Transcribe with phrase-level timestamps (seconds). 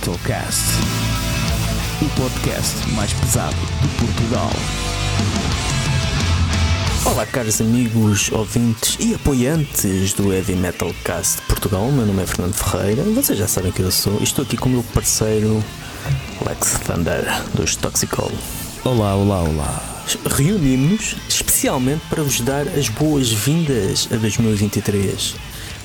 [0.00, 0.64] Heavy Metal Cast,
[2.00, 4.50] o podcast mais pesado de Portugal.
[7.04, 11.90] Olá, caros amigos, ouvintes e apoiantes do Heavy Metal Cast Portugal.
[11.92, 13.02] Meu nome é Fernando Ferreira.
[13.02, 14.18] Vocês já sabem quem eu sou.
[14.20, 15.62] E estou aqui com o meu parceiro
[16.46, 17.24] Lex Thunder
[17.54, 18.32] dos Toxicol.
[18.84, 20.04] Olá, olá, olá.
[20.34, 25.34] Reunimos-nos especialmente para vos dar as boas-vindas a 2023.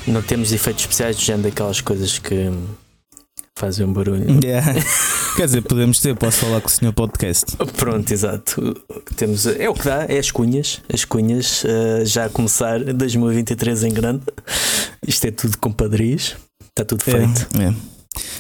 [0.07, 2.51] Não temos efeitos especiais, de género daquelas coisas que
[3.57, 4.25] fazem um barulho.
[4.43, 4.73] Yeah.
[5.35, 7.57] Quer dizer, podemos ter, posso falar com o senhor podcast.
[7.77, 8.73] Pronto, exato.
[9.17, 10.81] Temos, é o que dá, é as cunhas.
[10.93, 14.21] As cunhas uh, já a começar 2023 em grande.
[15.05, 16.35] Isto é tudo com padris.
[16.69, 17.47] Está tudo feito.
[17.59, 17.73] É, é.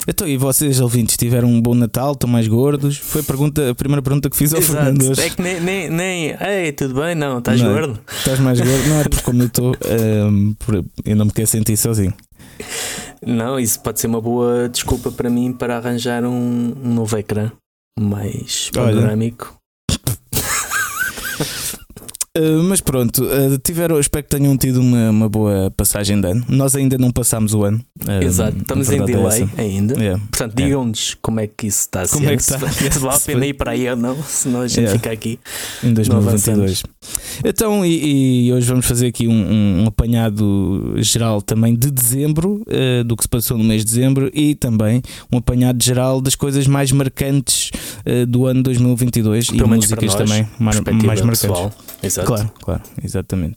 [0.07, 2.13] Então, e vocês, ouvintes, tiveram um bom Natal?
[2.13, 2.97] Estão mais gordos?
[2.97, 4.73] Foi a, pergunta, a primeira pergunta que fiz ao Exato.
[4.77, 5.21] Fernando hoje.
[5.21, 6.35] É que nem, nem, nem.
[6.39, 7.13] Ei, tudo bem?
[7.13, 7.73] Não, estás Não.
[7.73, 7.99] gordo?
[8.19, 8.87] Estás mais gordo?
[8.87, 12.13] Não é porque como eu estou, ehm, por- eu não me quero sentir sozinho.
[13.25, 17.51] Não, isso pode ser uma boa desculpa para mim para arranjar um, um novo ecrã
[17.99, 19.57] mais panorâmico.
[22.37, 26.43] Uh, mas pronto, uh, tiveram, espero que tenham tido uma, uma boa passagem de ano.
[26.49, 27.79] Nós ainda não passámos o ano.
[28.05, 29.61] Uh, Exato, estamos em é delay essa.
[29.61, 29.93] ainda.
[29.97, 30.21] Yeah.
[30.29, 30.63] Portanto, É.
[30.63, 32.13] digam-nos como é que isso está a ser.
[32.15, 32.59] Como é que está?
[32.69, 34.99] Se, se vale a pena ir para aí ou não, senão a gente Yeah.
[34.99, 35.39] fica aqui.
[35.81, 36.83] Em Não 2022.
[37.43, 42.63] Então, e, e hoje vamos fazer aqui um, um apanhado geral também de dezembro,
[43.05, 46.67] do que se passou no mês de dezembro, e também um apanhado geral das coisas
[46.67, 47.71] mais marcantes
[48.27, 51.41] do ano 2022 e Pelo menos para músicas nós, também mais, mais marcantes.
[51.41, 51.71] pessoal.
[52.03, 52.24] Exato.
[52.25, 53.55] Claro, claro, exatamente.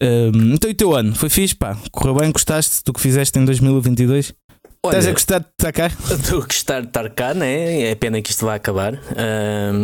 [0.00, 1.14] Um, então, e o teu ano?
[1.14, 1.76] Foi fixe, pá?
[1.90, 2.30] Correu bem?
[2.30, 4.34] Gostaste do que fizeste em 2022?
[4.84, 5.86] Estás a Olha, gostar de estar cá?
[6.14, 7.82] Estou a gostar de estar cá, né?
[7.82, 8.98] É pena que isto vai acabar.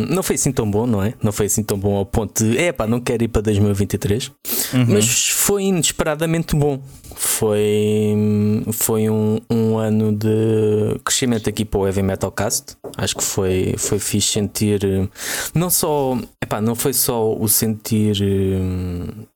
[0.09, 1.13] Não foi assim tão bom, não é?
[1.21, 4.31] Não foi assim tão bom ao ponto de, é pá, não quero ir para 2023.
[4.73, 4.85] Uhum.
[4.87, 6.81] Mas foi inesperadamente bom.
[7.13, 8.15] Foi,
[8.71, 12.77] foi um, um ano de crescimento aqui para o Heavy Metal Cast.
[12.97, 14.79] Acho que foi, foi fixe sentir.
[15.53, 16.17] Não só.
[16.41, 18.15] Epá, não foi só o sentir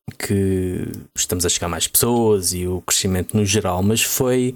[0.09, 4.55] que estamos a chegar a mais pessoas e o crescimento no geral, mas foi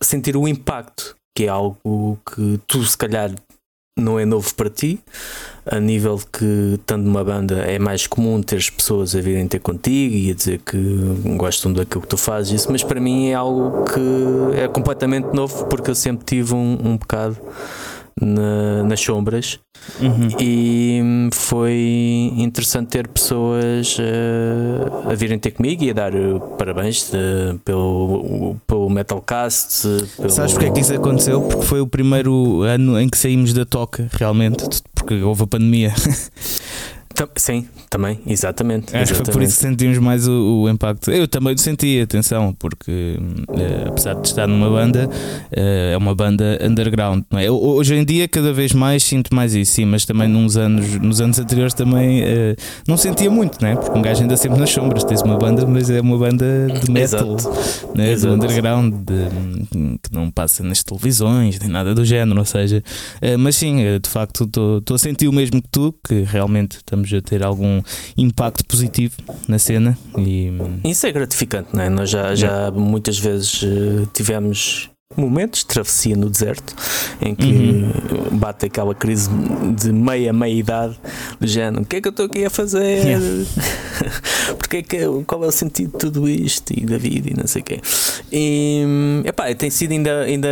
[0.00, 3.32] sentir o impacto, que é algo que tu, se calhar,
[3.96, 4.98] não é novo para ti,
[5.66, 9.60] a nível que, estando numa banda, é mais comum ter as pessoas a virem ter
[9.60, 10.78] contigo e a dizer que
[11.36, 15.66] gostam daquilo que tu fazes, isso, mas para mim é algo que é completamente novo,
[15.66, 17.36] porque eu sempre tive um, um bocado
[18.20, 19.58] na- nas sombras
[20.00, 20.28] Uhum.
[20.38, 21.00] e
[21.32, 26.18] foi interessante ter pessoas eh, a virem ter comigo e a dar eh,
[26.58, 29.86] parabéns eh, pelo, pelo Metalcast.
[30.16, 30.30] Pelo...
[30.30, 31.40] Sabes porque é que isso aconteceu?
[31.42, 34.64] Porque foi o primeiro ano em que saímos da toca, realmente,
[34.94, 35.94] porque houve a pandemia.
[37.36, 38.96] Sim, também, exatamente.
[38.96, 41.10] Acho que foi por isso que sentimos mais o, o impacto.
[41.10, 43.18] Eu também senti, atenção, porque
[43.56, 45.08] eh, apesar de estar numa banda,
[45.52, 47.50] eh, é uma banda underground, é?
[47.50, 50.94] Ho- Hoje em dia, cada vez mais sinto mais isso, sim, mas também nos anos,
[51.00, 53.76] nos anos anteriores também eh, não sentia muito, não é?
[53.76, 56.90] Porque um gajo anda sempre nas sombras, tens uma banda, mas é uma banda de
[56.90, 57.50] metal, Exato.
[57.94, 58.14] né?
[58.16, 62.82] do underground, de- que não passa nas televisões, nem nada do género, ou seja,
[63.38, 67.22] mas sim, de facto estou a sentir o mesmo que tu, que realmente estamos a
[67.22, 67.82] ter algum
[68.16, 69.16] impacto positivo
[69.48, 70.50] na cena e
[70.84, 71.88] Isso é gratificante, não é?
[71.88, 76.74] Nós já, já muitas vezes eh, tivemos momentos de travessia no deserto
[77.20, 78.38] em que Uhum.
[78.38, 79.28] bate aquela crise
[79.76, 80.96] de meia, meia idade
[81.38, 83.04] do género, o que é que eu estou aqui a fazer?
[83.04, 83.26] Yeah.
[84.56, 87.46] Porque é que, qual é o sentido de tudo isto e da vida e não
[87.46, 87.80] sei o quê.
[88.32, 88.84] E
[89.24, 90.48] epá, tem sido ainda, ainda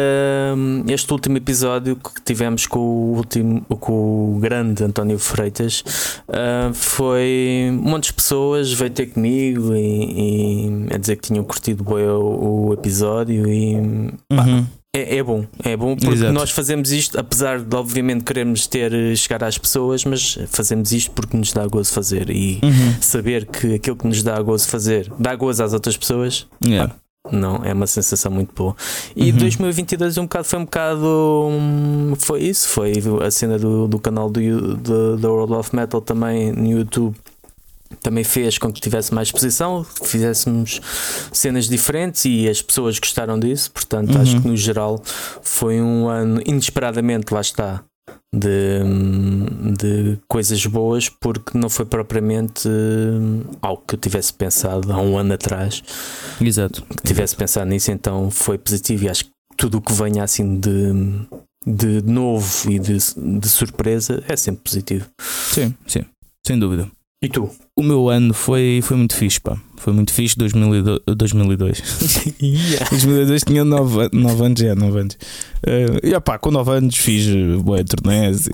[0.56, 5.84] hum, este último episódio que tivemos com o último com o grande António Freitas
[6.28, 11.44] ah, foi um monte de pessoas veio ter comigo e, e a dizer que tinham
[11.44, 13.76] curtido bem o, o episódio e
[14.28, 14.66] pá, Uhum.
[14.94, 16.32] é, é bom, é bom porque Exato.
[16.32, 21.36] nós fazemos isto, apesar de obviamente queremos ter chegar às pessoas, mas fazemos isto porque
[21.36, 22.94] nos dá gozo fazer e Uhum.
[23.00, 26.94] saber que aquilo que nos dá gozo fazer dá gozo às outras pessoas, Yeah.
[27.30, 28.74] não, é uma sensação muito boa.
[29.14, 29.36] E Uhum.
[29.38, 31.48] 2022 um bocado, foi um bocado.
[31.50, 32.92] hum, Foi isso, foi
[33.22, 34.40] a cena do, do canal do,
[34.76, 37.14] do, da World of Metal também no YouTube.
[38.02, 40.80] Também fez com que tivesse mais exposição, fizéssemos
[41.32, 43.70] cenas diferentes e as pessoas gostaram disso.
[43.72, 44.22] Portanto, Uhum.
[44.22, 45.02] acho que no geral
[45.42, 47.82] foi um ano inesperadamente, lá está,
[48.34, 48.80] de,
[49.78, 55.16] de coisas boas, porque não foi propriamente hum, algo que eu tivesse pensado há um
[55.16, 55.82] ano atrás
[56.40, 56.82] Exato.
[56.82, 60.58] que tivesse pensado nisso, então foi positivo e acho que tudo o que venha assim
[60.60, 60.92] de,
[61.66, 65.06] de novo e de, de surpresa é sempre positivo.
[65.52, 66.04] Sim, sim,
[66.46, 66.88] sem dúvida.
[67.20, 67.50] E tu?
[67.74, 69.56] O meu ano foi, foi muito fixe, pá.
[69.78, 71.00] Foi muito fixe 2002.
[71.16, 71.82] 2002,
[72.40, 72.90] Yeah.
[72.90, 75.14] 2002 tinha 9, nove anos, é, 9 anos.
[75.66, 78.48] Uh, e pá, com 9 anos fiz uh, boa turnés.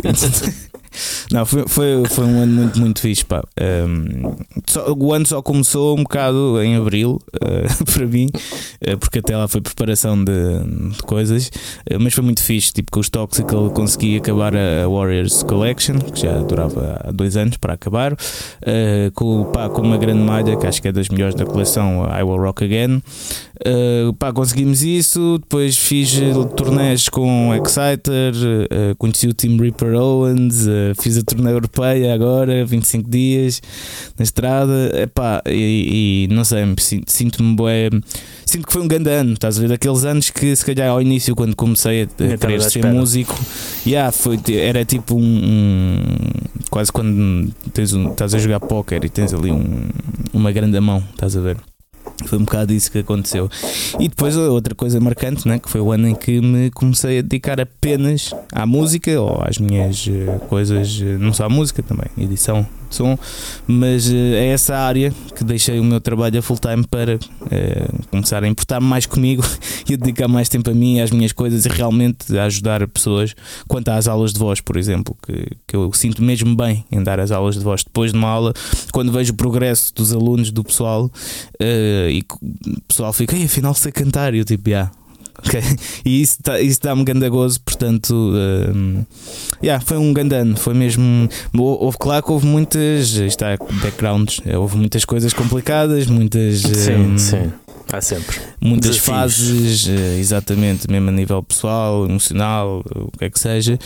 [1.33, 3.43] Não, foi, foi, foi um ano muito, muito fixe, pá.
[3.61, 4.37] Um,
[4.67, 8.29] só- o ano só começou um bocado em abril, uh, para mim,
[8.89, 10.33] uh, porque até lá foi preparação de,
[10.93, 12.73] de coisas, uh, mas foi muito fixe.
[12.73, 17.57] Tipo, com os Toxical consegui acabar a, Warriors Collection, que já durava há dois anos
[17.57, 18.17] para acabar,
[19.15, 22.23] com, pá, com uma grande malha, que acho que é das melhores da coleção, I
[22.23, 23.03] Will Rock Again.
[23.67, 25.39] Uh, pá, conseguimos isso.
[25.39, 31.23] Depois fiz uh, turnés com Exciter, uh, conheci o Team Reaper Owens, uh, fiz a
[31.23, 33.63] turnê europeia agora, 25 dias
[34.19, 34.91] na estrada.
[35.01, 37.89] Epá, e, e não sei, sinto- sinto-me bué.
[38.45, 39.69] Sinto que foi um grande ano, estás a ver?
[39.69, 42.93] Daqueles anos que, se calhar, ao início, quando comecei a, a querer ser espera.
[42.93, 43.35] músico,
[43.87, 49.09] yeah, foi, era tipo um, um- Quase quando tens um, estás a jogar póquer e
[49.09, 49.87] tens ali um,
[50.33, 51.57] uma grande mão, estás a ver?
[52.27, 53.49] Foi um bocado isso que aconteceu.
[54.01, 57.23] E depois outra coisa marcante, né, que foi o ano em que me comecei a
[57.23, 62.09] dedicar apenas à música ou às minhas eh, coisas, eh, não só à música também,
[62.19, 63.19] edição de som,
[63.67, 67.19] mas eh, é essa área que deixei o meu trabalho a full time para
[67.51, 69.43] eh, começar a importar-me mais comigo
[69.89, 73.35] e a dedicar mais tempo a mim às minhas coisas e realmente a ajudar pessoas
[73.69, 77.21] quanto às aulas de voz, por exemplo, que, que eu sinto mesmo bem em dar
[77.21, 78.53] as aulas de voz depois de uma aula,
[78.93, 81.11] quando vejo o progresso dos alunos, do pessoal,
[81.61, 84.91] eh, e o pessoal fica, "Ei, afinal sei cantar, e eu tipo, yeah.
[85.47, 85.61] Ok."
[86.05, 89.05] E isso, tá, isso dá-me grande gozo, portanto, eh,
[89.63, 90.57] yeah, foi um grande ano.
[90.57, 91.29] Foi mesmo.
[91.57, 93.17] hou- Houve, claro que houve muitas.
[93.17, 96.61] Está, backgrounds, eh, houve muitas coisas complicadas, muitas.
[96.61, 97.53] Sim, eh, sim.
[97.93, 98.39] Há sempre.
[98.61, 99.05] muitas Desafios.
[99.17, 103.79] fases, eh, exatamente, mesmo a nível pessoal, emocional, o que é que seja,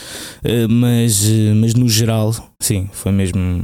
[0.44, 1.20] eh, mas,
[1.56, 3.62] mas no geral, sim, foi mesmo um-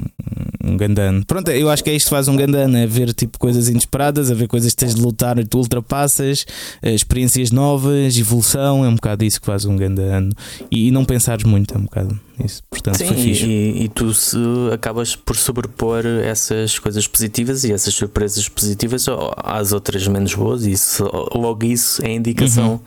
[0.73, 1.25] um grande ano.
[1.27, 3.69] Pronto, eu acho que é isto que faz um grande ano: é ver tipo coisas
[3.69, 6.47] inesperadas, a ver coisas que tens de lutar e tu ultrapassas,
[6.83, 10.31] eh, experiências novas, evolução, é um bocado isso que faz um grande ano
[10.71, 12.63] e, e não pensares muito, é um bocado isso.
[12.71, 13.45] Portanto, Sim, foi fixe.
[13.47, 14.37] e, e tu se
[14.73, 19.07] acabas por sobrepor essas coisas positivas e essas surpresas positivas
[19.37, 21.05] às outras menos boas, e isso,
[21.35, 22.81] logo isso é indicação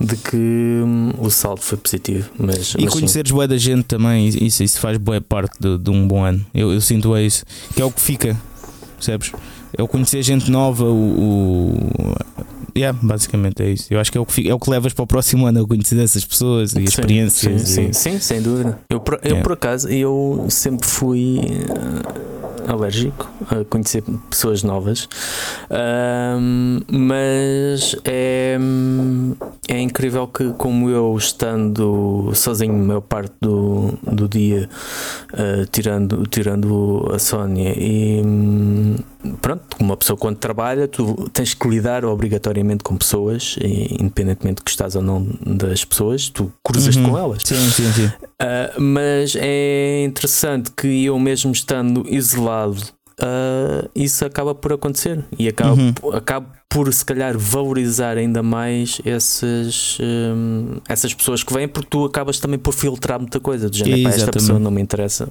[0.00, 2.28] de que hum, o saldo foi positivo.
[2.38, 5.90] Mas, E mas conheceres boa da gente também, isso, isso faz boa parte de, de
[5.90, 6.44] um bom ano.
[6.54, 7.44] Eu, eu sinto é isso,
[7.74, 8.36] que é o que fica,
[8.96, 9.32] percebes?
[9.76, 11.74] É o conhecer gente nova, o.
[11.74, 12.14] o
[12.76, 13.92] yeah, basicamente é isso.
[13.92, 15.62] Eu acho que é o que, é o que levas para o próximo ano, é
[15.62, 17.62] o conhecer dessas pessoas e Sim, experiências.
[17.62, 18.78] Sim, e- sim, sim, sem dúvida.
[18.88, 19.40] Eu, por, eu É.
[19.42, 25.08] por acaso, eu sempre fui eh, alérgico a conhecer pessoas novas,
[26.88, 28.58] mas é,
[29.68, 34.68] é incrível que, como eu estando sozinho, a maior parte do, do dia,
[35.32, 38.96] eh, tirando, tirando a Sónia, e hum,
[39.40, 44.70] pronto, uma pessoa quando trabalha, tu tens que lidar obrigatoriamente com pessoas, independentemente de que
[44.70, 47.10] estás ou não das pessoas, tu cruzas Uhum.
[47.10, 47.42] com elas.
[47.44, 48.06] Sim, sim, sim.
[48.06, 52.82] Uh, mas é interessante que eu mesmo estando isolado,
[53.20, 55.92] uh, isso acaba por acontecer e acaba, Uhum.
[56.12, 62.06] acaba por se calhar valorizar ainda mais essas, um, essas pessoas que vêm, porque tu
[62.06, 63.68] acabas também por filtrar muita coisa.
[63.68, 65.28] Do género, "Pá, esta pessoa não me interessa,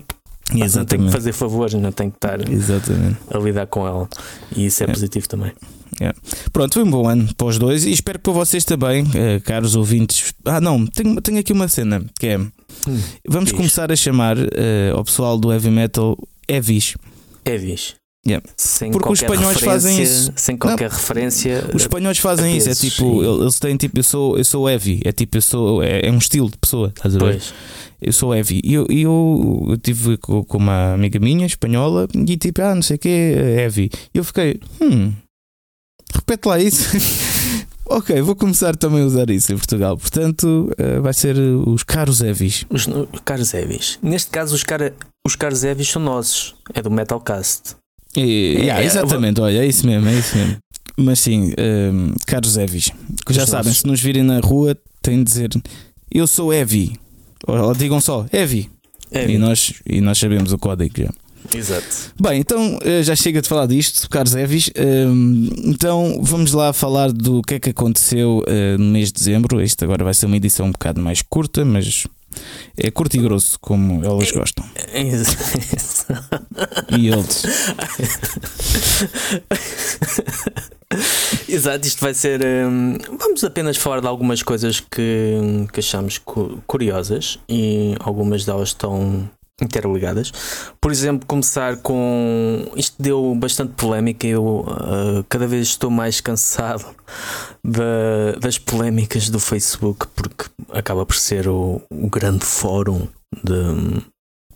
[0.47, 1.11] Pá, não tenho que Exatamente.
[1.11, 3.17] fazer favores, não tenho que estar Exatamente.
[3.33, 4.07] a lidar com ela.
[4.55, 4.91] E isso é, É.
[4.91, 5.51] positivo também.
[6.51, 9.39] Pronto, foi um bom ano para os dois e espero que para vocês também, eh,
[9.41, 10.33] caros ouvintes.
[10.45, 12.37] Ah, não, tenho, tenho aqui uma cena que é.
[13.27, 13.57] Vamos Diz.
[13.57, 16.17] começar a chamar eh, ao pessoal do heavy metal
[16.47, 16.95] Evis.
[17.45, 17.95] É vis.
[18.25, 18.45] Yeah.
[18.55, 20.31] Sem Porque os espanhóis fazem isso.
[20.35, 21.65] Sem qualquer referência.
[21.73, 25.11] Os espanhóis fazem isso, é tipo, eles têm tipo, eu sou, eu sou heavy, é
[25.11, 27.31] tipo, eu sou, é, é um estilo de pessoa, estás a ver?
[27.31, 27.53] Pois.
[28.01, 28.61] Eu sou heavy.
[28.63, 32.81] E eu, eu, eu tive com, com uma amiga minha, espanhola, e tipo, ah, não
[32.81, 33.89] sei o que, heavy.
[34.13, 35.13] E eu fiquei, hum,
[36.13, 36.89] repete lá isso.
[37.85, 39.97] ok, vou começar também a usar isso em Portugal.
[39.97, 42.65] Portanto, eh, vai ser os caros heavies.
[42.69, 43.99] Os, os caros Evis.
[44.01, 44.93] Neste caso, os, cara,
[45.25, 46.55] os caros Evis são nossos.
[46.73, 47.75] É do Metalcast.
[48.15, 50.57] E, É, yeah, é, exatamente, olha, é isso mesmo, é isso mesmo.
[50.97, 52.91] Mas sim, ehm, caros heavies,
[53.25, 53.79] que já Os sabem, nossos.
[53.81, 55.49] se nos virem na rua, têm de dizer
[56.13, 56.99] eu sou heavy.
[57.47, 58.69] Ou, digam só heavy.
[59.11, 61.09] É, E, nós, e nós sabemos o código já.
[61.53, 62.13] Exato.
[62.19, 64.69] Bem, então eh, já chega de falar disto, caros Evis.
[64.75, 69.61] Ehm, Então vamos lá falar do que é que aconteceu eh, no mês de dezembro.
[69.61, 72.05] Isto agora vai ser uma edição um bocado mais curta, mas
[72.77, 74.63] é curto e grosso, como elas gostam.
[76.97, 77.43] E eles.
[81.53, 82.41] Exato, isto vai ser.
[82.43, 85.37] hum, vamos apenas falar de algumas coisas que,
[85.73, 89.29] que achamos cu- curiosas e algumas delas estão
[89.61, 90.31] interligadas.
[90.79, 92.65] Por exemplo, começar com.
[92.75, 94.25] Isto deu bastante polémica.
[94.25, 96.85] Eu uh, cada vez estou mais cansado
[97.61, 103.07] da, das polémicas do Facebook, porque acaba por ser o, o grande fórum
[103.43, 104.01] de,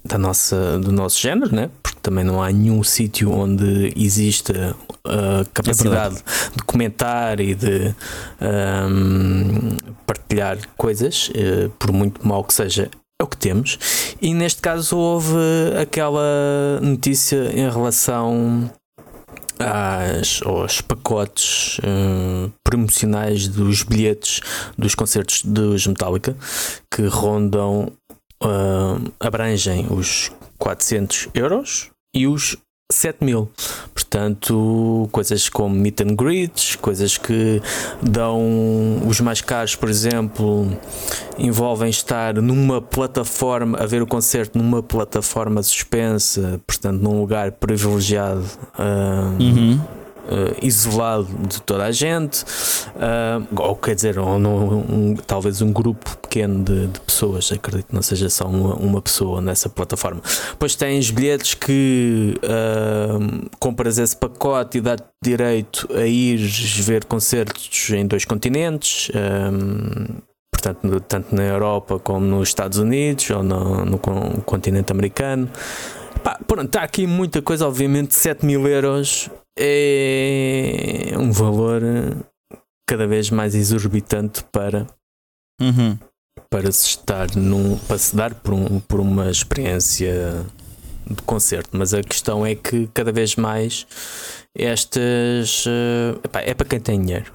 [0.05, 1.69] da nossa, do nosso género, né?
[1.81, 7.95] porque também não há nenhum sítio onde exista a capacidade é de comentar e de
[8.41, 13.77] um, partilhar coisas, uh, por muito mal que seja, é o que temos.
[14.21, 15.35] E neste caso houve
[15.81, 18.69] aquela notícia em relação
[19.59, 24.41] às, aos pacotes uh, promocionais dos bilhetes
[24.77, 26.35] dos concertos dos Metallica
[26.91, 27.91] que rondam,
[28.43, 32.57] uh, abrangem os 400 euros e os
[32.91, 33.49] 7 mil.
[33.93, 37.61] Portanto, coisas como meet and greets, coisas que
[38.01, 40.67] dão os mais caros, por exemplo,
[41.37, 48.45] envolvem estar numa plataforma, a ver o concerto numa plataforma suspensa, portanto, num lugar privilegiado.
[48.77, 52.43] Uh, uhum uh, isolado de toda a gente,
[52.95, 57.95] uh, ou quer dizer, ou um, talvez um grupo pequeno de, de, pessoas, acredito que
[57.95, 60.21] não seja só uma, uma pessoa nessa plataforma.
[60.49, 66.37] Depois tens bilhetes que uh, compras esse pacote e dá-te direito a ir
[66.83, 69.09] ver concertos em dois continentes.
[70.51, 75.49] portanto, tanto na Europa como nos Estados Unidos ou no, no continente americano.
[76.21, 81.81] Pá, pronto, está aqui muita coisa, obviamente, 7 mil euros é um valor
[82.85, 84.85] cada vez mais exorbitante para
[85.61, 85.97] uhum.
[86.49, 90.45] Para se estar num, para se dar por, um, por uma experiência
[91.09, 93.85] de concerto, mas a questão é que cada vez mais
[94.55, 97.33] estas uh, epá, é para quem tem dinheiro.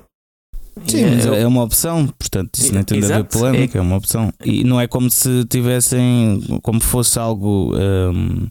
[0.86, 3.82] Sim, é, mas é uma opção, portanto, isso nem tem a ver polémica, é, é
[3.82, 4.32] uma opção.
[4.44, 8.46] E não é como se tivessem, como fosse algo um,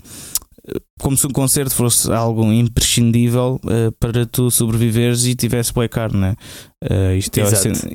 [1.00, 6.16] como se um concerto fosse algo imprescindível uh, para tu sobreviveres e tivesse play card,
[6.16, 6.36] né?
[6.84, 7.44] Uh, isto, é,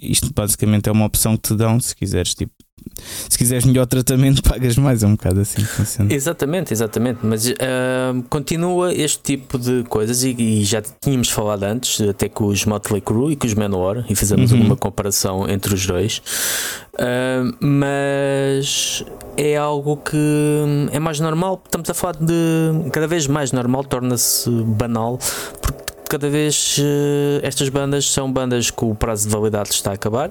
[0.03, 2.53] isto basicamente é uma opção que te dão se quiseres tipo
[3.29, 6.13] se quiseres melhor tratamento, pagas mais, é um bocado assim que funciona.
[6.13, 7.21] Exatamente, exatamente.
[7.23, 12.47] Mas uh, continua este tipo de coisas e, e, já tínhamos falado antes, até com
[12.47, 14.63] os Motley Crue e com os Manowar, e fizemos uhum.
[14.63, 16.23] uma comparação entre os dois.
[16.95, 19.05] Uh, mas
[19.37, 21.61] é algo que é mais normal.
[21.65, 25.19] Estamos a falar de cada vez mais normal, torna-se banal,
[25.61, 29.95] porque cada vez uh, estas bandas são bandas que o prazo de validade está a
[29.95, 30.31] acabar.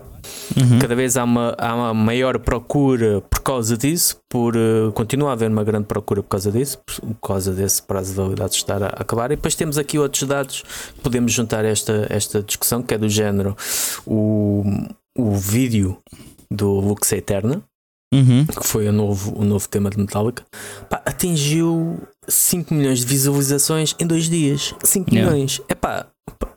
[0.56, 0.80] Uhum.
[0.80, 5.34] Cada vez há uma, há uma maior procura por causa disso, por uh, continua a
[5.34, 8.88] haver uma grande procura por causa disso, por causa desse prazo de validade estar a,
[8.88, 9.32] a acabar.
[9.32, 10.64] E depois temos aqui outros dados
[10.96, 13.56] que podemos juntar esta, esta discussão, que é do género
[14.06, 14.64] o,
[15.18, 15.98] o vídeo
[16.50, 17.62] do Lux Eterna.
[18.14, 18.46] Uhum.
[18.46, 20.44] Que foi o novo, o novo tema de Metallica,
[20.90, 24.74] pá, atingiu 5 milhões de visualizações em dois dias.
[24.84, 25.32] 5 yeah.
[25.32, 25.62] milhões.
[25.68, 26.08] Epá,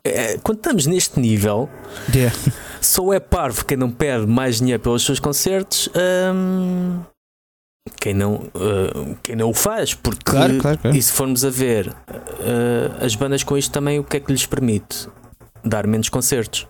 [0.03, 1.69] é, quando estamos neste nível,
[2.13, 2.35] yeah.
[2.81, 5.89] só é parvo quem não pede mais dinheiro pelos seus concertos.
[6.33, 7.01] Hum,
[7.99, 10.97] quem não, uh, quem não o faz, porque claro, claro, claro.
[10.97, 14.31] e se formos a ver uh, as bandas com isto também, o que é que
[14.31, 15.07] lhes permite?
[15.63, 16.67] Dar menos concertos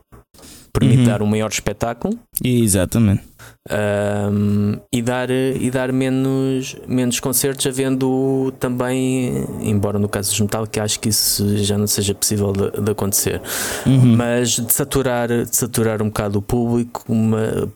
[0.77, 1.05] permite uhum.
[1.05, 2.17] dar um maior espetáculo.
[2.43, 3.23] Exatamente.
[3.69, 10.65] Um, e dar, e dar menos, menos concertos, havendo também, embora no caso dos metal,
[10.65, 13.41] que acho que isso já não seja possível de, de acontecer,
[13.85, 14.15] uhum.
[14.15, 17.69] mas de saturar, de saturar um bocado o público, uma,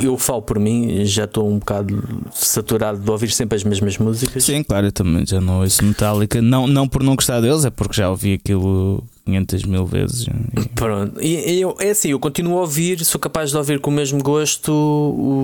[0.00, 4.44] eu falo por mim, já estou um bocado saturado de ouvir sempre as mesmas músicas.
[4.44, 7.70] Sim, claro, eu também já não ouço Metallica, não, não por não gostar deles, é
[7.70, 10.26] porque já ouvi aquilo 500 mil vezes.
[10.74, 13.94] Pronto, e eu, é assim, eu continuo a ouvir, sou capaz de ouvir com o
[13.94, 14.72] mesmo gosto,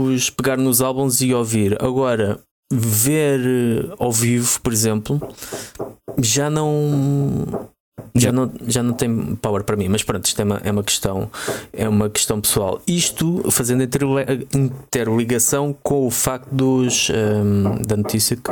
[0.07, 1.77] os pegar nos álbuns e ouvir.
[1.83, 2.41] Agora,
[2.73, 3.41] ver
[3.99, 5.21] ao vivo, por exemplo,
[6.21, 7.69] já não
[8.15, 10.83] já não, já não tem power para mim, mas pronto, isto é uma, é uma
[10.83, 11.31] questão
[11.73, 12.81] é uma questão pessoal.
[12.87, 18.51] Isto fazendo interligação com o facto dos, um, da notícia que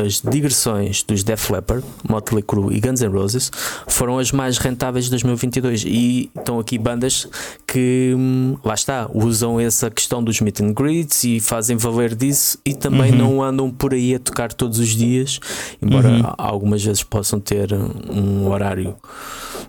[0.00, 3.50] as digressões dos Def Leppard, Motley Crue e Guns N' Roses
[3.86, 7.28] foram as mais rentáveis de 2022 e estão aqui bandas
[7.70, 12.58] que hum, lá está, usam essa questão dos meet and greets e fazem valer disso
[12.64, 13.18] e também uhum.
[13.18, 15.38] não andam por aí a tocar todos os dias,
[15.80, 16.22] embora uhum.
[16.38, 18.96] algumas vezes possam ter um horário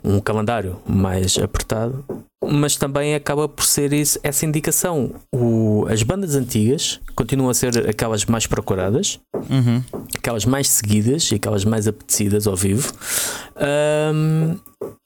[0.01, 2.05] um calendário mais apertado,
[2.41, 5.11] mas também acaba por ser isso, essa indicação.
[5.29, 9.83] O, as bandas antigas continuam a ser aquelas mais procuradas, Uhum.
[10.17, 12.93] aquelas mais seguidas e aquelas mais apetecidas ao vivo.
[13.57, 14.57] Um,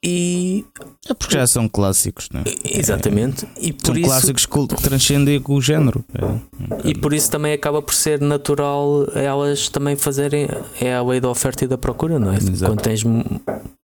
[0.03, 0.65] e
[1.09, 2.43] É porque já são clássicos, não é?
[2.77, 6.03] exatamente, e por São isso clássicos que transcendem o género.
[6.13, 6.87] É.
[6.89, 10.47] E por isso também acaba por ser natural elas também fazerem.
[10.79, 12.37] É a lei da oferta e da procura, não é?
[12.37, 12.71] Exato.
[12.71, 13.03] Quando tens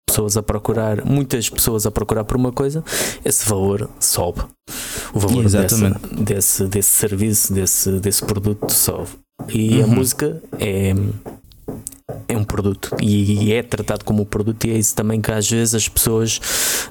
[0.06, 2.84] pessoas a procurar, muitas pessoas a procurar por uma coisa,
[3.24, 4.42] esse valor sobe.
[5.12, 5.98] O valor Exatamente.
[6.22, 9.08] desse, desse serviço, desse, desse produto sobe.
[9.48, 9.94] E a Uhum.
[9.96, 10.92] música é.
[12.28, 15.50] É um produto e é tratado como um produto, e é isso também que às
[15.50, 16.40] vezes as pessoas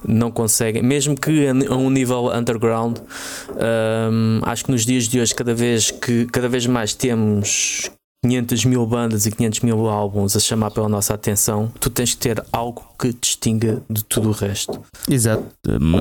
[0.07, 5.33] não conseguem, mesmo que a um nível underground, hum, acho que nos dias de hoje,
[5.33, 7.91] cada vez que cada vez mais temos
[8.23, 12.21] 500 mil bandas e 500 mil álbuns a chamar pela nossa atenção, tu tens que
[12.21, 15.43] ter algo que distinga de tudo o resto Exato.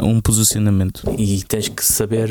[0.05, 1.03] Um posicionamento.
[1.19, 2.31] e tens que saber.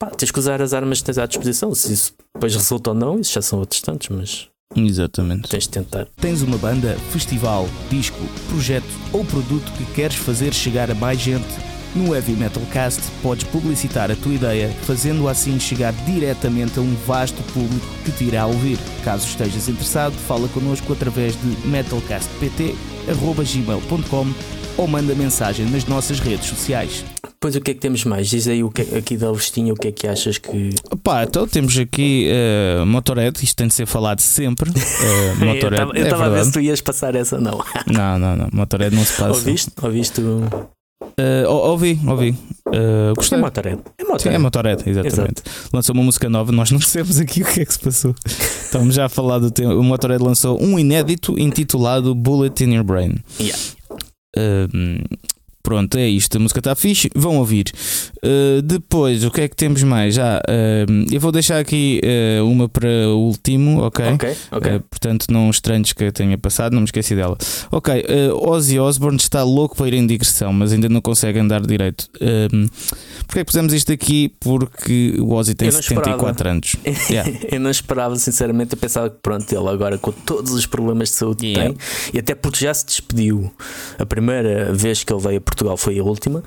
[0.00, 1.72] pá, tens que usar as armas que tens à disposição.
[1.74, 5.48] Se isso depois resulta ou não, isso já são outros tantos, mas Exatamente.
[5.48, 6.06] tens de tentar.
[6.20, 11.46] Tens uma banda, festival, disco, projeto ou produto que queres fazer chegar a mais gente?
[11.94, 16.92] No Heavy Metal Cast podes publicitar a tua ideia, fazendo assim chegar diretamente a um
[17.06, 18.76] vasto público que te irá ouvir.
[19.04, 27.04] Caso estejas interessado, fala connosco através de metalcastpt.gmail.com ou manda mensagem nas nossas redes sociais.
[27.22, 28.28] Depois o que é que temos mais?
[28.28, 30.70] Diz aí o que, aqui da listinha o que é que achas que.
[31.02, 32.28] Pá, então temos aqui
[32.82, 34.70] uh, Motorhead, isto tem de ser falado sempre.
[35.04, 37.62] Uh, Motorhead, eu é estava a ver se tu ias passar essa, não.
[37.86, 39.30] Não, não, não, Motorhead não se passa.
[39.30, 39.70] Ouviste?
[39.82, 40.38] Ouviste o.
[41.02, 42.30] Uh, ou- ouvi, ouvi.
[42.66, 43.38] Uh, É gostei.
[43.38, 43.80] Motorhead.
[43.98, 44.34] É Sim, Motorhead.
[44.34, 45.42] é Motorhead, exatamente.
[45.72, 48.14] Lançou uma música nova, nós não sabemos aqui o que é que se passou.
[48.26, 49.74] Estamos já a falar do tempo.
[49.74, 53.16] O Motorhead lançou um inédito intitulado Bullet in Your Brain.
[53.38, 53.58] Yeah.
[54.36, 54.66] Uh,
[55.64, 56.36] pronto, é isto.
[56.36, 57.10] A música está fixe.
[57.16, 57.72] Vão ouvir.
[58.22, 60.14] Uh, depois, o que é que temos mais?
[60.14, 64.04] Já, uh, eu vou deixar aqui uh, uma para o último, ok?
[64.12, 64.80] Ok, ok.
[64.90, 67.36] Portanto, não estranhos que tenha passado, não me esqueci dela.
[67.72, 68.04] Ok,
[68.42, 72.08] Ozzy Osbourne está louco para ir em digressão, mas ainda não consegue andar direito.
[72.20, 72.68] Um,
[73.26, 74.32] Porquê é que pusemos isto aqui?
[74.38, 76.76] Porque o Ozzy tem Eu não 74 anos.
[77.10, 77.30] Yeah.
[77.50, 81.14] eu não esperava, sinceramente, eu pensava que pronto, ele agora com todos os problemas de
[81.16, 81.74] saúde que Yeah.
[81.74, 81.78] tem,
[82.12, 83.52] e até porque já se despediu.
[83.98, 86.42] A primeira vez que ele veio a Portugal foi a última,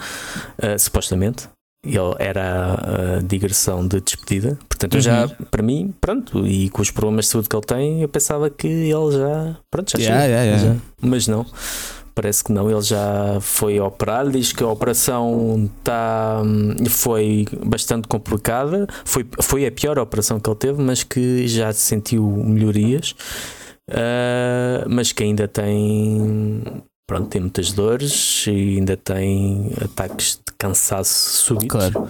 [0.61, 1.47] ah, supostamente.
[1.85, 2.73] Ele era
[3.17, 5.45] a digressão de despedida, portanto, eu já, Uhum.
[5.49, 8.67] para mim, pronto, e com os problemas de saúde que ele tem, eu pensava que
[8.67, 10.73] ele já, pronto, já Yeah, chega, yeah, yeah.
[10.73, 10.81] já.
[11.01, 11.45] mas não.
[12.15, 14.31] Parece que não, ele já foi operado.
[14.31, 16.41] Diz que a operação tá,
[16.89, 18.87] foi bastante complicada.
[19.05, 23.13] Foi, foi a pior operação que ele teve, mas que já sentiu melhorias.
[23.91, 26.63] Ah, mas que ainda tem.
[27.07, 31.67] Pronto, tem muitas dores e ainda tem ataques de cansaço súbito.
[31.69, 32.07] Claro.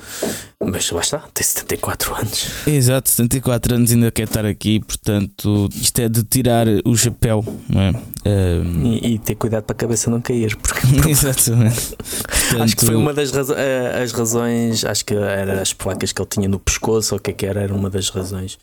[0.59, 2.47] Mas lá está, tem 74 anos.
[2.65, 7.79] Exato, 74 anos ainda quer estar aqui, portanto, isto é de tirar o chapéu, não
[7.81, 7.91] é?
[8.25, 11.95] Um, E, e ter cuidado para a cabeça não cair, porque Exatamente.
[12.59, 16.11] Acho que foi Portanto, uma das razo- eh, as razões, acho que era as placas
[16.11, 18.57] que ele tinha no pescoço, ou o que é que era, era uma das razões,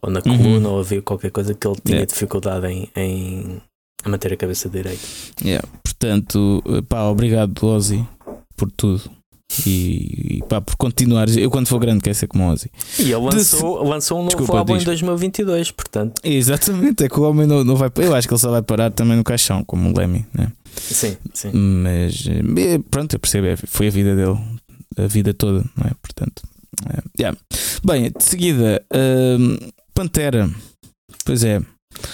[0.00, 0.36] ou na Uhum.
[0.38, 2.06] coluna, ou havia qualquer coisa que ele tinha Yeah.
[2.12, 3.60] dificuldade em, em
[4.08, 5.02] manter a cabeça direita.
[5.42, 8.06] yeah, Portanto, pá, obrigado, Ozzy,
[8.56, 9.10] por tudo.
[9.66, 11.36] E, e pá, por continuares.
[11.36, 12.70] Eu, quando for grande, quero ser como Ozzy.
[12.98, 17.22] E ele lançou, lançou um novo Desculpa, álbum em 2022, portanto, Exatamente, é que o
[17.24, 17.90] homem não, não vai.
[17.96, 20.52] Eu acho que ele só vai parar também no caixão, como o Lemmy, né?
[20.76, 21.50] sim, sim.
[21.52, 24.38] Mas eh, pronto, eu percebo, é, foi a vida dele,
[24.96, 25.92] a vida toda, não é?
[26.00, 26.42] Portanto,
[26.88, 27.38] é, yeah.
[27.84, 28.82] bem, de seguida,
[29.38, 29.56] hum,
[29.92, 30.48] Pantera,
[31.24, 31.60] pois é,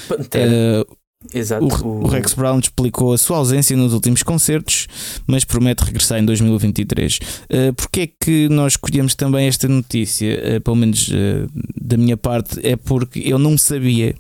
[0.09, 0.87] Pantera, eh,
[1.33, 1.65] exato.
[1.65, 4.87] o, o Rex Brown explicou a sua ausência nos últimos concertos,
[5.27, 7.19] mas promete regressar em 2023.
[7.19, 10.57] Uh, Porquê é que nós escolhemos também esta notícia?
[10.57, 11.49] Uh, pelo menos uh,
[11.81, 14.15] da minha parte, é porque eu não sabia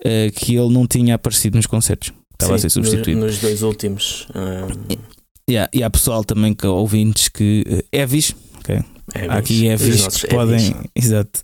[0.00, 2.12] uh, que ele não tinha aparecido nos concertos.
[2.32, 3.20] Estava a Sim, ser substituído.
[3.20, 4.28] Nos, nos dois últimos.
[4.34, 4.68] ah,
[5.48, 8.80] Yeah, e há pessoal também que ouvintes que uh, Evis, ok?
[9.14, 10.74] é, Há aqui nossos que podem, Evis.
[10.94, 11.40] exato.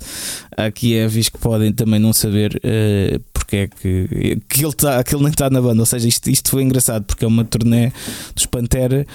[0.54, 5.04] Há aqui Evis que podem também não saber uh, porque é que, que, ele tá,
[5.04, 5.82] que ele nem está na banda.
[5.82, 7.92] Ou seja, isto, isto foi engraçado porque é uma turnê
[8.34, 9.06] dos Pantera.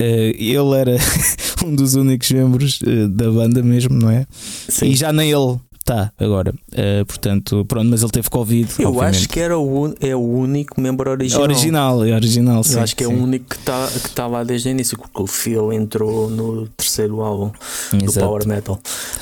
[0.00, 0.96] uh, ele era
[1.64, 4.26] um dos únicos membros uh, da banda mesmo, não é?
[4.68, 4.86] Sim.
[4.86, 6.54] E já nem ele Está agora.
[6.72, 8.70] Uh, portanto, pronto, mas ele teve Covid.
[8.78, 9.16] Eu obviamente.
[9.16, 11.42] acho que era o, é o único membro original.
[11.42, 12.62] Original, é original.
[12.62, 13.10] Sim, Eu acho que sim.
[13.10, 16.28] é o único que está que tá lá desde o início, porque o Phil entrou
[16.30, 17.50] no terceiro álbum
[17.92, 18.26] do Exato.
[18.26, 18.78] Power Metal.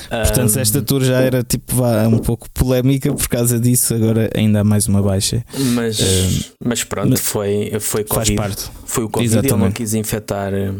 [0.09, 4.29] Portanto, Um, esta tour já era tipo vá, um pouco polémica por causa disso, agora
[4.35, 5.43] ainda há mais uma baixa.
[5.73, 8.35] mas, um, mas pronto, mas foi, foi Faz Covid.
[8.35, 8.69] parte.
[8.85, 10.73] Foi o Covid, ele não quis infectar eh,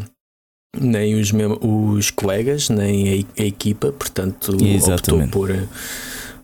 [0.78, 5.32] nem os, os colegas, nem a, a equipa, portanto optou Exatamente.
[5.32, 5.64] por, eh,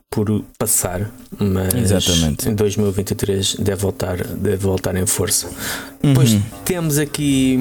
[0.09, 2.49] por passar, mas Exatamente.
[2.49, 5.49] em 2023 deve voltar, deve voltar em força.
[6.01, 6.41] Depois Uhum.
[6.63, 7.57] temos aqui.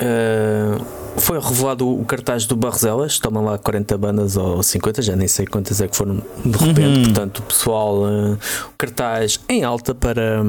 [0.00, 5.28] ah, foi revelado o cartaz do Barroselas, tomam lá 40 bandas ou 50, já nem
[5.28, 6.98] sei quantas é que foram de repente.
[6.98, 7.02] Uhum.
[7.04, 10.42] Portanto, o pessoal, o cartaz em alta para,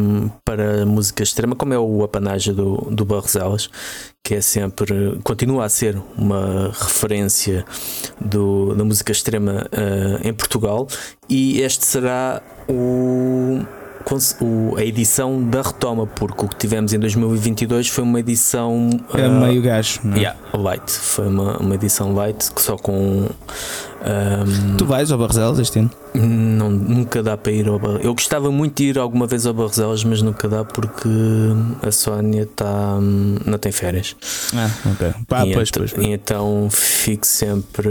[0.45, 3.69] para música extrema, como é o apanágio do, do Barroselas,
[4.24, 7.65] que é sempre, continua a ser uma referência
[8.19, 10.88] do, da música extrema ah, em Portugal.
[11.28, 13.62] E este será o
[14.42, 19.26] o- a edição da retoma, porque o que tivemos em 2022 foi uma edição É
[19.26, 20.00] ah, meio gajo.
[20.04, 20.20] não é?
[20.20, 23.28] yeah, light, foi uma, uma edição light que só com
[24.04, 25.90] ahm, Tu vais ao Barreselos este ano?
[26.14, 28.06] não, nunca dá para ir ao Barreselas.
[28.06, 31.08] Eu gostava muito de ir alguma vez ao Barreselas, mas nunca dá porque
[31.82, 32.98] a Sónia está
[33.46, 34.16] não tem férias.
[34.56, 35.14] Ah, ok.
[35.28, 36.06] Pá, e, pois, ent- pois, pois.
[36.08, 37.90] e então fico sempre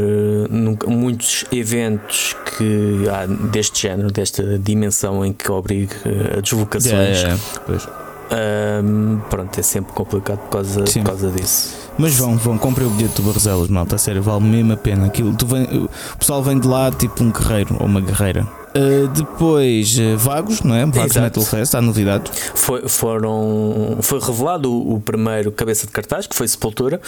[0.50, 5.94] nunca, muitos eventos que há deste género, desta dimensão em que obriga
[6.36, 6.92] a deslocações.
[6.92, 7.60] Yeah, yeah, yeah.
[7.66, 7.88] Pois.
[8.32, 11.00] Ahm, pronto, é sempre complicado por causa, Sim.
[11.02, 11.74] por causa disso.
[12.00, 15.04] Mas vão, vão, comprem o bilhete do Barreselos, malta, a sério, vale mesmo a pena.
[15.04, 18.48] Aquilo, tu vem, o pessoal vem de lá tipo um guerreiro ou uma guerreira.
[18.70, 20.86] Uh, depois, uh, Vagos, não é?
[20.86, 21.20] Vagos Exato.
[21.20, 22.32] Metal Fest, há novidades.
[22.54, 27.02] Foi, foram, foi revelado o, o primeiro cabeça de cartaz, que foi Sepultura.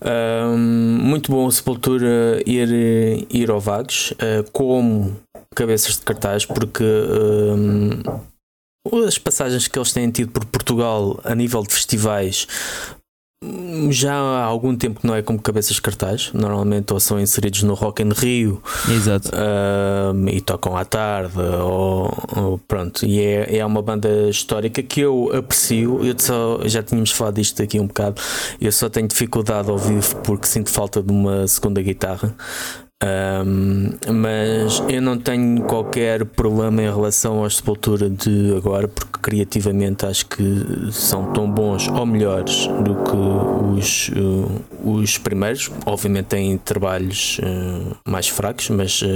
[0.00, 5.14] Ahm, muito bom Sepultura ir, ir ao Vagos ah, como
[5.54, 6.84] cabeças de cartaz, porque
[9.06, 12.46] as passagens que eles têm tido por Portugal a nível de festivais
[13.90, 16.30] já há algum tempo que não é como cabeças de cartaz.
[16.32, 18.62] Normalmente ou são inseridos no Rock in Rio
[20.30, 23.06] e tocam à tarde ou, ou pronto.
[23.06, 26.04] E é, é uma banda histórica que eu aprecio.
[26.04, 28.20] Eu só, já tínhamos falado disto aqui um bocado.
[28.60, 32.34] Eu só tenho dificuldade ao vivo porque sinto falta de uma segunda guitarra
[33.00, 40.04] um, mas eu não tenho qualquer problema em relação à Sepultura de agora, porque criativamente
[40.04, 45.70] acho que são tão bons ou melhores do que os, uh, os primeiros.
[45.86, 49.06] Obviamente têm trabalhos uh, mais fracos, mas uh,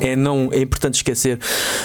[0.00, 1.40] é, não, é importante esquecer,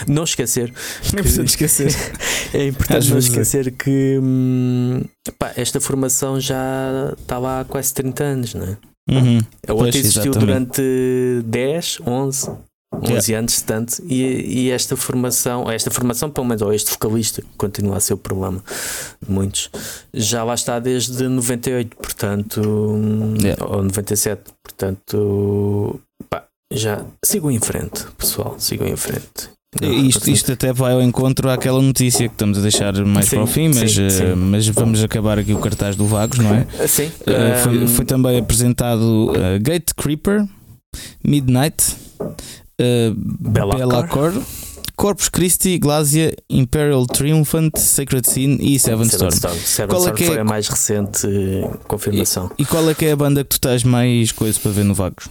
[0.08, 0.72] não esquecer,
[1.14, 1.96] Não precisa de esquecer.
[2.54, 3.20] é importante não é.
[3.20, 5.02] esquecer que hum,
[5.40, 8.78] pá, esta formação já está lá há quase 30 anos, não é?
[9.12, 9.40] Uhum.
[9.68, 10.82] A outra Pois, existiu exatamente.
[10.82, 12.52] durante 10, 11,
[13.02, 14.24] 11 anos, tanto, e,
[14.66, 18.64] e esta formação, esta formação, pelo menos, ou este vocalista, continua a ser o problema
[19.22, 19.70] de muitos,
[20.14, 22.62] já lá está desde 98, portanto,
[23.42, 23.64] Yeah.
[23.66, 29.50] ou 97, portanto, pá, já sigam em frente, pessoal, sigam em frente.
[29.82, 33.44] Isto, isto até vai ao encontro àquela notícia que estamos a deixar mais Sim, para
[33.44, 34.36] o fim, mas, sim, eh, sim.
[34.36, 36.66] mas vamos acabar aqui o cartaz do Vagos, não é?
[36.88, 40.44] Sim, Eh, foi, foi também apresentado eh, Gate Creeper,
[41.24, 41.96] Midnight,
[42.80, 43.78] eh, Bellacore.
[43.88, 44.42] Bellacore,
[44.96, 49.32] Corpus Christi, Glacia, Imperial Triumphant, Sacred Scene e Seven, Storm.
[49.32, 52.50] Seven Qual é Storm que é- foi a mais recente eh, confirmação.
[52.58, 54.96] E qual é que é a banda que tu tens mais coisa para ver no
[54.96, 55.30] Vagos?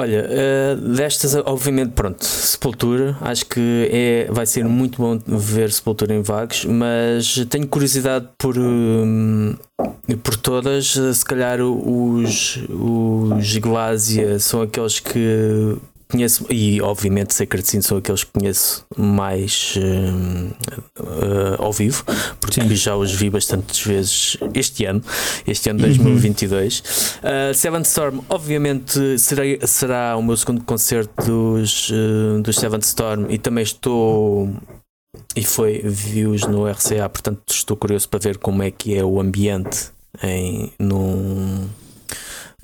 [0.00, 6.14] Olha, eh, destas, obviamente, pronto, Sepultura, acho que é, vai ser muito bom ver Sepultura
[6.14, 9.54] em Vagos, mas tenho curiosidade por, hum,
[10.22, 10.86] por todas.
[10.86, 15.76] Se calhar os, os Glasia são aqueles que
[16.10, 20.50] conheço, e obviamente Sacred Sin são aqueles que conheço mais hum,
[20.98, 22.04] eh, ao vivo,
[22.40, 22.74] porque Sim.
[22.74, 25.02] já os vi bastantes vezes este ano,
[25.46, 25.86] este ano Uhum.
[25.86, 26.80] 2022.
[26.80, 33.26] Uh, Seven Storm, obviamente, será, será o meu segundo concerto dos, uh, dos Seven Storm
[33.30, 34.50] e também estou.
[35.34, 39.20] E foi views no RCA, portanto estou curioso para ver como é que é o
[39.20, 39.90] ambiente
[40.22, 41.68] em, num,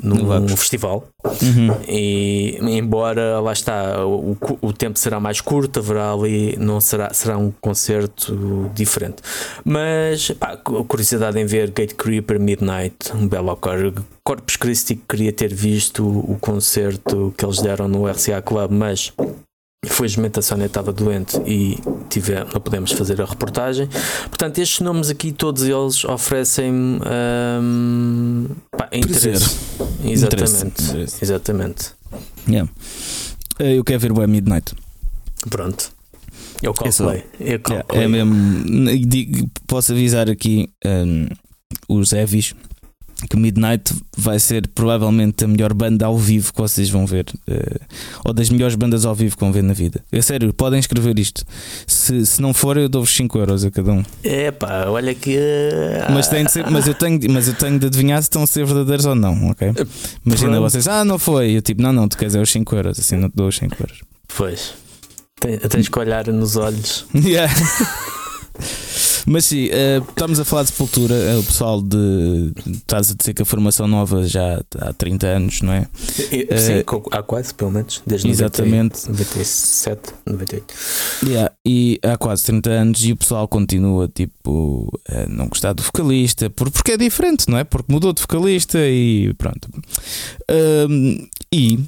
[0.03, 0.53] num Vagos.
[0.53, 1.07] festival.
[1.43, 1.75] Uhum.
[1.89, 7.37] E embora lá está, o, o- tempo será mais curto, haverá ali, não será, será
[7.39, 9.17] um concerto diferente.
[9.65, 13.95] Mas pá, cu- curiosidade em ver Gate Creeper Midnight, um belo acorde.
[14.25, 19.13] Corpus Christi queria ter visto o concerto que eles deram no RCA Club, mas
[19.85, 23.89] infelizmente a Sónia estava doente e tive, não podemos fazer a reportagem.
[24.29, 29.57] Portanto, estes nomes aqui, todos eles oferecem hum, pá, interesse.
[30.05, 30.83] Exatamente.
[30.83, 31.25] Interesse.
[31.25, 31.93] Exatamente.
[32.49, 32.71] Yeah.
[33.59, 34.75] Eh, Eu quero ver o Midnight.
[35.49, 35.93] Pronto.
[36.63, 37.25] Eu calculei.
[37.39, 38.03] Eu calculei.
[38.03, 39.51] É, é mesmo.
[39.67, 41.29] Posso avisar aqui um,
[41.89, 42.55] os Evis
[43.31, 47.79] que Midnight vai ser provavelmente a melhor banda ao vivo que vocês vão ver, eh,
[48.25, 50.05] ou das melhores bandas ao vivo que vão ver na vida.
[50.13, 51.43] É sério, podem escrever isto.
[51.87, 54.05] Se, se não for, eu dou-vos 5 euros a cada um.
[54.23, 55.37] É pá, olha que.
[55.39, 58.27] ah, Mas, tem de ser, mas, eu tenho, de- mas eu tenho de adivinhar se
[58.27, 59.69] estão a ser verdadeiros ou não, ok?
[60.25, 60.61] Imagina Pronto.
[60.71, 61.53] vocês, ah, não foi.
[61.57, 63.57] Eu tipo, não, não, tu queres é os 5 euros, assim não te dou os
[63.57, 64.01] 5 euros.
[64.37, 64.75] Pois.
[65.71, 67.07] Tens que olhar nos olhos.
[67.15, 67.53] Yeah.
[69.29, 72.53] Mas sim, eh, estamos a falar de Sepultura, eh, o pessoal de.
[72.67, 75.89] Estás a dizer que a formação nova já há 30 anos, não é?
[76.01, 78.01] Sim, co- há quase, pelo menos.
[78.07, 79.09] Desde Exatamente.
[79.11, 80.75] 97, 98.
[81.25, 85.83] Yeah, E há quase 30 anos e o pessoal continua tipo a não gostar do
[85.83, 87.65] vocalista por, porque é diferente, não é?
[87.65, 89.69] Porque mudou de vocalista e pronto.
[91.53, 91.81] E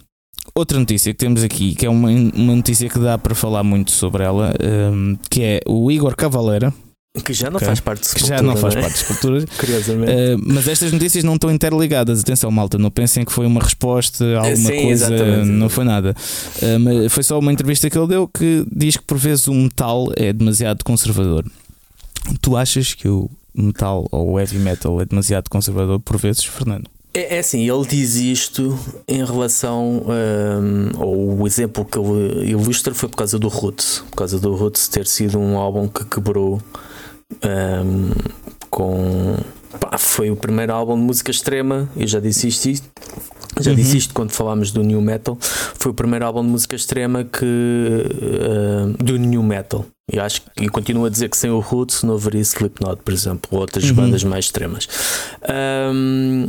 [0.55, 3.92] outra notícia que temos aqui, que é uma, uma notícia que dá para falar muito
[3.92, 6.74] sobre ela, ahm, que é o Igor Cavalera,
[7.25, 7.66] Que já não Ok.
[7.66, 8.81] faz parte de que já não faz é?
[8.81, 9.44] parte de esculturas.
[9.59, 10.12] Curiosamente.
[10.12, 12.21] Uh, mas estas notícias não estão interligadas.
[12.21, 15.14] Atenção, malta, não pensem que foi uma resposta a alguma Sim, coisa.
[15.14, 15.49] exatamente.
[15.49, 16.14] Não foi nada.
[16.62, 19.55] Uh, mas foi só uma entrevista que ele deu que diz que por vezes o
[19.55, 21.44] metal é demasiado conservador.
[22.42, 26.88] Tu achas que o metal ou o heavy metal é demasiado conservador por vezes, Fernando?
[27.14, 30.05] É, é assim, ele diz isto em relação.
[30.07, 34.05] hum, ou o exemplo que ele ilustra foi por causa do Roots.
[34.11, 36.61] Por causa do Roots ter sido um álbum que quebrou
[37.33, 38.11] hum,
[38.71, 39.37] com.
[39.81, 41.88] pá, foi o primeiro álbum de música extrema.
[41.97, 42.87] Eu já disse isto.
[43.61, 43.77] Já Uhum.
[43.77, 45.37] disse isto quando falámos do New Metal.
[45.41, 47.45] Foi o primeiro álbum de música extrema que.
[47.45, 49.85] hum, do New Metal.
[50.11, 53.12] E acho que e continuo a dizer que sem o Roots não haveria Slipknot, por
[53.12, 53.95] exemplo, ou outras Uhum.
[53.97, 54.88] bandas mais extremas.
[55.93, 56.49] Hum,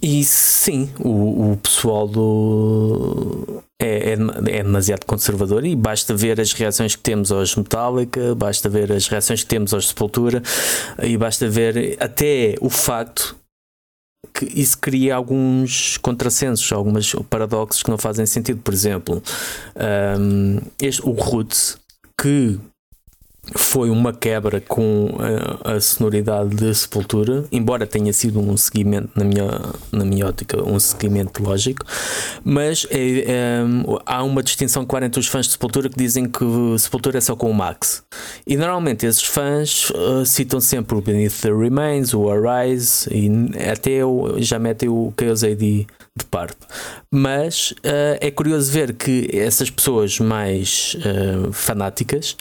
[0.00, 3.62] e sim, o, o pessoal do.
[3.84, 8.68] É, é, é demasiado conservador e basta ver as reações que temos aos Metallica, basta
[8.68, 10.40] ver as reações que temos aos Sepultura
[11.02, 13.36] e basta ver até o facto
[14.32, 18.60] que isso cria alguns contrassensos, alguns paradoxos que não fazem sentido.
[18.62, 19.22] Por exemplo,
[20.18, 21.76] hum, este, o Roots,
[22.20, 22.58] que
[23.56, 25.16] foi uma quebra com
[25.64, 30.62] a, a sonoridade de Sepultura, embora tenha sido um seguimento, na minha, na minha ótica,
[30.62, 31.84] um seguimento lógico,
[32.44, 33.60] mas é, é,
[34.06, 36.44] há uma distinção clara entre os fãs de Sepultura que dizem que
[36.78, 38.04] Sepultura é só com o Max.
[38.46, 43.28] E normalmente esses fãs uh, citam sempre o Beneath the Remains, o Arise e
[43.68, 46.58] até o, já metem o Chaos AD de parte.
[47.10, 52.36] Mas uh, é curioso ver que essas pessoas mais uh, fanáticas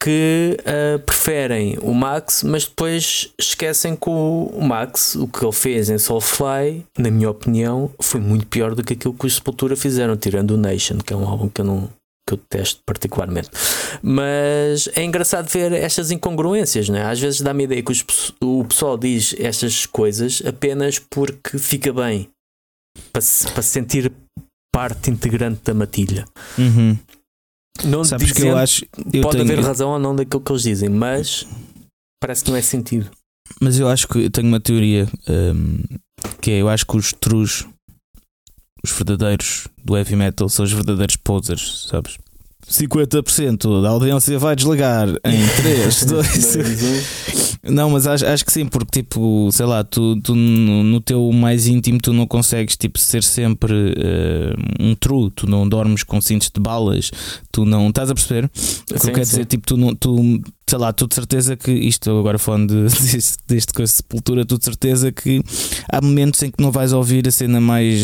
[0.00, 5.90] que uh, preferem o Max, mas depois esquecem que o, Max, o que ele fez
[5.90, 10.16] em Soulfly, na minha opinião, foi muito pior do que aquilo que os Sepultura fizeram,
[10.16, 11.88] tirando o Nation, que é um álbum que eu não
[12.28, 13.48] que eu detesto particularmente.
[14.02, 17.02] Mas é engraçado ver estas incongruências, né?
[17.04, 18.04] às vezes dá-me a ideia que os,
[18.42, 22.28] o pessoal diz estas coisas apenas porque fica bem
[23.10, 23.22] para
[23.54, 24.12] para se sentir
[24.70, 26.26] parte integrante da matilha.
[26.58, 26.98] Uhum.
[27.84, 28.84] Não Sabes que eu acho.
[29.12, 31.46] Eu Pode tenho, haver razão ou não daquilo que eles dizem, mas
[32.20, 33.10] parece que não é sentido.
[33.60, 35.82] Mas eu acho que eu tenho uma teoria hum,
[36.40, 37.66] que é: eu acho que os trus,
[38.82, 42.18] os verdadeiros do heavy metal, são os verdadeiros posers, sabes?
[42.66, 49.02] 50% da audiência vai desligar em 3, 2, Não, mas acho, acho que sim, porque
[49.02, 53.94] tipo, sei lá, tu, tu no, teu mais íntimo tu não consegues tipo, ser sempre
[53.96, 57.10] eh, um true, tu não dormes com cintos de balas,
[57.50, 58.44] tu não estás a perceber?
[58.44, 61.72] O que eu quero dizer, tipo, tu, não, tu sei lá, tu de certeza que
[61.72, 65.42] isto agora falando de, deste, deste coisa de sepultura, tu de certeza que
[65.90, 68.02] há momentos em que não vais ouvir a cena mais.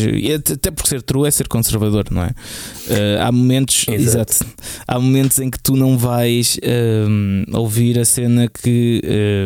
[0.51, 2.31] Até porque ser true é ser conservador, não é?
[2.89, 3.85] Eh, há momentos.
[3.87, 4.33] Exato.
[4.33, 4.45] Exato.
[4.87, 6.59] Há momentos em que tu não vais
[7.07, 9.01] hum, ouvir a cena que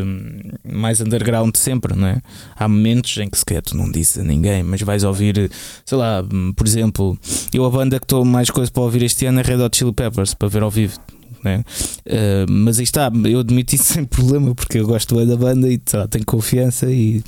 [0.05, 0.39] hum,
[0.71, 2.21] mais underground sempre, não é?
[2.55, 5.51] Há momentos em que sequer tu não dizes a ninguém, mas vais ouvir,
[5.85, 7.17] sei lá, hum, por exemplo,
[7.53, 9.91] eu a banda que estou mais coisa para ouvir este ano é Red Hot Chili
[9.91, 10.97] Peppers, para ver ao vivo.
[11.43, 11.63] Né?
[12.05, 15.67] Uh, mas aí está, eu admito isso sem problema porque eu gosto bem da banda
[15.67, 17.23] e lá, tenho confiança e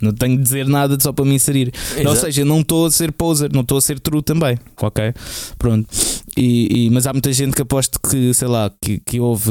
[0.00, 1.72] não tenho de dizer nada só para me inserir.
[1.96, 2.20] Ou Exato.
[2.20, 5.12] seja, não estou a ser poser, não estou a ser true também, ok?
[5.58, 5.88] Pronto.
[6.36, 9.50] E, e- mas há muita gente que aposto que, sei lá, que, que houve,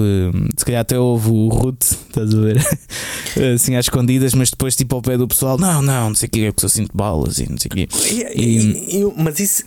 [0.58, 2.58] se calhar até houve o root, estás a ver?
[3.56, 6.30] assim às escondidas, mas depois tipo ao pé do pessoal, não, não, não sei o
[6.32, 7.88] que, é porque eu sinto balas e não sei o quê.
[8.12, 9.64] E- e- e- mas isso,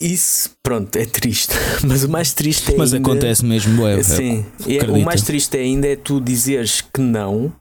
[0.00, 1.52] isso, pronto, é triste.
[1.86, 5.56] Mas o mais triste é Mas ainda- acontece mesmo, é, Sim, é- o mais triste
[5.56, 7.52] ainda é tu dizeres que não,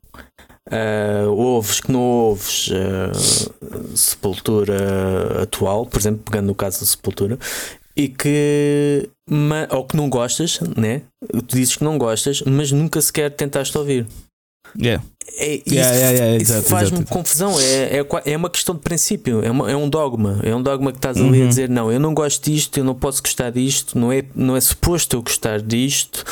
[0.71, 3.11] ah, ouves que não ouves ah,
[3.95, 7.37] Sepultura atual, por exemplo, pegando no caso da Sepultura,
[7.95, 9.09] e que.
[9.69, 11.03] Ou que não gostas, né?
[11.47, 14.07] Tu dizes que não gostas, mas nunca sequer tentaste ouvir.
[14.79, 15.03] Yeah.
[15.35, 17.11] É, isso, Yeah, yeah, yeah, isso exato, faz-me exato.
[17.13, 17.59] confusão.
[17.59, 20.39] É, é, é uma questão de princípio, é, uma- é um dogma.
[20.43, 21.47] É um dogma que estás ali a Uhum.
[21.49, 24.61] dizer: não, eu não gosto disto, eu não posso gostar disto, não é, não é
[24.61, 26.23] suposto eu gostar disto.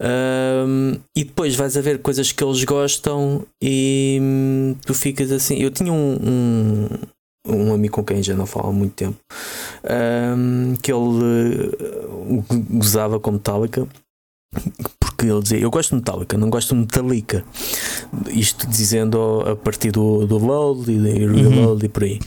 [0.00, 5.56] Ahm, e depois vais a ver coisas que eles gostam e hum, tu ficas assim.
[5.60, 6.88] Eu tinha um,
[7.46, 9.18] um, um amigo com quem já não falo há muito tempo
[9.84, 13.86] ahm, que ele eh, gozava com Metallica.
[14.98, 17.44] Porque ele dizia, eu gosto de Metallica, não gosto de Metallica.
[18.28, 22.20] Isto dizendo a partir do, do load e do reload e por aí.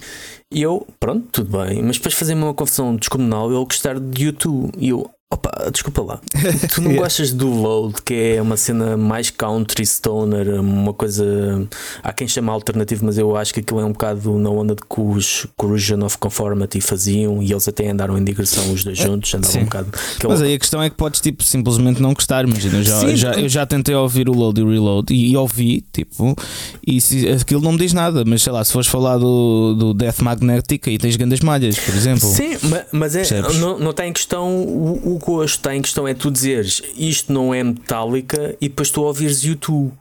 [0.51, 4.71] E eu, pronto, tudo bem, mas depois fazia-me uma confusão descomunal ele gostar de YouTube.
[4.77, 6.19] E eu, opa, desculpa lá,
[6.73, 7.03] tu não Yeah.
[7.03, 11.67] gostas do load, que é uma cena mais country, stoner, uma coisa.
[12.01, 14.81] Há quem chama alternativo, mas eu acho que aquilo é um bocado na onda de
[14.81, 19.31] que os Corrosion of Conformity faziam e eles até andaram em digressão os dois juntos,
[19.35, 19.59] andavam sim.
[19.59, 19.89] um bocado.
[20.27, 22.43] Mas aí a questão é que podes tipo, simplesmente não gostar.
[22.47, 23.15] Imagina, eu já, Sim.
[23.15, 26.35] já, eu já tentei ouvir o load e o reload e, e ouvi, tipo,
[26.85, 28.23] e se, aquilo não me diz nada.
[28.25, 31.93] Mas sei lá, se fores falar do, do Death Magnetic, aí tens grandes malhas, por
[31.93, 32.27] exemplo.
[32.27, 33.57] Sim, ma- mas é, Percebes?
[33.59, 37.32] não, não está em questão o, o gosto, está em questão é tu dizeres isto
[37.32, 39.93] não é metálica e depois tu ouvires YouTube.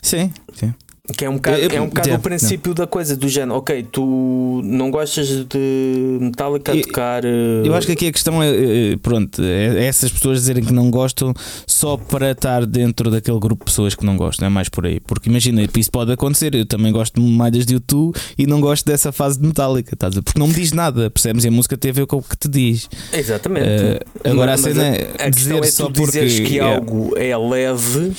[0.00, 0.72] Sim, sim.
[1.16, 3.28] Que é um bocado, Eu- eu- é um bocado yeah, o princípio da coisa, do
[3.28, 7.24] género, ok, tu não gostas de Metallica a Eu- tocar.
[7.24, 10.72] eh, Eu acho que aqui a questão é, eh, pronto, é essas pessoas dizerem que
[10.72, 11.32] não gostam
[11.66, 14.98] só para estar dentro daquele grupo de pessoas que não gostam, é mais por aí.
[14.98, 16.54] Porque imagina, isso pode acontecer.
[16.56, 20.14] Eu também gosto de malhas de YouTube e não gosto dessa fase de Metallica, estás?
[20.16, 21.44] Porque não me diz nada, percebes?
[21.44, 22.88] E a música tem a ver com o que te diz.
[23.12, 23.66] Exatamente.
[23.68, 26.06] Eh, agora a cena a, é a questão dizer é só tu porque.
[26.20, 26.74] dizeres que yeah.
[26.76, 28.12] algo é leve.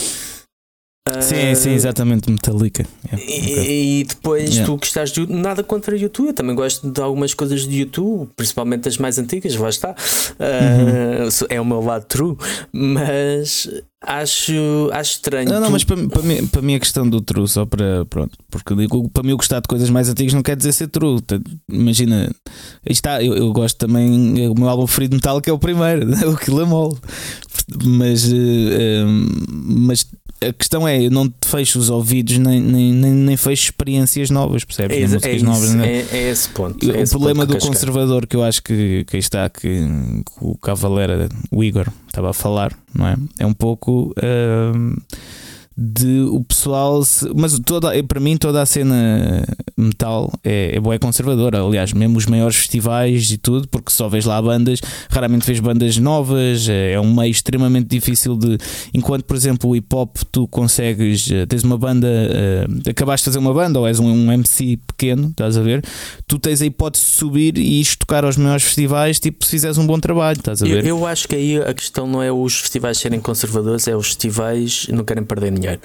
[1.22, 2.86] Sim, sim, exatamente, Metallica.
[3.06, 3.66] Yeah, E, ok.
[4.00, 4.66] e depois Yeah.
[4.66, 7.80] tu gostaste de YouTube, nada contra o YouTube, eu também gosto de algumas coisas de
[7.80, 9.90] YouTube, principalmente as mais antigas, lá está.
[10.40, 11.28] Uhum.
[11.28, 12.36] Uh, é o meu lado true,
[12.72, 13.70] mas
[14.02, 15.50] acho, acho estranho.
[15.50, 18.06] Não, não, mas para, para, mim, para mim a questão do true, só para.
[18.06, 20.88] Pronto, porque digo, para mim eu gostar de coisas mais antigas não quer dizer ser
[20.88, 21.20] true.
[21.70, 22.30] Imagina,
[22.86, 24.48] está, eu, eu gosto também.
[24.50, 26.98] O meu álbum preferido de Metallica é o primeiro, o Kill Em All.
[27.84, 29.04] Mas, eh,
[29.50, 30.06] mas
[30.42, 34.30] a questão é: eu não te fecho os ouvidos nem, nem, nem, nem fecho experiências
[34.30, 34.98] novas, percebes?
[34.98, 36.90] é, é, isso, novas, é, é esse ponto.
[36.90, 39.60] é o esse problema ponto do que conservador que eu acho que, que está, que,
[39.60, 43.16] que o Cavalera, o Igor, estava a falar, não é?
[43.38, 44.12] É um pouco
[44.76, 44.96] hum,
[45.78, 47.04] de o pessoal.
[47.04, 49.44] se- mas toda, para mim, toda a cena
[49.78, 51.62] metal é, é boa, é conservadora.
[51.62, 55.98] Aliás, mesmo os maiores festivais e tudo, porque só vês lá bandas, raramente vês bandas
[55.98, 56.68] novas.
[56.68, 58.58] É é um meio extremamente difícil de.
[58.94, 61.30] Enquanto, por exemplo, o hip hop, tu consegues.
[61.30, 64.78] eh, Tens uma banda, eh, acabaste de fazer uma banda, ou és um, um MC
[64.88, 65.84] pequeno, estás a ver?
[66.26, 69.78] Tu tens a hipótese de subir e ires tocar aos maiores festivais, tipo, se fizeres
[69.78, 70.86] um bom trabalho, estás a Eu, ver?
[70.86, 74.88] eu acho que aí a questão não é os festivais serem conservadores, é os festivais
[74.90, 75.82] não querem perder dinheiro.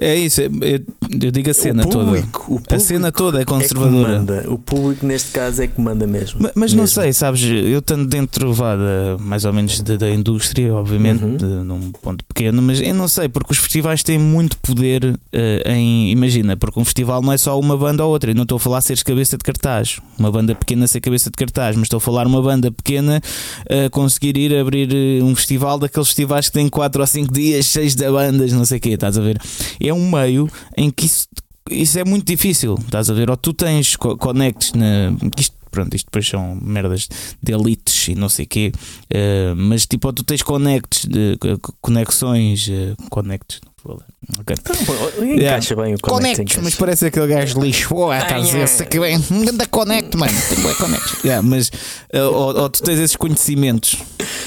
[0.00, 0.80] É isso, é- é-
[1.24, 2.04] eu digo a cena o toda.
[2.04, 4.18] público, o A cena toda é é que conservadora.
[4.18, 4.44] manda.
[4.48, 6.40] O público, neste caso, é que manda mesmo.
[6.42, 7.02] Ma- Mas não Mesmo.
[7.02, 11.36] sei, sabes, eu estando dentro vá, da- mais ou menos da, da indústria, obviamente, Uhum.
[11.36, 15.62] de- num ponto pequeno, mas eu não sei, porque os festivais têm muito poder eh,
[15.74, 16.10] em.
[16.10, 18.60] Imagina, porque um festival não é só uma banda ou outra, eu não estou a
[18.60, 22.00] falar seres cabeça de cartaz, uma banda pequena ser cabeça de cartaz, mas estou a
[22.00, 23.20] falar uma banda pequena
[23.68, 27.66] a conseguir ir abrir eh, um festival daqueles festivais que têm 4 ou 5 dias,
[27.66, 29.40] cheios de bandas, não sei o quê, estás a ver?
[29.80, 31.26] É um meio em que isso
[31.70, 33.28] isso é muito difícil, estás a ver?
[33.28, 35.12] Ou tu tens co- connects na.
[35.38, 37.08] Isto, pronto, isto depois são merdas
[37.42, 38.72] de elites e não sei o quê,
[39.10, 44.08] eh, mas tipo, ou tu tens connects, de, co- conexões, eh, connects, não vou falar.
[44.40, 44.56] Ok.
[44.58, 46.60] Então, encaixa bem o Connects, Connect.
[46.62, 50.32] mas parece aquele gajo de Lisboa, estás a dizer, "Sei que bem, grande connect, mano,
[50.48, 51.22] tem bué connects.
[51.22, 51.70] Yeah, mas,
[52.14, 53.96] eh, ou, ou tu tens esses conhecimentos,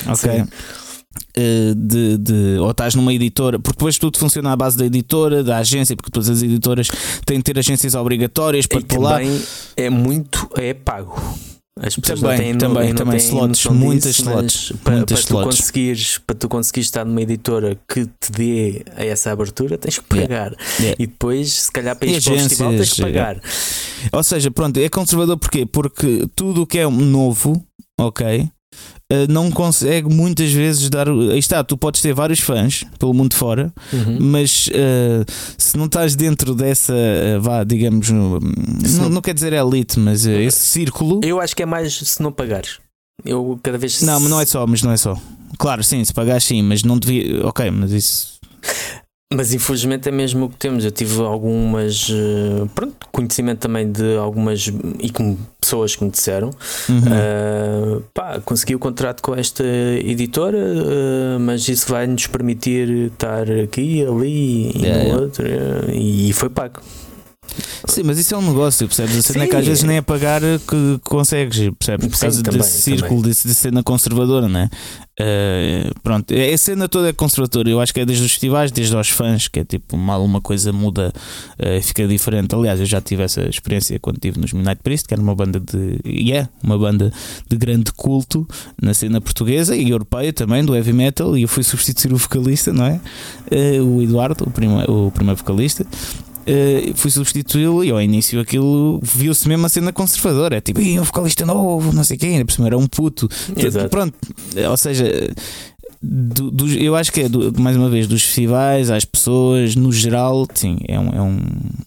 [0.07, 0.15] ok?
[0.39, 0.47] Sim.
[1.35, 5.43] Eh, de, de- ou estás numa editora, porque depois tudo funciona à base da editora,
[5.43, 6.87] da agência, porque todas as editoras
[7.25, 9.41] têm de ter agências obrigatórias para E também
[9.77, 11.15] é muito, é pago.
[11.79, 15.27] As pessoas Também, têm, também, não, também têm slots, muitas disso, slots, Para, muitas para,
[15.27, 15.59] tu slots.
[15.59, 20.27] conseguires, para tu conseguires estar numa editora que te dê essa abertura, tens que Yeah.
[20.49, 20.57] pagar.
[20.79, 20.95] Yeah.
[21.01, 23.41] E depois, se calhar, para E ir para o festival, tens que pagar.
[24.11, 25.65] Ou seja, pronto, é conservador porquê?
[25.65, 27.65] Porque tudo o que é novo,
[27.99, 28.49] ok,
[29.29, 31.07] não consegue muitas vezes dar.
[31.09, 34.17] Aí está, tu podes ter vários fãs pelo mundo fora, Uhum.
[34.21, 35.23] mas eh,
[35.57, 40.25] se não estás dentro dessa, eh, vá, digamos, no- não, não quer dizer elite, mas
[40.25, 41.19] eh, esse círculo.
[41.23, 42.79] Eu acho que é mais se não pagares.
[43.25, 44.01] Eu cada vez.
[44.01, 45.15] Não, mas não é só, mas não é só.
[45.59, 47.45] Claro, sim, se pagares sim, mas não devia.
[47.45, 48.39] Ok, mas isso.
[49.33, 50.83] Mas infelizmente é mesmo o que temos.
[50.83, 52.09] Eu tive algumas.
[52.11, 54.67] eh, Pronto, conhecimento também de algumas.
[54.99, 56.49] E com pessoas que me disseram.
[56.89, 57.01] Uhum.
[57.09, 63.49] eh, pá, consegui o contrato com esta editora, eh, mas isso vai nos permitir estar
[63.49, 65.21] aqui, ali e Yeah, no yeah.
[65.23, 65.45] outro.
[65.47, 66.81] eh, e foi pago.
[67.85, 69.17] Sim, mas isso é um negócio, percebes?
[69.17, 69.59] A cena é que Sim.
[69.59, 72.07] às vezes nem é pagar que consegues, percebes?
[72.07, 74.69] Por Sim, causa também, desse círculo, desse, de cena conservadora, né?
[75.23, 77.69] Eh, pronto, a cena toda é conservadora.
[77.69, 80.41] Eu acho que é desde os festivais, desde aos fãs, que é tipo mal uma
[80.41, 81.13] coisa muda
[81.59, 82.55] eh, e fica diferente.
[82.55, 85.59] Aliás, eu já tive essa experiência quando estive nos Midnight Priest, que era uma banda
[85.59, 85.99] de.
[86.03, 87.13] E é uma banda
[87.47, 88.47] de grande culto
[88.81, 92.73] na cena portuguesa e europeia também, do heavy metal, e eu fui substituir o vocalista,
[92.73, 92.99] não é?
[93.51, 95.85] Eh, o Eduardo, o, prima, o primeiro vocalista.
[96.41, 100.57] Uh, fui substituí-lo e ao início aquilo viu-se mesmo a cena conservadora.
[100.57, 103.29] É tipo, "Ih, um vocalista novo, não sei quem, ainda por cima era um puto.
[103.55, 103.89] Exato.
[103.89, 104.13] Pronto,
[104.69, 105.05] ou seja,
[106.03, 109.91] do- dos- eu acho que é do- mais uma vez dos festivais às pessoas, no
[109.91, 111.39] geral, sim, é um, é um,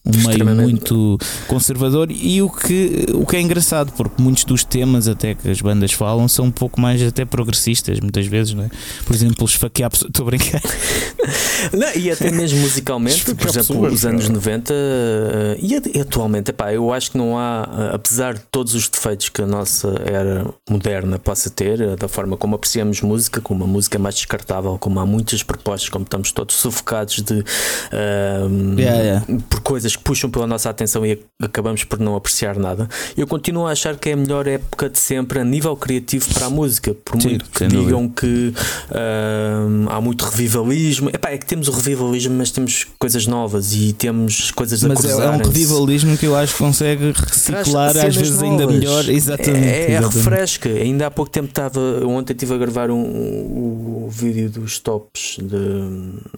[0.06, 5.08] um meio muito conservador e o que, o que é engraçado, porque muitos dos temas
[5.08, 8.70] até que as bandas falam são um pouco mais até progressistas, muitas vezes, não é?
[9.04, 10.10] Por exemplo, esfaquear pessoas.
[10.14, 10.62] Estou a brincar.
[11.72, 14.34] Não, e até mesmo musicalmente, por exemplo, pessoas, os anos cara.
[14.34, 18.74] 90 eh, e at- atualmente, epá, eu acho que não há, eh, apesar de todos
[18.74, 23.40] os defeitos que a nossa era moderna possa ter, eh, da forma como apreciamos música,
[23.40, 27.42] como a música mais descartável, como há muitas propostas, como estamos todos sufocados de
[27.92, 29.26] ehm, Yeah, yeah.
[29.48, 32.88] por coisas que puxam pela nossa atenção e ac- acabamos por não apreciar nada.
[33.16, 36.46] Eu continuo a achar que é a melhor época de sempre a nível criativo para
[36.46, 37.86] a música, por Sim, muito que sem dúvida.
[37.86, 38.52] digam que
[38.90, 41.08] ahm, há muito revivalismo.
[41.10, 45.04] Epá, é que temos o revivalismo, mas temos coisas novas e temos coisas a Mas
[45.04, 48.76] é, é um revivalismo que eu acho que consegue reciclar às vezes ainda novas.
[48.78, 49.08] melhor.
[49.08, 49.64] Exatamente.
[49.66, 50.16] É, é exatamente.
[50.16, 50.68] refresca.
[50.68, 51.80] Ainda há pouco tempo estava.
[52.06, 52.96] Ontem estive a gravar um,
[53.94, 55.38] o vídeo dos tops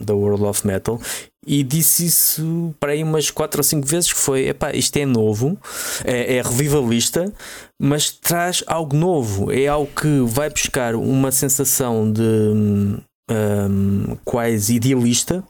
[0.01, 1.01] da World of Metal
[1.47, 5.07] e disse isso para aí umas 4 ou 5 vezes que foi, epá, isto é
[5.07, 5.57] novo,
[6.05, 7.33] é, é revivalista,
[7.81, 12.99] mas traz algo novo, é algo que vai buscar uma sensação de hum,
[13.31, 15.45] hum, quase idealista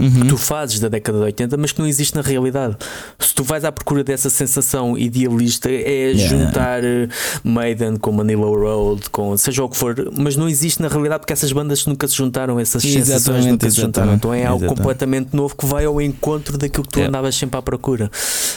[0.00, 0.26] Uhum.
[0.26, 2.76] tu fazes da década de 80, mas que não existe na realidade.
[3.18, 6.28] Se tu vais à procura dessa sensação idealista, é Yeah.
[6.46, 7.08] juntar eh,
[7.44, 11.34] Maiden com Manila Road, com seja o que for, mas não existe na realidade porque
[11.34, 14.14] essas bandas nunca se juntaram, essas sensações Exatamente, nunca se juntaram.
[14.14, 14.78] Então é algo exatamente.
[14.80, 17.08] completamente novo que vai ao encontro daquilo que tu Yeah.
[17.10, 18.10] andavas sempre à procura.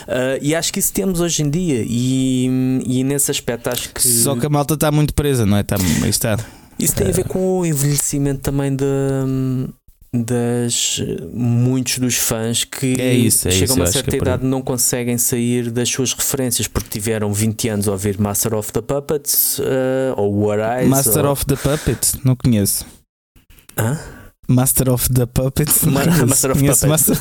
[0.08, 4.02] Ah, e acho que isso temos hoje em dia, e, e nesse aspecto acho que.
[4.08, 5.62] Só que a malta está muito presa, não é?
[5.62, 5.76] Está,
[6.08, 6.38] está.
[6.80, 8.86] Isso tem a ver com o envelhecimento também da
[10.24, 11.01] das
[11.34, 14.61] muitos dos fãs que É isso, é chegam isso, a uma certa é idade não
[14.61, 19.59] conseguem sair das suas referências porque tiveram 20 anos a ouvir Master of the Puppets
[19.61, 21.32] eh, ou What Eyes Master ou...
[21.32, 22.86] of the Puppet, não conheço.
[23.78, 23.99] Hã?
[24.47, 26.28] Master of the Puppet, não Ma- conheço.
[26.28, 26.84] Master of Puppets.
[26.86, 27.18] Master-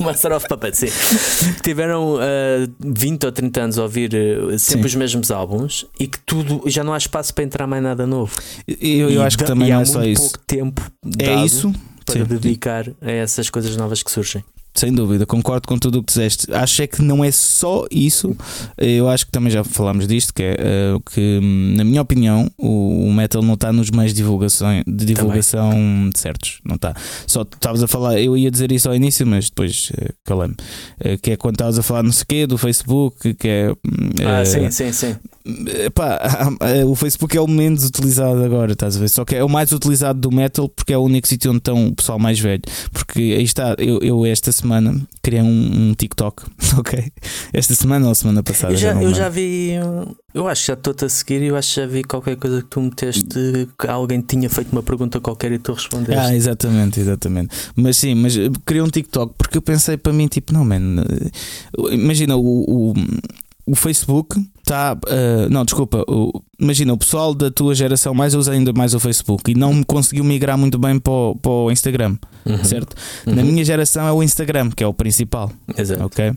[0.00, 1.52] Master of Puppets, sim.
[1.62, 4.86] Tiveram eh, 20 ou 30 anos a ouvir eh, sempre Sim.
[4.86, 8.34] os mesmos álbuns e que tudo já não há espaço para entrar mais nada novo.
[8.66, 10.22] Eu, eu acho que também não há é só muito isso.
[10.22, 10.82] pouco tempo
[11.18, 11.74] É dado isso,
[12.04, 12.24] para Sim.
[12.24, 14.42] dedicar a essas coisas novas que surgem.
[14.74, 16.50] sem dúvida, concordo com tudo o que disseste.
[16.50, 18.34] Acho é que não é só isso.
[18.78, 21.40] Eu acho que também já falámos disto, que é eh, que,
[21.76, 25.70] na minha opinião, o, o metal não está nos meios de divulgação, de divulgação
[26.14, 26.60] certos.
[26.64, 26.94] Não está.
[27.26, 30.54] Só estavas a falar, eu ia dizer isso ao início, mas depois eh, calei-me.
[31.00, 33.70] Eh, que é quando estavas a falar não sei o quê, do Facebook, que é.
[33.72, 33.76] hum,
[34.26, 35.16] Ah, sim, sim, sim.
[35.84, 36.20] Epá,
[36.86, 39.08] o Facebook é o menos utilizado agora, estás a ver?
[39.08, 41.88] Só que é o mais utilizado do metal porque é o único sítio onde estão
[41.88, 42.62] o pessoal mais velho.
[42.92, 46.44] Porque aí está, eu, eu esta semana criei um, um TikTok,
[46.78, 47.12] ok?
[47.52, 48.72] Esta semana ou semana passada?
[48.72, 49.72] Eu já, não eu já vi,
[50.34, 52.62] eu acho que já estou-te a seguir e eu acho que já vi qualquer coisa
[52.62, 56.18] que tu meteste que alguém tinha feito uma pergunta qualquer e tu respondeste.
[56.18, 57.54] Ah, exatamente, exatamente.
[57.76, 61.02] Mas sim, mas eh, criei um TikTok porque eu pensei para mim, tipo, não, man,
[61.02, 62.90] eh, imagina o.
[62.90, 62.94] o
[63.66, 64.96] o Facebook está.
[65.50, 66.04] não, desculpa.
[66.08, 69.72] o- imagina, o pessoal da tua geração mais usa ainda mais o Facebook e não
[69.74, 72.64] me conseguiu migrar muito bem para o, para o Instagram, Uhum.
[72.64, 72.94] certo?
[73.26, 73.34] Uhum.
[73.34, 76.04] Na minha geração é o Instagram, que é o principal, Exato.
[76.04, 76.32] ok?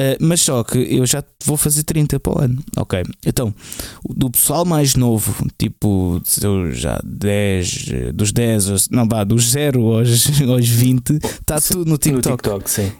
[0.00, 3.02] Eh, mas só que eu já vou fazer 30 para o ano, ok?
[3.26, 3.54] Então,
[4.08, 9.50] do pessoal mais novo, tipo, eu já 10, eh, dos 10, aos- não vá, dos
[9.50, 10.08] 0 aos,
[10.48, 12.30] aos 20, está tudo no TikTok.
[12.30, 12.90] No TikTok, sim.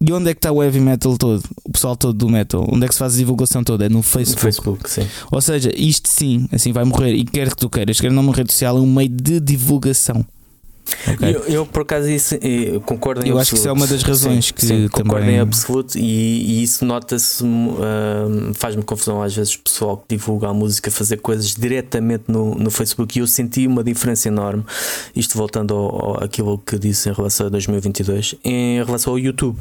[0.00, 1.42] E onde é que está o heavy metal todo?
[1.64, 2.64] O pessoal todo do metal?
[2.70, 3.86] Onde é que se faz a divulgação toda?
[3.86, 4.40] É no Facebook.
[4.40, 5.06] Facebook, sim.
[5.30, 7.14] Ou seja, isto sim, assim vai morrer.
[7.14, 10.24] E quer que tu queiras, quer não rede social, é um meio de divulgação.
[11.06, 11.34] Ok?
[11.34, 13.40] Eu, eu, por acaso isso, eh, concordo em Eu absoluto.
[13.40, 16.02] acho que isso é uma das razões Sim, que sim, concordo também- em absoluto e,
[16.02, 21.54] e isso nota-se, hum, faz-me confusão às vezes pessoal que divulga a música fazer coisas
[21.54, 24.64] diretamente no, no Facebook e eu senti uma diferença enorme.
[25.14, 29.58] Isto voltando ao, ao, àquilo que disse em relação a 2022, em relação ao YouTube,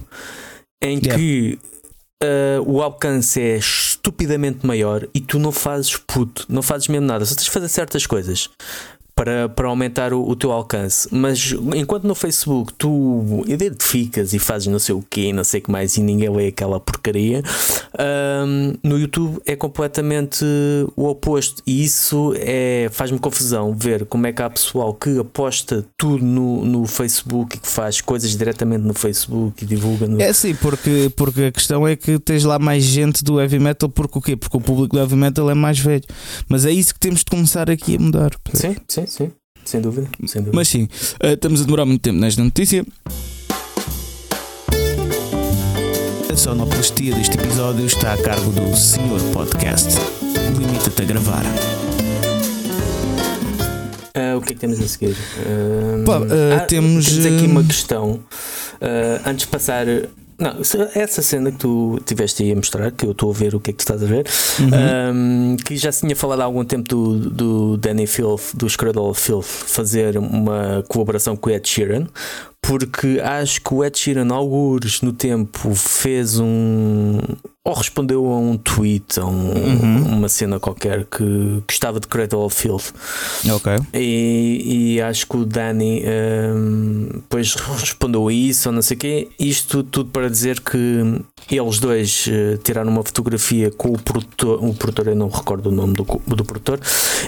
[0.82, 1.16] em Yeah.
[1.16, 1.60] que
[2.24, 7.24] Uh, o alcance é estupidamente maior e tu não fazes puto, não fazes mesmo nada,
[7.24, 8.50] só tens de fazer certas coisas
[9.18, 11.10] para, para aumentar o, o teu alcance.
[11.12, 15.64] Mas enquanto no Facebook tu identificas e fazes não sei o que, não sei o
[15.64, 17.42] que mais e ninguém lê aquela porcaria,
[18.46, 20.46] um, no YouTube é completamente
[20.96, 21.64] o oposto.
[21.66, 26.64] E isso é, faz-me confusão ver como é que há pessoal que aposta tudo no,
[26.64, 30.22] no Facebook e que faz coisas diretamente no Facebook e divulga no.
[30.22, 33.90] É sim, porque, porque a questão é que tens lá mais gente do heavy metal,
[33.90, 34.36] porque o quê?
[34.36, 36.04] Porque o público do heavy metal é mais velho.
[36.48, 38.32] Mas é isso que temos de começar aqui a mudar.
[38.54, 39.32] Sim, sim, sim.
[39.66, 40.08] Sem dúvida.
[40.26, 40.56] Sem dúvida.
[40.56, 40.88] Mas sim,
[41.20, 42.86] eh, estamos a demorar muito tempo nesta notícia.
[46.32, 49.90] A sonoplastia deste episódio está a cargo do Senhor Podcast.
[50.58, 51.44] Limita-te a gravar.
[54.14, 55.16] Ah, o que é que temos a seguir?
[55.40, 56.20] Ah, Pá,
[56.56, 58.20] ah, temos, aqui ah, uma questão.
[59.26, 59.86] Antes de passar.
[60.40, 60.54] Não,
[60.94, 63.72] essa cena que tu tiveste aí a mostrar, que eu estou a ver o que
[63.72, 64.26] é que tu estás a ver,
[64.60, 64.70] Uhum.
[64.72, 69.10] ah, que já se tinha falado há algum tempo do, do Danny Filth, do Cradle
[69.10, 72.06] of Filth, fazer uma colaboração com o Ed Sheeran,
[72.62, 77.18] porque acho que o Ed Sheeran, algures no tempo, fez um.
[77.68, 80.04] Ou respondeu a um tweet, a um- Uhum.
[80.18, 82.94] uma cena qualquer que gostava de Cradle of Filth.
[83.54, 83.74] Ok.
[83.94, 86.02] E, e acho que o Dani
[86.56, 89.28] hum, depois respondeu a isso ou não sei o quê.
[89.38, 90.78] Isto tudo para dizer que
[91.52, 95.72] eles dois eh, tiraram uma fotografia com o produtor, o produtor, eu não recordo o
[95.72, 96.80] nome do, do produtor,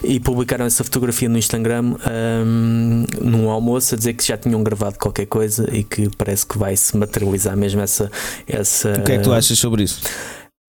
[0.03, 1.95] e publicaram essa fotografia no Instagram
[2.45, 6.57] hum, num almoço a dizer que já tinham gravado qualquer coisa e que parece que
[6.57, 8.09] vai se materializar mesmo essa.
[8.47, 9.99] essa O que é que tu achas sobre isso?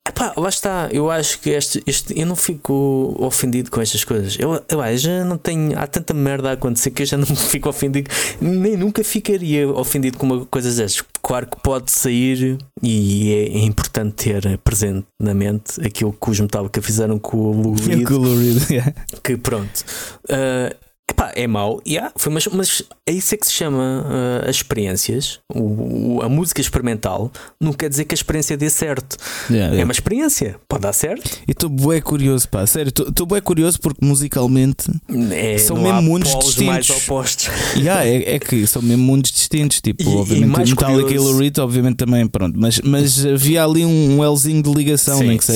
[0.08, 4.36] Epá, lá está, eu acho que este, este eu não fico ofendido com estas coisas.
[4.38, 5.78] Eu, eu, ah, já não tenho.
[5.78, 10.16] Há tanta merda a acontecer que eu já não fico ofendido, nem nunca ficaria ofendido
[10.16, 11.06] com uma coisa destas.
[11.22, 16.40] Claro que pode sair e é, é importante ter presente na mente aquilo que os
[16.40, 18.94] Metallica fizeram com o Lou Reed, Colorido, yeah.
[19.22, 19.84] que pronto.
[20.30, 20.74] ah,
[21.10, 24.56] epá, é mau, yeah, foi, mas, mas é isso é que se chama ah, as
[24.56, 25.38] experiências.
[25.52, 27.30] O, o- a música experimental
[27.60, 29.16] não quer dizer que a experiência dê certo.
[29.50, 29.84] Yeah, É yeah.
[29.84, 31.28] uma experiência, pode dar certo.
[31.46, 34.90] E estou bué curioso, pá, sério, estou bué curioso porque musicalmente
[35.32, 36.64] É, São mesmo mundos distintos.
[36.66, 37.48] mais opostos.
[37.76, 41.28] yeah, é, é que são mesmo mundos distintos, tipo, E- e obviamente mais Metallica curioso-
[41.28, 45.18] e Lou Reed, obviamente também, pronto, mas, mas havia ali um, um Lzinho de ligação,
[45.18, 45.52] Sim, nem que sim.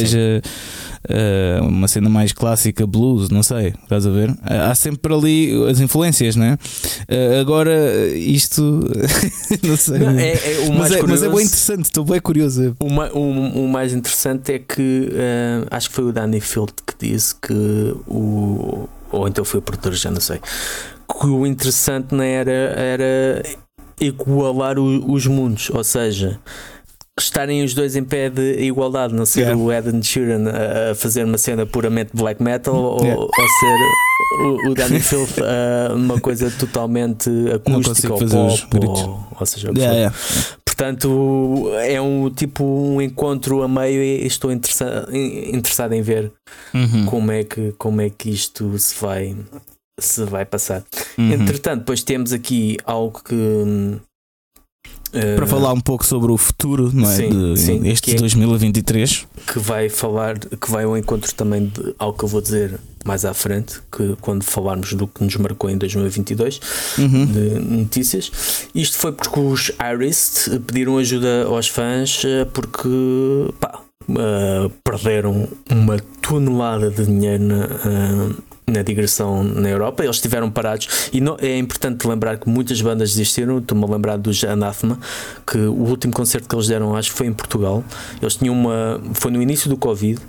[1.08, 4.34] Eh, uma cena mais clássica, blues, não sei, estás a ver?
[4.42, 6.58] Há há sempre ali as influências, né?
[7.08, 7.74] Eh, agora,
[8.14, 8.62] isto,
[9.62, 11.30] não sei, Não, é, é o mas, mais é, mas é curioso.
[11.36, 12.76] bem interessante, estou bem curioso.
[12.80, 16.72] O, ma- o- o mais interessante é que eh, acho que foi o Danny Field
[16.86, 17.52] que disse que
[18.08, 18.88] o.
[19.12, 20.40] Ou então foi o produtor, já não sei.
[21.20, 23.42] Que o interessante não era, era
[24.00, 26.38] igualar o- os mundos, ou seja.
[27.18, 29.60] Estarem os dois em pé de igualdade, não ser Yeah.
[29.62, 33.20] o Ed Sheeran a, fazer uma cena puramente black metal ou, Yeah.
[33.22, 33.28] ou
[33.60, 39.70] ser o, o Danny Filth a uma coisa totalmente acústica ou pop, ou, ou seja,
[39.76, 40.16] Yeah, yeah.
[40.64, 46.32] Portanto, é um tipo um encontro a meio e estou interessa- interessado em ver
[46.74, 47.06] Uhum.
[47.06, 49.36] como é que, como é que isto se vai,
[50.00, 50.82] se vai passar.
[51.16, 51.30] Uhum.
[51.32, 53.34] Entretanto, depois temos aqui algo que.
[55.14, 57.14] Eh, Para falar um pouco sobre o futuro, não é?
[57.16, 59.26] Sim, de, sim, este que é- 2023.
[59.46, 63.24] que vai falar, que vai ao encontro também de algo que eu vou dizer mais
[63.26, 66.58] à frente, que quando falarmos do que nos marcou em 2022
[66.98, 67.26] Uhum.
[67.26, 68.30] de notícias.
[68.74, 72.88] Isto foi porque os Iris pediram ajuda aos fãs eh, porque
[73.60, 78.34] pá, eh, perderam uma tonelada de dinheiro na, eh,
[78.66, 80.02] na digressão na Europa.
[80.04, 83.58] Eles estiveram parados e não- é importante lembrar que muitas bandas desistiram.
[83.58, 84.98] Estou-me a lembrar dos Anathema,
[85.46, 87.84] que o último concerto que eles deram, acho que foi em Portugal.
[88.22, 89.00] Eles tinham uma.
[89.14, 90.20] Foi no início do Covid.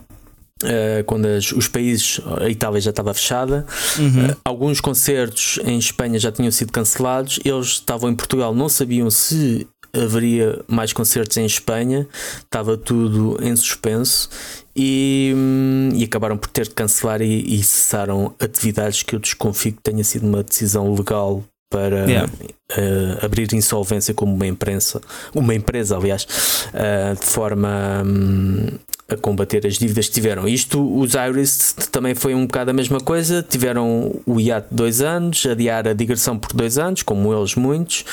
[0.63, 3.65] eh, quando as- os países, a Itália já estava fechada,
[3.99, 4.29] Uhum.
[4.31, 7.39] Uh, Alguns concertos em Espanha já tinham sido cancelados.
[7.43, 12.07] Eles estavam em Portugal, não sabiam se haveria mais concertos em Espanha,
[12.41, 14.29] estava tudo em suspenso
[14.76, 19.73] e, hum, e acabaram por ter de cancelar e, e cessaram atividades que eu desconfio
[19.73, 22.32] que tenha sido uma decisão legal para Yeah.
[22.32, 25.01] uh, abrir insolvência como uma imprensa,
[25.34, 26.26] uma empresa, aliás,
[26.73, 28.67] uh, de forma hum,
[29.09, 30.47] a combater as dívidas que tiveram.
[30.47, 33.43] Isto, os Iris também foi um bocado a mesma coisa.
[33.43, 38.05] Tiveram o hiato de dois anos, adiar a digressão por dois anos, como eles muitos,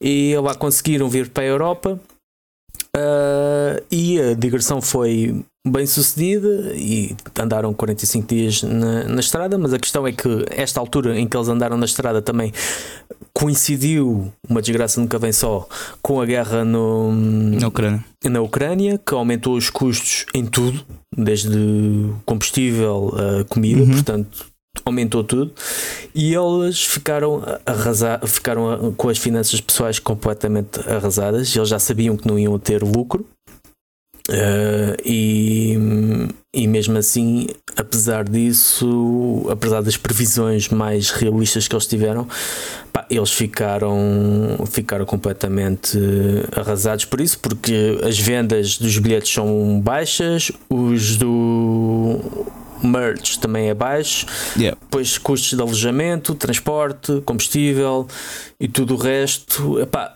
[0.00, 2.00] e lá conseguiram vir para a Europa.
[2.94, 9.74] Uh, e a digressão foi bem sucedida e andaram 45 dias na, na, estrada, mas
[9.74, 12.52] a questão é que esta altura em que eles andaram na estrada também
[13.34, 15.68] coincidiu, uma desgraça nunca vem só,
[16.00, 18.04] com a guerra no, na, Ucrânia.
[18.24, 23.90] na Ucrânia, que aumentou os custos em tudo, desde combustível a comida, uhum.
[23.90, 24.46] portanto
[24.84, 25.52] aumentou tudo
[26.14, 31.54] e eles ficaram arrasar, ficaram com as finanças pessoais completamente arrasadas.
[31.54, 33.26] Eles já sabiam que não iam ter lucro.
[34.28, 35.78] Uh, e,
[36.52, 37.46] e mesmo assim,
[37.76, 42.26] apesar disso, apesar das previsões mais realistas que eles tiveram,
[42.92, 43.96] pá, eles ficaram,
[44.66, 45.96] ficaram completamente
[46.56, 52.20] arrasados por isso, porque as vendas dos bilhetes são baixas, os do
[52.82, 54.76] merch também é baixo, yeah.
[54.80, 58.06] depois custos de alojamento, transporte, combustível
[58.58, 59.78] e tudo o resto.
[59.80, 60.15] Epá,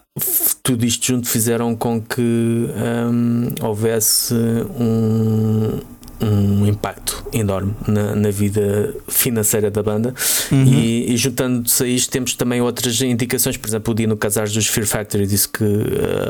[0.62, 5.80] tudo isto junto fizeram com que um, houvesse um,
[6.22, 10.14] um impacto enorme na, na, vida financeira da banda
[10.52, 10.64] uhum.
[10.64, 14.66] e, e juntando-se a isto temos também outras indicações, por exemplo o Dino Casares dos
[14.66, 15.64] Fear Factory disse que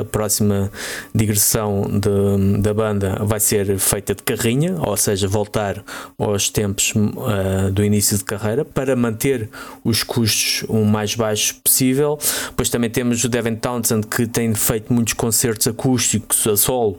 [0.00, 0.70] a próxima
[1.14, 5.82] digressão de, da banda vai ser feita de carrinha, ou seja, voltar
[6.18, 9.48] aos tempos uh, do início de carreira para manter
[9.84, 12.18] os custos o mais baixos possível.
[12.46, 16.98] Depois também temos o Devin Townsend que tem feito muitos concertos acústicos a solo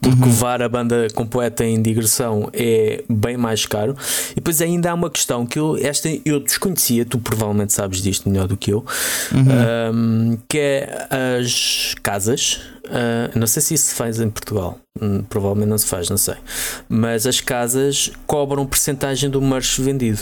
[0.00, 0.26] porque uhum.
[0.26, 3.96] levar a banda completa em digressão é bem mais caro.
[4.30, 8.28] E depois ainda há uma questão que eu, esta eu desconhecia, tu provavelmente sabes disto
[8.28, 8.84] melhor do que eu,
[9.32, 9.94] uhum.
[9.94, 11.08] um, que é
[11.40, 12.60] as casas.
[12.84, 16.18] Uh, não sei se isso se faz em Portugal, hum, provavelmente não se faz, não
[16.18, 16.34] sei.
[16.88, 20.20] Mas as casas cobram porcentagem do merch vendido.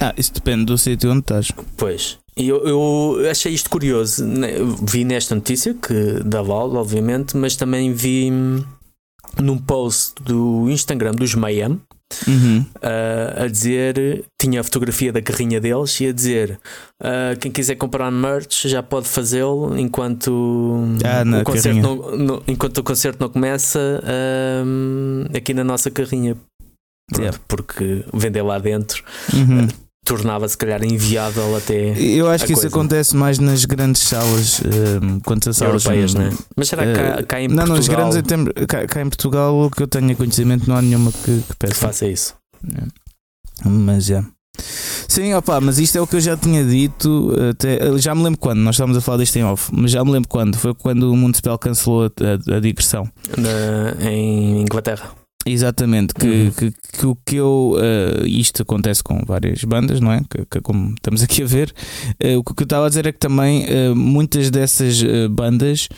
[0.00, 1.50] Ah, isso depende do sítio onde estás.
[1.76, 2.18] Pois.
[2.36, 4.24] Eu, eu, achei isto curioso.
[4.24, 4.52] Né,
[4.82, 8.30] vi nesta notícia que da Val, obviamente, mas também vi
[9.38, 11.80] num post do Instagram dos Mayhem
[12.26, 12.64] uhum.
[12.76, 16.58] uh, a dizer, tinha a fotografia da carrinha deles e a dizer
[17.02, 22.78] uh, quem quiser comprar merch já pode fazê-lo enquanto, ah, o concerto não, não, enquanto
[22.78, 26.36] o concerto não começa uh, aqui na nossa carrinha.
[27.08, 27.38] Pronto, yeah.
[27.48, 29.02] Porque vender lá dentro
[29.32, 29.68] uhum
[30.10, 31.96] tornava se calhar inviável até.
[31.96, 32.66] Eu acho que coisa.
[32.66, 34.60] isso acontece mais nas grandes salas,
[35.02, 36.30] um, quando as salas europeias, não é?
[36.56, 37.68] Mas será que cá, cá em não, Portugal?
[37.68, 41.12] Não, nos grandes cá, cá, em Portugal, o que eu tenho conhecimento, não há nenhuma
[41.12, 41.74] que, que peça.
[41.74, 42.34] Que faça isso.
[42.76, 43.68] É.
[43.68, 44.24] Mas já.
[45.08, 47.32] Sim, opa, mas isto é o que eu já tinha dito.
[47.50, 50.10] Até, já me lembro quando, nós estávamos a falar disto em off, mas já me
[50.10, 50.56] lembro quando.
[50.56, 53.08] Foi quando o Municipal cancelou a, a, a digressão
[53.38, 55.19] Na, em Inglaterra.
[55.46, 56.50] Exatamente, que, uhum.
[56.50, 57.74] que, que, o que eu.
[57.76, 60.20] Uh, isto acontece com várias bandas, não é?
[60.28, 61.72] Que, que como estamos aqui a ver.
[62.22, 65.88] Uh, o que eu estava a dizer é que também uh, muitas dessas bandas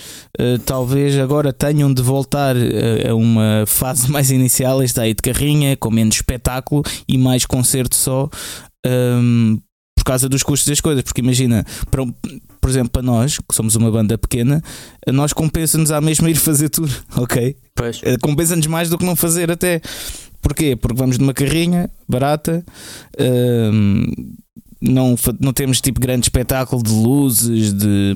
[0.64, 2.55] talvez agora tenham de voltar
[3.09, 7.97] a uma fase mais inicial, está aí de carrinha, com menos espetáculo e mais concerto
[7.97, 8.28] só.
[8.86, 9.59] Um,
[10.03, 12.05] por causa dos custos das coisas, porque imagina, para,
[12.61, 14.61] por exemplo, para nós, que somos uma banda pequena,
[15.07, 17.57] nós compensa-nos à mesma ir fazer tudo, ok?
[18.03, 19.80] Eh, compensa-nos mais do que não fazer até.
[20.40, 20.74] Porquê?
[20.74, 22.64] Porque vamos numa carrinha barata,
[23.72, 24.11] hum,
[24.82, 28.14] não, não temos tipo grande espetáculo de luzes, de,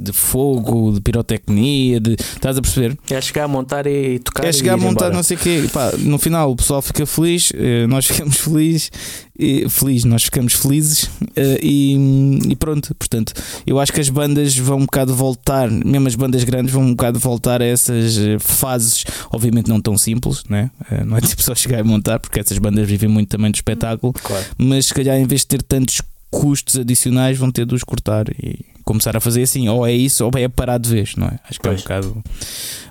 [0.00, 2.96] de fogo, de pirotecnia, de, estás a perceber?
[3.10, 4.46] É chegar a montar e tocar.
[4.46, 5.14] É chegar a montar, embora.
[5.14, 5.68] não sei o quê.
[5.70, 8.90] Pá, no final o pessoal fica feliz, eh, nós ficamos felizes,
[9.38, 12.94] e, feliz, nós ficamos felizes eh, e, e, pronto.
[12.94, 13.32] Portanto,
[13.66, 16.90] eu acho que as bandas vão um bocado voltar, mesmo as bandas grandes vão um
[16.90, 20.70] bocado voltar a essas eh, fases, obviamente não tão simples, né?
[21.06, 24.12] não é tipo só chegar a montar, porque essas bandas vivem muito também do espetáculo,
[24.12, 24.44] claro.
[24.58, 28.26] mas se calhar em vez de ter tantos custos adicionais vão ter de os cortar
[28.42, 31.38] e começar a fazer assim, ou é isso ou é parar de vez, não é?
[31.46, 31.74] Acho que pois.
[31.74, 32.24] é um bocado.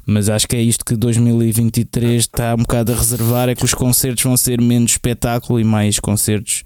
[0.06, 3.74] Mas acho que é isto que 2023 está um bocado a reservar: é que os
[3.74, 6.64] concertos vão ser menos espetáculo e mais concertos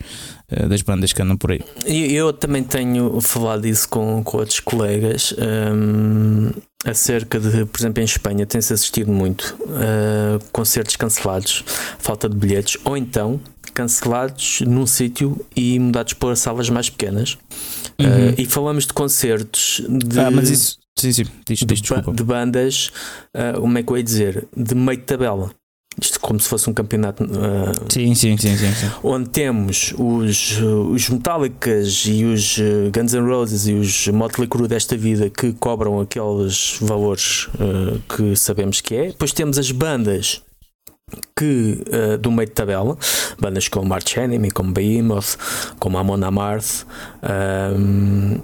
[0.51, 1.61] uh, das bandas que andam por aí.
[1.85, 5.33] Eu também tenho falado isso com, com outros colegas.
[5.39, 6.51] Um,
[6.83, 11.63] acerca de, por exemplo, em Espanha tem-se assistido muito uh, concertos cancelados,
[11.99, 13.39] falta de bilhetes, ou então
[13.73, 17.37] cancelados num sítio e mudados para salas mais pequenas.
[18.05, 18.29] Uhum.
[18.29, 20.19] Uh, e falamos de concertos de.
[20.19, 20.79] Ah, mas isso.
[20.97, 22.91] Sim, sim, diz, de, diz, de bandas,
[23.35, 24.47] uh, como é que eu ia dizer?
[24.55, 25.51] De meio de tabela.
[25.99, 27.23] Isto como se fosse um campeonato.
[27.23, 32.57] Uh, sim, sim, sim, sim, sim, Onde temos os, os Metallicas e os
[32.93, 38.35] Guns N' Roses e os Motley Crue desta vida que cobram aqueles valores uh, que
[38.35, 39.07] sabemos que é.
[39.07, 40.41] Depois temos as bandas
[41.35, 42.97] que uh, do meio de tabela,
[43.39, 45.37] bandas como Arch Enemy, como Behemoth,
[45.79, 46.85] como Amon Amarth,
[47.77, 48.39] um,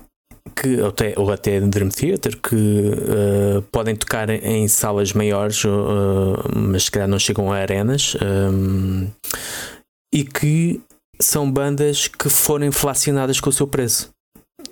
[0.56, 5.70] que até, ou até Dream Theater, que uh, podem tocar em salas maiores, uh,
[6.56, 9.08] mas se calhar não chegam a arenas, um,
[10.14, 10.82] e que
[11.20, 14.10] são bandas que foram inflacionadas com o seu preço.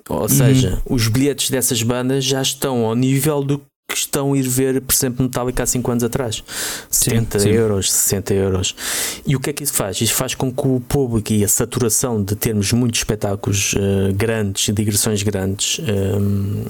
[0.08, 0.28] Ou uhum.
[0.28, 4.80] seja, os bilhetes dessas bandas já estão ao nível do que estão a ir ver,
[4.80, 6.42] por exemplo, Metallica há 5 anos atrás.
[6.90, 7.54] 70 sim, sim.
[7.54, 8.76] euros, 60 euros.
[9.26, 10.00] E o que é que isso faz?
[10.00, 14.74] Isso faz com que o público e a saturação de termos muitos espetáculos uh, grandes,
[14.74, 16.66] digressões grandes, um, ehm,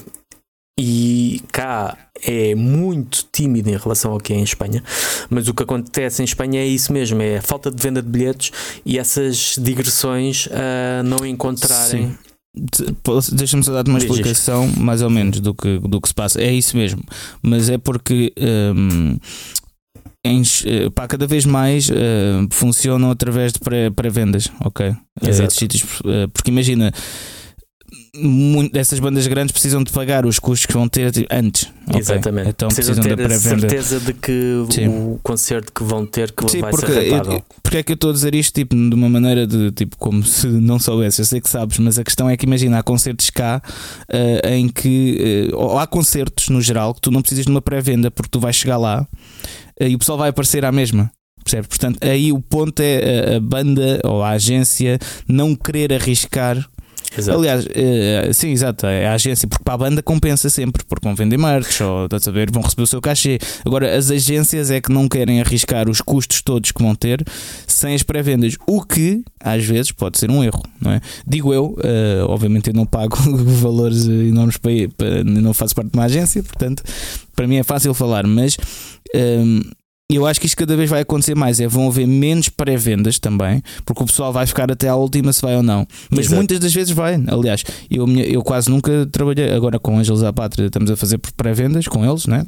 [0.79, 4.85] e cá é muito tímido em relação ao que é em Espanha,
[5.31, 8.09] mas o que acontece em Espanha é isso mesmo: é a falta de venda de
[8.09, 8.53] bilhetes
[8.85, 12.15] e essas digressões a uh, não encontrarem.
[13.33, 16.41] Deixa-me só dar-te uma explicação mais ou menos do que, do que se passa.
[16.41, 17.03] É isso mesmo,
[17.43, 18.33] mas é porque
[18.75, 19.19] um,
[20.25, 23.61] em, eh, pá, cada vez mais uh, funcionam através de
[23.95, 24.97] pré-vendas, pré ok?
[25.23, 25.53] Exato.
[25.53, 25.85] sítios,
[26.33, 26.93] porque imagina
[28.75, 31.71] essas bandas grandes precisam de pagar os custos que vão ter antes.
[31.87, 32.01] Okay?
[32.01, 32.49] Exatamente.
[32.49, 34.89] Então precisam, precisam ter a certeza de que Sim.
[34.89, 37.43] o concerto que vão ter que Sim, vai porque ser rentável.
[37.63, 40.23] porque é que eu estou a dizer isto tipo, de uma maneira de tipo como
[40.23, 43.31] se não soubesse, eu sei que sabes, mas a questão é que imagina, há concertos
[43.31, 43.63] cá
[44.09, 47.63] uh, em que uh, ou há concertos no geral que tu não precisas de uma
[47.63, 49.07] pré-venda porque tu vais chegar lá
[49.81, 51.11] uh, e o pessoal vai aparecer à mesma.
[51.45, 51.69] Percebe?
[51.69, 54.99] Portanto, aí o ponto é a, a banda ou a agência
[55.29, 56.69] não querer arriscar
[57.19, 57.39] Exato.
[57.39, 58.87] Aliás, uh, sim, exato.
[58.87, 62.27] É a agência, porque para a banda compensa sempre, porque vão vender merch ou estás
[62.29, 63.39] a ver, vão receber o seu cachê.
[63.65, 67.25] Agora, as agências é que não querem arriscar os custos todos que vão ter
[67.67, 71.01] sem as pré-vendas, o que às vezes pode ser um erro, não é?
[71.27, 73.17] Digo eu, uh, obviamente eu não pago
[73.61, 76.83] valores enormes para, para não faço parte de uma agência, portanto,
[77.35, 78.57] para mim é fácil falar, mas.
[79.15, 79.61] Um,
[80.11, 81.61] ehm, eu acho que isto cada vez vai acontecer mais.
[81.61, 85.43] É, vão haver menos pré-vendas também, porque o pessoal vai ficar até à última se
[85.43, 85.87] vai ou não.
[86.11, 86.37] Mas Exato.
[86.37, 87.15] muitas das vezes vai.
[87.27, 89.51] Aliás, eu, eu quase nunca trabalhei.
[89.53, 92.47] Agora com Ângeles à Pátria estamos a fazer pré-vendas com eles, né?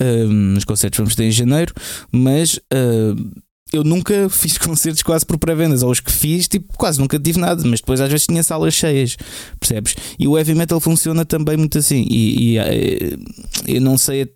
[0.00, 1.72] Uh, nos concertos vamos ter em janeiro,
[2.12, 2.56] mas.
[2.72, 7.18] Uh, eu nunca fiz concertos quase por pré-vendas, ou os que fiz, tipo, quase nunca
[7.18, 9.16] tive nada, mas depois às vezes tinha salas cheias,
[9.60, 9.94] percebes?
[10.18, 12.06] E o heavy metal funciona também muito assim.
[12.10, 13.18] E, e uh,
[13.66, 14.32] eu não sei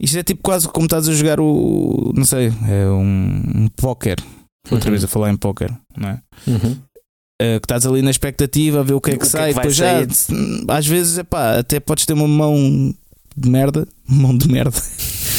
[0.00, 2.12] isto é tipo quase como estás a jogar o.
[2.16, 4.16] Não sei, é um, um póquer.
[4.70, 4.92] Outra uhum.
[4.92, 6.20] vez a falar em póquer, não é?
[6.46, 6.72] Uhum.
[6.72, 9.52] Uh, que estás ali na expectativa a ver o que é que, que sai, é
[9.52, 10.00] que depois já
[10.68, 12.94] às vezes epá, até podes ter uma mão
[13.36, 14.78] de merda, mão de merda,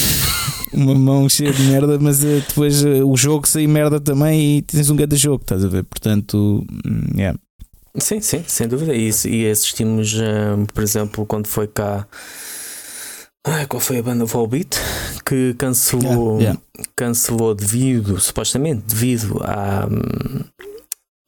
[0.73, 4.61] uma mão cheia de merda, mas uh, depois uh, o jogo sai merda também e
[4.63, 5.83] tens um grande jogo, estás a ver?
[5.83, 7.37] Portanto, hum, yeah.
[7.97, 8.93] sim, sim, sem dúvida.
[8.95, 10.15] E, e assistimos,
[10.73, 12.07] por exemplo, quando foi cá
[13.45, 14.77] Ai, qual foi a banda Volbeat
[15.25, 16.89] que cancelou, yeah, yeah.
[16.95, 19.87] cancelou devido, supostamente devido à,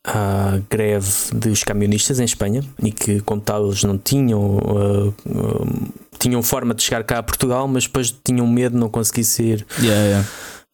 [0.05, 5.93] à greve dos camionistas em Espanha e que, como tal, eles não tinham, uh, uh,
[6.19, 9.65] tinham forma de chegar cá a Portugal, mas depois tinham medo de não conseguir sair
[9.81, 10.23] yeah,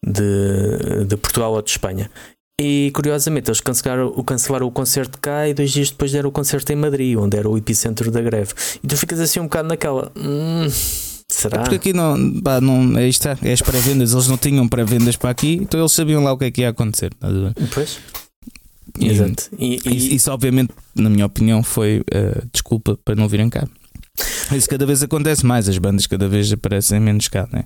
[0.06, 2.12] de, de Portugal ou de Espanha.
[2.60, 6.74] E curiosamente, eles cancelaram, cancelaram o concerto cá e dois dias depois deram o concerto
[6.74, 8.54] em Madrid, onde era o epicentro da greve.
[8.84, 10.12] E tu ficas assim um bocado naquela.
[10.18, 10.68] Hum,
[11.30, 11.58] Será?
[11.58, 15.16] É porque aqui não, pá, não é isto, é as pré-vendas, eles não tinham pré-vendas
[15.16, 17.14] para aqui, então eles sabiam lá o que é que ia acontecer.
[17.72, 18.00] Pois.
[19.00, 19.50] E, Exato.
[19.58, 23.68] E, e, isso, obviamente, na minha opinião, foi uh, desculpa para não virem cá.
[24.52, 27.64] Isso cada vez acontece mais, as bandas cada vez aparecem menos cá, né?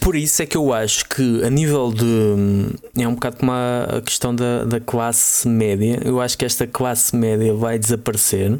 [0.00, 2.74] Por isso é que eu acho que a nível de.
[3.00, 6.00] É um bocado como a, questão da, da classe média.
[6.04, 8.58] Eu acho que esta classe média vai desaparecer.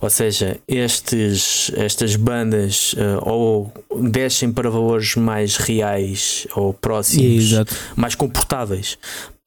[0.00, 7.74] Ou seja, estes, estas bandas uh, ou descem para valores mais reais ou próximos, Exato.
[7.96, 8.98] mais comportáveis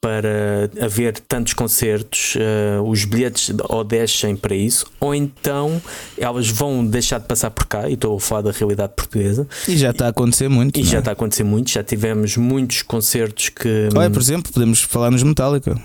[0.02, 5.82] para haver tantos concertos, uh, os bilhetes ou descem para isso, ou então
[6.18, 9.48] elas vão deixar de passar por cá, e estou a falar da realidade portuguesa.
[9.68, 10.80] E já está a acontecer muito.
[10.80, 11.00] E já é?
[11.00, 13.90] está a acontecer muito, já tivemos muitos concertos que.
[13.96, 15.80] Olha, por exemplo, podemos falar nos Metallica.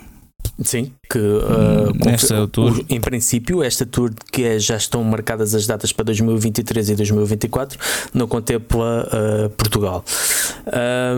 [0.62, 2.84] Sim, que uh, Nesta tour.
[2.88, 7.78] em princípio, esta tour que é, já estão marcadas as datas para 2023 e 2024,
[8.12, 10.04] não contempla uh, Portugal.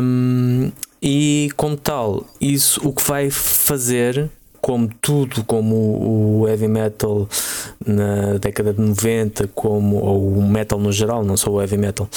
[0.00, 0.70] Um,
[1.06, 5.74] e como tal, isso o que vai fazer como tudo, como
[6.40, 7.28] o heavy metal
[7.86, 12.08] na década de 90, como, ou o metal no geral, não só o heavy metal,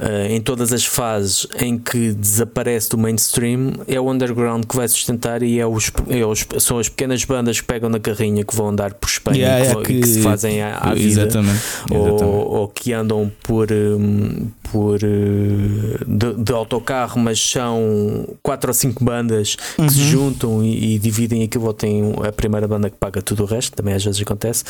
[0.00, 4.88] uh, em todas as fases em que desaparece do mainstream, é o underground que vai
[4.88, 8.56] sustentar e é os, é os, são as pequenas bandas que pegam na carrinha que
[8.56, 11.62] vão andar por Espanha yeah, e, que, que, que, se fazem à, à vida exatamente,
[11.88, 12.24] exatamente.
[12.24, 18.74] Ou, ou, que andam por, um, por uh, de, de, autocarro, mas são quatro ou
[18.74, 19.88] cinco bandas que uhum.
[19.90, 21.72] se juntam e, e, dividem aquilo.
[21.74, 24.64] Tem a primeira banda que paga tudo o resto, também às vezes acontece.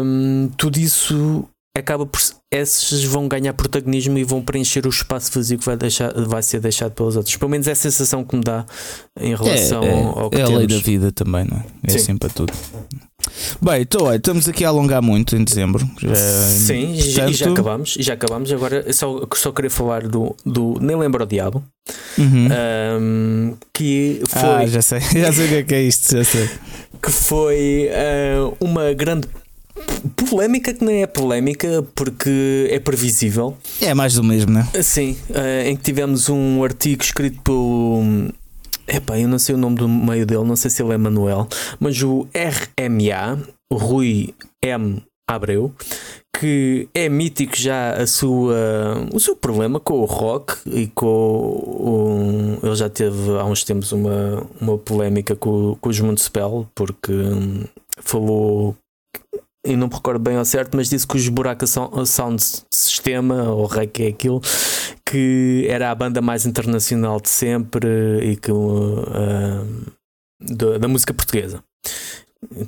[0.00, 1.44] Um, tudo isso
[1.76, 6.12] acaba por esses vão ganhar protagonismo e vão preencher o espaço vazio que vai, deixar,
[6.14, 7.36] vai ser deixado pelos outros.
[7.36, 8.64] Pelo menos é a sensação que me dá
[9.20, 10.54] em relação é, é, ao que É temos.
[10.54, 11.64] a lei da vida também, não é?
[11.84, 11.96] É Sim.
[11.96, 12.52] assim para tudo.
[13.60, 15.88] Bem, então, estamos aqui a alongar muito em dezembro.
[16.00, 17.30] Já, Sim, portanto...
[17.30, 17.96] e já acabamos.
[17.98, 18.52] E já acabamos.
[18.52, 21.62] Agora só, só queria falar do, do Nem Lembro o Diabo.
[22.18, 22.48] Uhum.
[23.00, 24.40] Um, que foi.
[24.40, 26.48] Ah, já sei, já sei o que é, que é isto, já sei.
[27.02, 29.28] Que foi uh, uma grande
[30.28, 33.56] polémica que nem é polémica porque é previsível.
[33.80, 34.68] É mais do mesmo, né?
[34.82, 38.02] Sim, uh, em que tivemos um artigo escrito pelo.
[38.88, 41.46] Epá, eu não sei o nome do meio dele, não sei se ele é Manuel,
[41.78, 43.38] mas o RMA,
[43.70, 44.34] Rui
[44.64, 45.02] M.
[45.28, 45.74] Abreu,
[46.34, 48.56] que é mítico já a sua,
[49.12, 54.46] o seu problema com o rock e com ele já teve há uns tempos uma,
[54.58, 57.64] uma polémica com, com os Municipal porque hum,
[57.98, 58.74] falou
[59.68, 62.42] e não me recordo bem ao certo, mas disse que os Buraca Sound
[62.72, 64.40] Sistema, ou REC é aquilo,
[65.04, 67.88] que era a banda mais internacional de sempre
[68.22, 69.92] e que uh,
[70.40, 71.62] da, da música portuguesa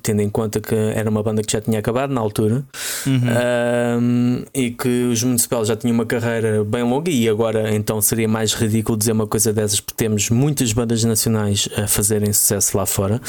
[0.02, 2.64] tendo em conta que era uma banda que já tinha acabado na altura
[3.06, 4.00] uhum.
[4.00, 8.26] um, e que os Municipal já tinham uma carreira bem longa e agora então seria
[8.26, 12.84] mais ridículo dizer uma coisa dessas porque temos muitas bandas nacionais a fazerem sucesso lá
[12.84, 13.20] fora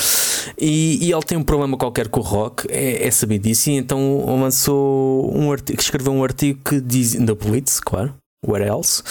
[0.57, 3.73] e, e ele tem um problema qualquer com o rock, é, é sabido disso e
[3.73, 8.15] então lançou um artigo, escreveu um artigo que diz, da Blitz, claro,
[8.45, 9.03] Where Else,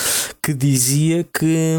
[0.42, 1.76] que dizia que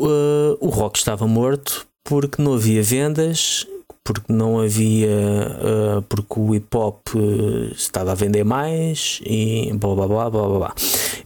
[0.00, 3.66] uh, o rock estava morto porque não havia vendas
[4.04, 9.94] porque não havia, uh, porque o hip hop uh, estava a vender mais e blá
[9.94, 10.74] blá blá blá blá.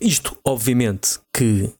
[0.00, 1.70] Isto, obviamente, que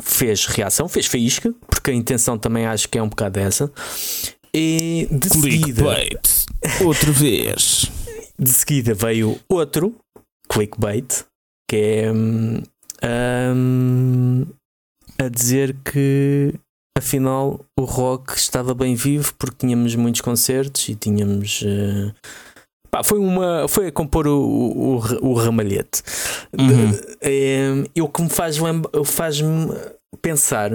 [0.00, 3.72] fez reação, fez faísca, porque a intenção também acho que é um bocado essa.
[4.52, 5.84] E de seguida,
[6.84, 7.90] outra vez.
[8.40, 9.96] De seguida veio outro
[10.48, 11.24] clickbait
[11.68, 12.62] que é um,
[13.04, 14.46] um,
[15.18, 16.54] a dizer que
[16.98, 21.62] afinal o rock estava bem vivo porque tínhamos muitos concertos e tínhamos.
[21.62, 22.12] Uh,
[22.90, 23.66] pá, foi uma.
[23.68, 26.02] Foi a compor o, o, o ramalhete.
[26.58, 26.90] Uhum.
[26.90, 28.56] De, uh, o que me faz,
[29.04, 29.68] faz -me
[30.20, 30.70] pensar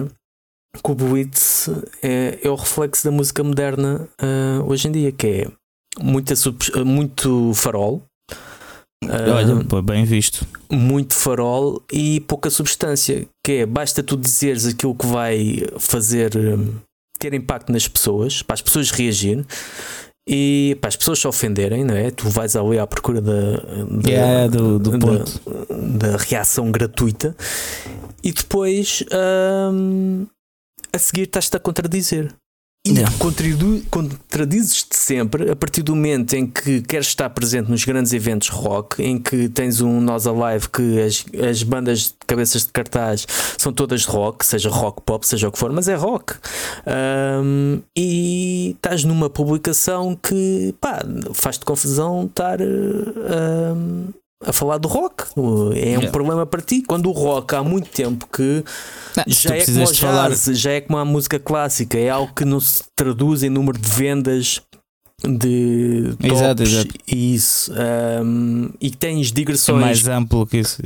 [0.83, 1.69] que o Blitz
[2.01, 5.47] é, é o reflexo da música moderna uh, hoje em dia, que é
[6.01, 6.33] muita,
[6.83, 8.01] muito farol,
[9.09, 10.45] Olha, uh, bem visto.
[10.71, 13.27] Muito farol e pouca substância.
[13.45, 16.75] Que é, basta tu dizeres aquilo que vai fazer hum,
[17.19, 19.45] ter impacto nas pessoas, para as pessoas reagirem
[20.27, 22.11] e para as pessoas se ofenderem, não é?
[22.11, 25.41] Tu vais ali à procura da, da, yeah, do, do ponto.
[25.69, 27.35] Da, da, reação gratuita
[28.23, 29.03] e depois
[29.71, 30.25] hum,
[30.93, 32.33] a seguir estás-te a contradizer.
[32.85, 32.95] E
[33.89, 39.01] contradizes-te sempre a partir do momento em que queres estar presente nos grandes eventos rock,
[39.01, 43.25] em que tens um Nós Alive que as, as bandas de cabeças de cartaz
[43.57, 46.33] são todas de rock, seja rock pop, seja o que for, mas é rock.
[46.85, 50.99] Um, e estás numa publicação que pá,
[51.33, 52.59] faz-te confusão estar.
[52.61, 54.09] Um,
[54.45, 55.25] a falar do rock.
[55.75, 56.81] É um problema para ti.
[56.81, 58.63] Quando o rock há muito tempo que
[59.15, 60.31] não, já é como jazz, falar...
[60.35, 63.89] já é como a música clássica, é algo que não se traduz em número de
[63.89, 64.61] vendas
[65.23, 66.95] de tops exato, exato.
[67.07, 67.71] e isso
[68.23, 70.81] um, e tens digressões é mais amplo que isso.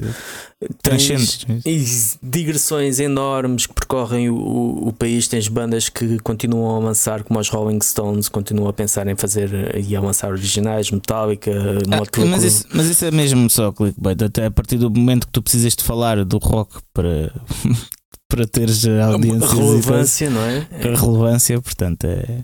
[0.82, 5.28] Tens digressões enormes que percorrem o, o, país.
[5.28, 9.76] Tens bandas que continuam a avançar como os Rolling Stones continuam a pensar em fazer
[9.78, 14.22] e a avançar originais Metallica ah, mas, isso, mas isso é mesmo só clickbait.
[14.22, 17.32] Até a partir do momento que tu precisas de falar do rock para
[18.28, 20.68] para teres audiência relevância não é?
[20.72, 22.44] a relevância portanto é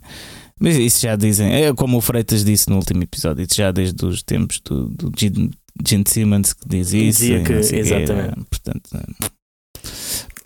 [0.64, 4.05] mas isso já dizem, é como o Freitas disse no último episódio, isso já desde
[4.05, 7.20] os tempos do, do Gene Simmons que diz isso.
[7.20, 8.36] Dizia que, exatamente.
[8.36, 8.89] Que, portanto,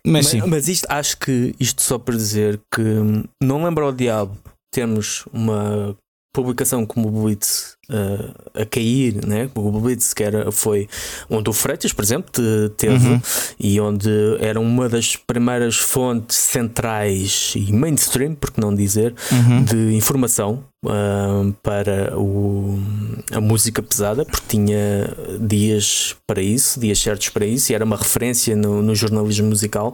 [0.04, 2.82] mas, mas, mas, isto acho que isto só para dizer que
[3.44, 4.36] não lembro ao diabo
[4.74, 5.96] termos uma
[6.38, 9.50] publicação como o Blitz uh, a cair, né?
[9.56, 10.88] o Blitz que era, foi
[11.28, 12.32] onde o Freitas, por exemplo,
[12.78, 13.22] teve uhum.
[13.60, 14.10] e onde
[14.40, 19.64] era uma das primeiras fontes centrais e mainstream, por que não dizer, uhum.
[19.64, 22.80] de informação uh, para o,
[23.32, 27.98] a música pesada, porque tinha dias para isso, dias certos para isso, e era uma
[27.98, 29.92] referência no, no jornalismo musical.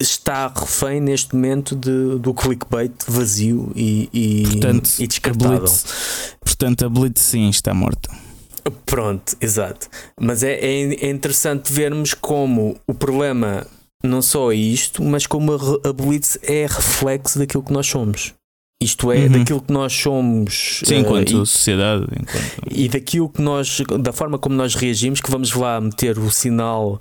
[0.00, 5.56] Está refém neste momento de, do clickbait vazio e, e, Portanto, e descartável.
[5.56, 8.10] A Blitz, portanto, a Blitz sim está morta.
[8.84, 9.88] Pronto, exato.
[10.20, 13.66] Mas é, é, é interessante vermos como o problema
[14.04, 18.34] não só é isto, mas como a, a Blitz é reflexo daquilo que nós somos.
[18.78, 19.28] Isto é, uhum.
[19.30, 20.82] daquilo que nós somos.
[20.84, 22.04] Sim, enquanto uh, e, sociedade.
[22.12, 22.70] Enquanto...
[22.70, 23.80] E daquilo que nós.
[24.00, 27.00] da forma como nós reagimos, que vamos lá meter o sinal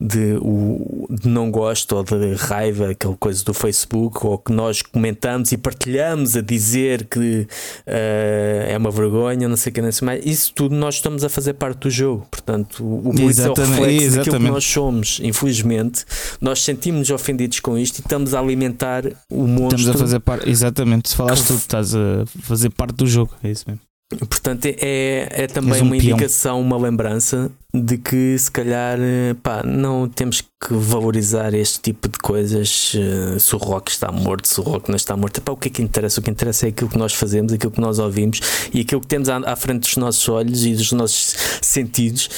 [0.00, 4.82] de, o, de não gosto ou de raiva, aquela coisa do Facebook, ou que nós
[4.82, 7.46] comentamos e partilhamos a dizer que
[7.86, 10.26] uh, é uma vergonha, não sei o que, não sei mais.
[10.26, 12.26] Isso tudo nós estamos a fazer parte do jogo.
[12.32, 14.16] Portanto, o Blitz é o reflexo exatamente.
[14.16, 15.20] daquilo que nós somos.
[15.22, 16.04] Infelizmente,
[16.40, 19.78] nós sentimos-nos ofendidos com isto e estamos a alimentar o monstro.
[19.78, 20.50] Estamos a fazer parte.
[20.50, 23.80] Exatamente se falaste tudo, estás a fazer parte do jogo, é isso mesmo.
[24.28, 26.10] Portanto, é, é também um uma peão.
[26.10, 28.98] indicação, uma lembrança de que se calhar
[29.42, 32.92] pá, não temos que valorizar este tipo de coisas.
[32.94, 35.68] Eh, se o rock está morto, se o rock não está morto, pá, o que
[35.68, 36.20] é que interessa?
[36.20, 38.40] O que interessa é aquilo que nós fazemos, aquilo que nós ouvimos
[38.72, 42.28] e aquilo que temos à, à frente dos nossos olhos e dos nossos sentidos.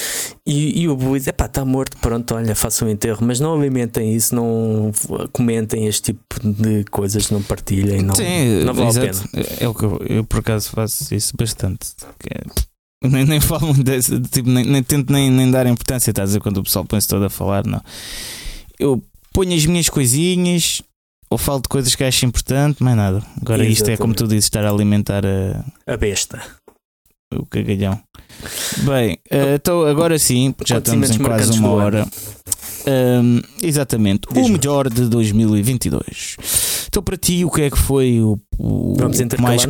[0.47, 3.55] E, e o blues, é pá, está morto, pronto, olha, façam um enterro, mas não
[3.55, 4.93] alimentem isso, não
[5.33, 9.07] comentem este tipo de coisas, não partilhem, não, Sim, não vale exato.
[9.07, 9.47] a pena.
[9.59, 11.89] É o que eu, eu, por acaso faço isso bastante.
[13.11, 16.41] Nem, nem falo desse, tipo, nem, nem tento nem, nem dar importância, estás a dizer,
[16.41, 17.83] quando o pessoal põe-se todo a falar, não.
[18.79, 19.03] Eu
[19.33, 20.83] ponho as minhas coisinhas,
[21.31, 23.19] ou falo de coisas que acho importante, mais nada.
[23.41, 23.73] Agora Exatamente.
[23.73, 26.41] isto é como tu dizes, estar a alimentar a, a besta.
[27.35, 28.01] O cagalhão.
[28.85, 32.07] Bem, uh, então agora sim, já estamos em quase uma hora.
[32.87, 36.37] Um, exatamente, o melhor de 2022.
[36.87, 39.67] Então, para ti, o que é que foi o, o Vamos mais.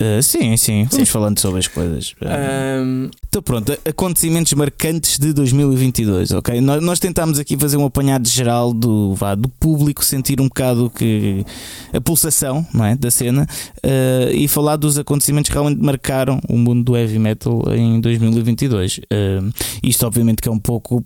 [0.00, 1.04] Uh, sim, sim, vamos sim.
[1.04, 2.14] falando sobre as coisas.
[2.22, 3.10] Um...
[3.28, 6.60] Então, pronto, acontecimentos marcantes de 2022, ok?
[6.60, 10.90] Nós, nós tentámos aqui fazer um apanhado geral do, vá, do público, sentir um bocado
[10.90, 11.44] que
[11.92, 13.46] a pulsação não é, da cena
[13.84, 18.98] uh, e falar dos acontecimentos que realmente marcaram o mundo do heavy metal em 2022.
[18.98, 19.52] Uh,
[19.82, 21.04] isto, obviamente, que é um pouco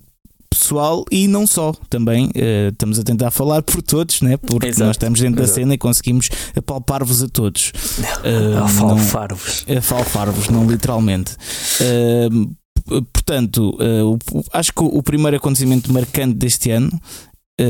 [0.53, 1.73] pessoal e não só.
[1.89, 4.37] Também uh, estamos a tentar falar por todos, né?
[4.37, 4.85] porque Exato.
[4.85, 5.59] nós estamos dentro Exato.
[5.59, 7.71] da cena e conseguimos apalpar-vos a todos.
[7.99, 9.65] Uh, Afalfar-vos.
[9.77, 11.35] Afalfar-vos, não literalmente.
[11.81, 16.91] Uh, portanto, uh, acho que o primeiro acontecimento marcante deste ano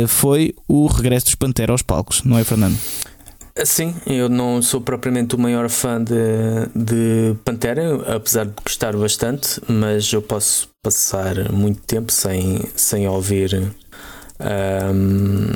[0.07, 2.77] foi o regresso dos Pantera aos palcos, não é, Fernando?
[3.66, 6.14] Sim, eu não sou propriamente o maior fã de,
[6.76, 13.72] de Pantera, apesar de gostar bastante, mas eu posso passar muito tempo sem, sem ouvir
[14.91, 15.51] um,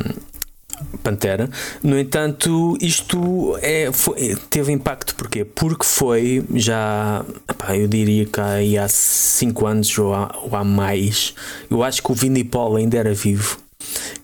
[1.01, 1.49] Pantera.
[1.81, 5.43] No entanto, isto é, foi, teve impacto porquê?
[5.43, 10.63] Porque foi já, epá, eu diria que há, há 5 anos ou há, ou há
[10.63, 11.33] mais,
[11.69, 13.57] eu acho que o Vinnie Paul ainda era vivo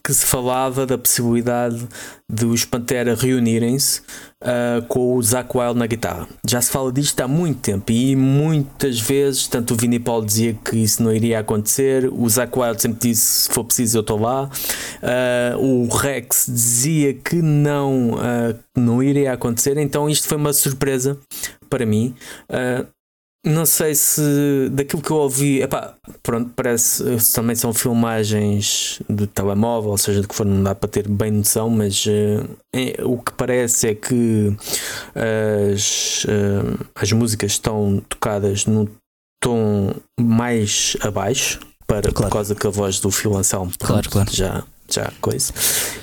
[0.03, 1.87] que se falava da possibilidade
[2.29, 4.01] de os Pantera reunirem-se
[4.41, 6.27] uh, com o Zac Wild na guitarra.
[6.45, 10.53] Já se fala disto há muito tempo e muitas vezes, tanto o Vinnie Paul dizia
[10.53, 14.19] que isso não iria acontecer, o Zac Wild sempre disse: se for preciso, eu estou
[14.19, 14.49] lá.
[15.01, 21.17] Uh, o Rex dizia que não, uh, não iria acontecer, então isto foi uma surpresa
[21.69, 22.13] para mim.
[23.45, 29.91] Não sei se daquilo que eu ouvi, epá, pronto, parece também são filmagens de telemóvel,
[29.91, 33.17] ou seja, de que for, não dá para ter bem noção, mas uh, é, o
[33.17, 34.55] que parece é que
[35.73, 38.89] as, uh, as músicas estão tocadas no
[39.41, 42.29] tom mais abaixo, para, claro.
[42.29, 44.31] por causa que a voz do Phil Anselmo claro, claro.
[44.31, 44.63] já
[44.93, 45.53] já coisa.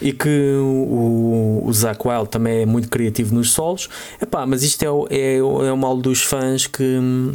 [0.01, 3.88] E que o, o Zach Wild também é muito criativo nos solos.
[4.20, 7.32] Epá, mas isto é, o, é, é o mal dos fãs que hum,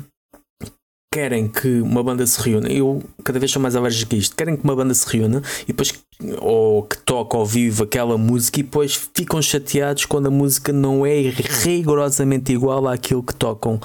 [1.16, 2.68] querem que uma banda se reúna.
[2.68, 4.36] Eu cada vez sou mais alérgico a isto.
[4.36, 5.94] Querem que uma banda se reúna e depois
[6.40, 11.06] ou que toque ao vivo aquela música e depois ficam chateados quando a música não
[11.06, 11.22] é
[11.64, 13.80] rigorosamente igual àquilo que tocam.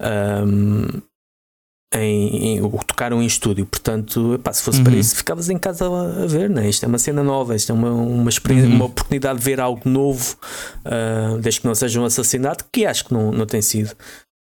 [0.00, 1.00] Um,
[2.02, 3.66] em, em, tocaram em estúdio.
[3.66, 4.84] Portanto, epá, se fosse uhum.
[4.84, 6.50] para isso, ficavas em casa a, ver.
[6.50, 6.68] Né?
[6.68, 8.76] Isto é uma cena nova, isto é uma, uma, experiência, uhum.
[8.76, 10.36] uma oportunidade de ver algo novo,
[10.84, 13.94] uh, desde que não seja um assassinato, que acho que não, não tem sido.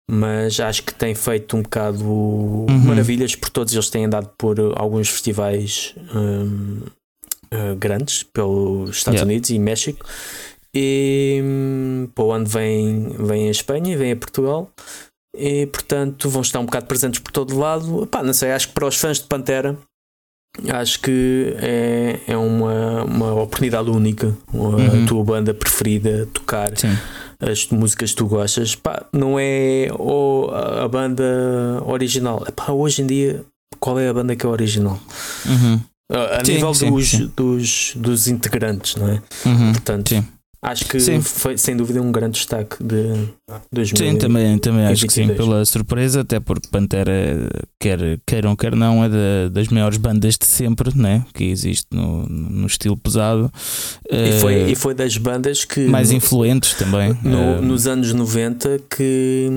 [0.10, 2.68] Mas acho que tem feito um bocado uhum.
[2.86, 6.92] maravilhas, por todos eles têm andado por alguns festivais um, uh,
[7.52, 9.32] ah, grandes pelos Estados yeah.
[9.32, 10.06] Unidos e México.
[10.76, 14.72] E um, para o ano vem, vem a Espanha e vem a Portugal
[15.38, 18.08] e portanto vão estar um bocado presentes por todo lado.
[18.08, 19.78] Pá, não sei, acho que para os fãs de Pantera
[20.70, 24.36] acho que é, é uma, uma oportunidade única.
[24.54, 25.06] A uhum.
[25.06, 26.72] tua banda preferida tocar
[27.40, 32.46] as músicas que tu gostas, pá, não é ou a banda original.
[32.56, 33.44] Pá, hoje em dia,
[33.80, 35.00] qual é a banda que é original?
[35.46, 35.82] Uhum.
[36.12, 37.32] A, a Sim, nível sim, dos, sim.
[37.36, 39.22] Dos, dos integrantes, não é?
[39.46, 39.72] Uhum.
[39.72, 40.26] Portanto, Sim.
[40.66, 41.22] Acho que Sim.
[41.22, 43.28] foi sem dúvida um grande destaque de
[43.72, 43.98] 2000.
[44.12, 45.48] Sim, também, também acho que sim, 22.
[45.50, 47.12] pela surpresa, até porque Pantera,
[47.80, 51.26] quer queiram, quer não, é da- das maiores bandas de sempre, né?
[51.34, 53.52] Que existe no, no estilo pesado.
[54.12, 57.18] E foi, Eh, e foi das bandas que mais influentes também.
[57.24, 59.50] no- eh, nos anos 90 que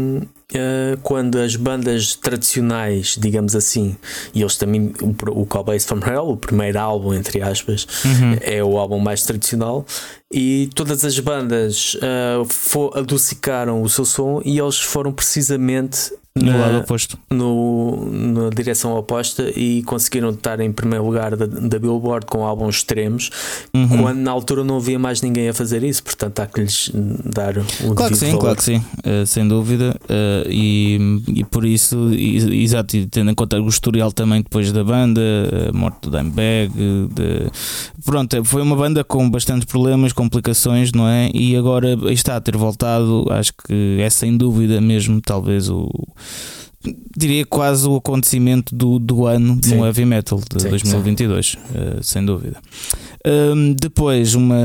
[1.03, 3.97] quando as bandas tradicionais, digamos assim,
[4.35, 4.93] e eles também,
[5.31, 8.37] o, Cowboys from Hell, o primeiro álbum, entre aspas, uhum.
[8.41, 9.85] é o álbum mais tradicional,
[10.33, 16.53] e todas as bandas eh, fo- adocicaram o seu som e eles foram precisamente no
[16.53, 17.19] na- lado oposto.
[17.31, 22.77] no, na direção oposta e conseguiram estar em primeiro lugar da, da Billboard com álbuns
[22.77, 23.31] extremos,
[23.75, 24.03] Uhum.
[24.03, 26.91] quando na altura não havia mais ninguém a fazer isso, portanto há que lhes
[27.25, 28.41] dar o Claro que sim, valor.
[28.41, 29.95] claro que sim, eh, sem dúvida.
[30.09, 34.73] eh, e, e por isso, e- exato, e tendo em conta o historial também depois
[34.73, 35.21] da banda,
[35.69, 36.73] a morte do Dimebag,
[37.15, 37.51] de,
[38.05, 41.31] pronto, foi uma banda com bastantes problemas, complicações, não é?
[41.35, 45.89] E agora está a ter voltado, acho que é sem dúvida mesmo, talvez o.
[47.17, 49.75] Diria quase o acontecimento do, do ano Sim.
[49.77, 52.57] no heavy metal de Sim, 2022, eh, sem dúvida.
[53.27, 54.57] Hum, depois, uma,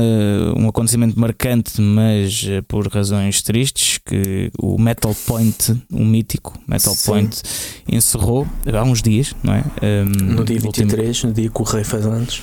[0.56, 6.94] um acontecimento marcante, mas eh, por razões tristes, que o Metal Point, o mítico Metal
[6.94, 7.04] Sim.
[7.10, 7.42] Point,
[7.90, 9.64] encerrou há uns dias, não é?
[9.82, 10.04] Hum,
[10.36, 12.40] No dia último- 23, no dia que o Rei faz anos.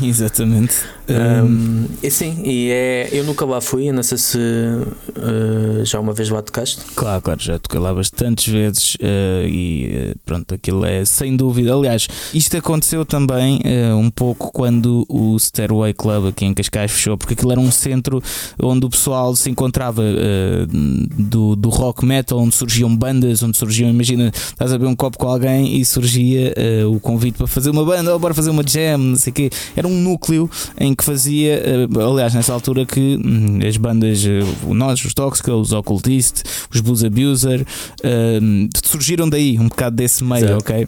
[0.02, 0.74] Exatamente.
[1.08, 6.14] Um, e sim, e é, eu nunca lá fui, não sei se uh, já uma
[6.14, 6.80] vez lá tocaste.
[6.94, 11.74] Claro, claro, já toquei lá bastantes vezes eh, e eh, pronto, aquilo é sem dúvida.
[11.74, 17.18] Aliás, isto aconteceu também eh, um pouco quando o Stairway Club aqui em Cascais fechou,
[17.18, 18.22] porque aquilo era um centro
[18.62, 20.02] onde o pessoal se encontrava
[21.18, 25.18] do, do rock metal, onde surgiam bandas, onde surgiam, imagina, estás a beber um copo
[25.18, 26.54] com alguém e surgia
[26.90, 29.50] o convite para fazer uma banda, ou bora fazer uma jam, não sei o quê.
[29.76, 34.40] Era um núcleo em que fazia, eh, aliás, nessa altura que hum, as bandas, eh,
[34.68, 37.64] nós, os Toxical, os Occultist, os Blues Abuser,
[38.02, 38.40] eh,
[38.84, 40.60] surgiram daí, um bocado desse meio, Exato.
[40.60, 40.86] ok?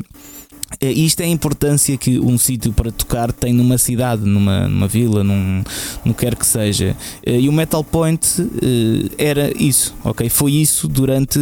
[0.80, 4.88] Eh, Isto é a importância que um sítio para tocar tem numa cidade, numa, numa
[4.88, 5.62] vila, num,
[6.04, 6.96] no que quer que seja.
[7.24, 8.26] Eh, E o Metal Point
[8.62, 10.28] eh, era isso, ok?
[10.28, 11.38] Foi isso durante.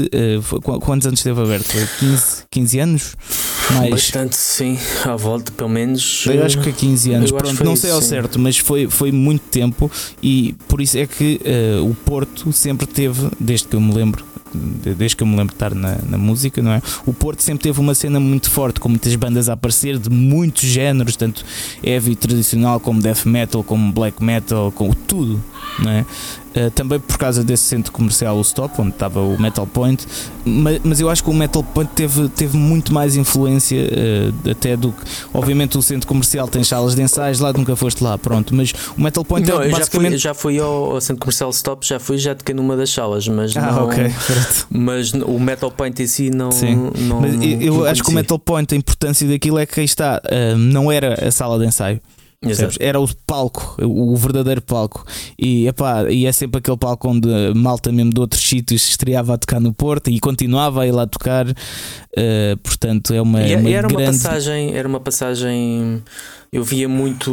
[0.80, 1.64] quantos anos esteve aberto?
[1.66, 3.16] Foi 15, 15 anos?
[3.72, 3.90] Mais.
[3.90, 6.24] Bastante, sim, à volta, pelo menos.
[6.26, 8.08] Eu acho que é 15 anos, pronto, não sei isso, ao sim.
[8.08, 9.90] certo, mas foi, foi muito tempo
[10.22, 14.24] e por isso é que eh, o Porto sempre teve, desde que eu me lembro,
[14.54, 16.82] desde que eu me lembro de estar na, na música, não é?
[17.04, 20.64] O Porto sempre teve uma cena muito forte, com muitas bandas a aparecer de muitos
[20.64, 21.44] géneros, tanto
[21.82, 25.42] heavy tradicional como death metal, como black metal, com tudo,
[26.56, 30.06] Eh, também por causa desse centro comercial, o Stop, onde estava o Metal Point,
[30.44, 34.76] mas, mas eu acho que o Metal Point teve, teve muito mais influência eh, até
[34.76, 35.02] do que.
[35.32, 39.02] Obviamente, o centro comercial tem salas de ensaios, lá nunca foste lá, pronto, mas o
[39.02, 40.10] Metal Point Não, é eu já basicamente.
[40.10, 43.26] fui, já fui ao, ao centro comercial Stop, já fui, já toquei numa das salas,
[43.26, 43.86] mas Ah, não.
[43.86, 44.66] ok, pronto.
[44.70, 46.52] Mas o Metal Point em si não.
[46.52, 46.88] Sim.
[46.98, 48.12] não Mas eu, eu não acho que o.
[48.14, 51.66] Metal Point, a importância daquilo é que aí está, eh, não era a sala de
[51.66, 52.00] ensaio.
[52.80, 55.04] Era o palco, o, verdadeiro palco.
[55.38, 59.38] E, epá, e é sempre aquele palco onde malta mesmo de outros sítios estreava a
[59.38, 61.46] tocar no Porto e continuava a ir lá tocar.
[62.16, 64.18] Eh, portanto, é uma, E, uma e era uma grande.
[64.18, 66.02] passagem, era uma passagem.
[66.52, 67.32] Eu via muito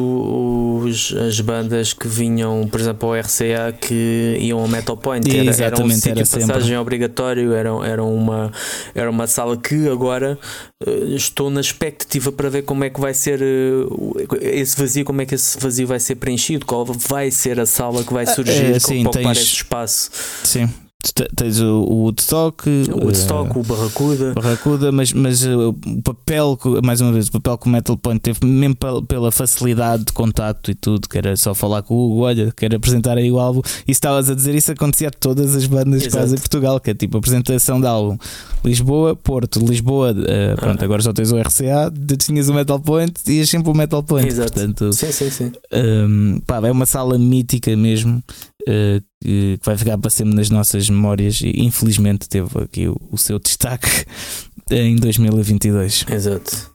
[0.83, 5.29] os, as bandas que vinham, por exemplo, ao RCA que iam ao Metal Point.
[5.29, 8.51] Era, era um Exatamente, sítio era de passagem obrigatório, era, era, uma,
[8.95, 10.39] era uma sala que agora
[10.83, 15.21] eh, estou na expectativa para ver como é que vai ser eh, esse vazio, como
[15.21, 18.73] é que esse vazio vai ser preenchido, qual vai ser a sala que vai surgir
[18.75, 20.09] é, sim, para tens- esse espaço.
[20.43, 20.67] Sim.
[21.03, 24.33] Te- Tens o, o Woodstock, O eh, Woodstock, o Barracuda.
[24.35, 25.73] Barracuda, mas, mas eh, o
[26.03, 29.31] papel, que- mais uma vez, o papel que o Metal Point teve, mesmo pel- pela
[29.31, 33.17] facilidade de contacto e tudo, que era só falar com o Hugo, olha, quero apresentar
[33.17, 36.17] aí o álbum, e estavas a dizer isso, acontecia a todas as bandas Exato.
[36.17, 38.17] quase em Portugal, que é tipo apresentação de álbum.
[38.63, 40.85] Lisboa, Porto, Lisboa, eh, pronto, Ah.
[40.85, 44.27] agora só tens o RCA, tinhas o Metal Point e ias sempre o Metal Point.
[44.27, 44.53] Exato.
[44.53, 45.51] Portanto, Sim, sim, sim.
[45.73, 48.21] um, pá, é uma sala mítica mesmo
[48.67, 53.17] uh, que vai ficar para sempre nas nossas memórias e infelizmente teve aqui o, o
[53.17, 54.05] seu destaque
[54.71, 56.05] em 2022.
[56.09, 56.70] Exato.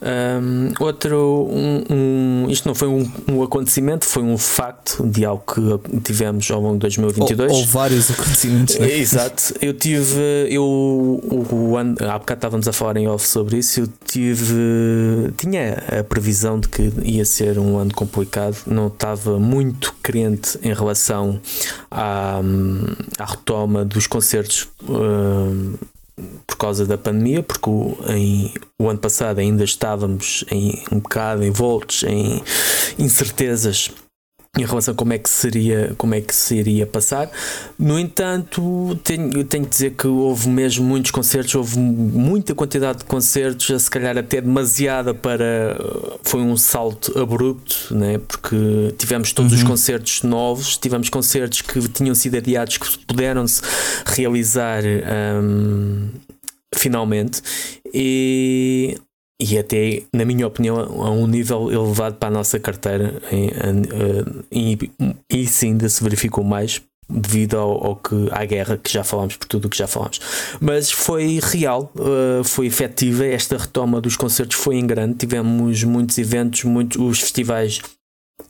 [0.00, 5.42] Um, outro, um, um, isto não foi um, um, acontecimento, foi um facto de algo
[5.42, 7.52] que tivemos ao longo de 2022.
[7.52, 8.78] Ou, ou vários acontecimentos.
[8.78, 8.96] Né?
[8.96, 9.54] Exato.
[9.60, 13.80] Eu tive, eu, o, o há bocado estávamos a falar em off sobre isso.
[13.80, 19.94] Eu tive, tinha a previsão de que ia ser um ano complicado, não estava muito
[20.02, 21.40] crente em relação
[21.90, 22.40] à,
[23.18, 24.68] à retoma dos concertos.
[24.88, 25.74] Um,
[26.46, 31.44] por causa da pandemia, porque o, em, o ano passado ainda estávamos em, um bocado
[31.44, 32.42] envoltos em
[32.98, 33.90] incertezas
[34.62, 37.30] em relação a como é que seria, como é que seria passar.
[37.78, 43.04] No entanto, tenho, tenho que dizer que houve mesmo muitos concertos, houve muita quantidade de
[43.04, 45.76] concertos, se calhar até demasiada para.
[46.22, 48.18] Foi um salto abrupto, né?
[48.26, 49.58] porque tivemos todos uhum.
[49.58, 53.62] os concertos novos, tivemos concertos que tinham sido adiados que puderam-se
[54.06, 54.82] realizar.
[54.84, 56.08] Um,
[56.74, 57.42] finalmente
[57.92, 58.98] e
[59.40, 63.22] e até, na minha opinião, a um nível elevado para a nossa carteira,
[64.50, 64.90] e, e,
[65.30, 69.36] e sim ainda se verificou mais devido ao, ao, que à guerra que já falámos
[69.36, 70.20] por tudo o que já falámos.
[70.60, 75.14] Mas foi real uh, foi efetiva esta retoma dos concertos foi em grande.
[75.14, 77.80] Tivemos muitos eventos muitos os festivais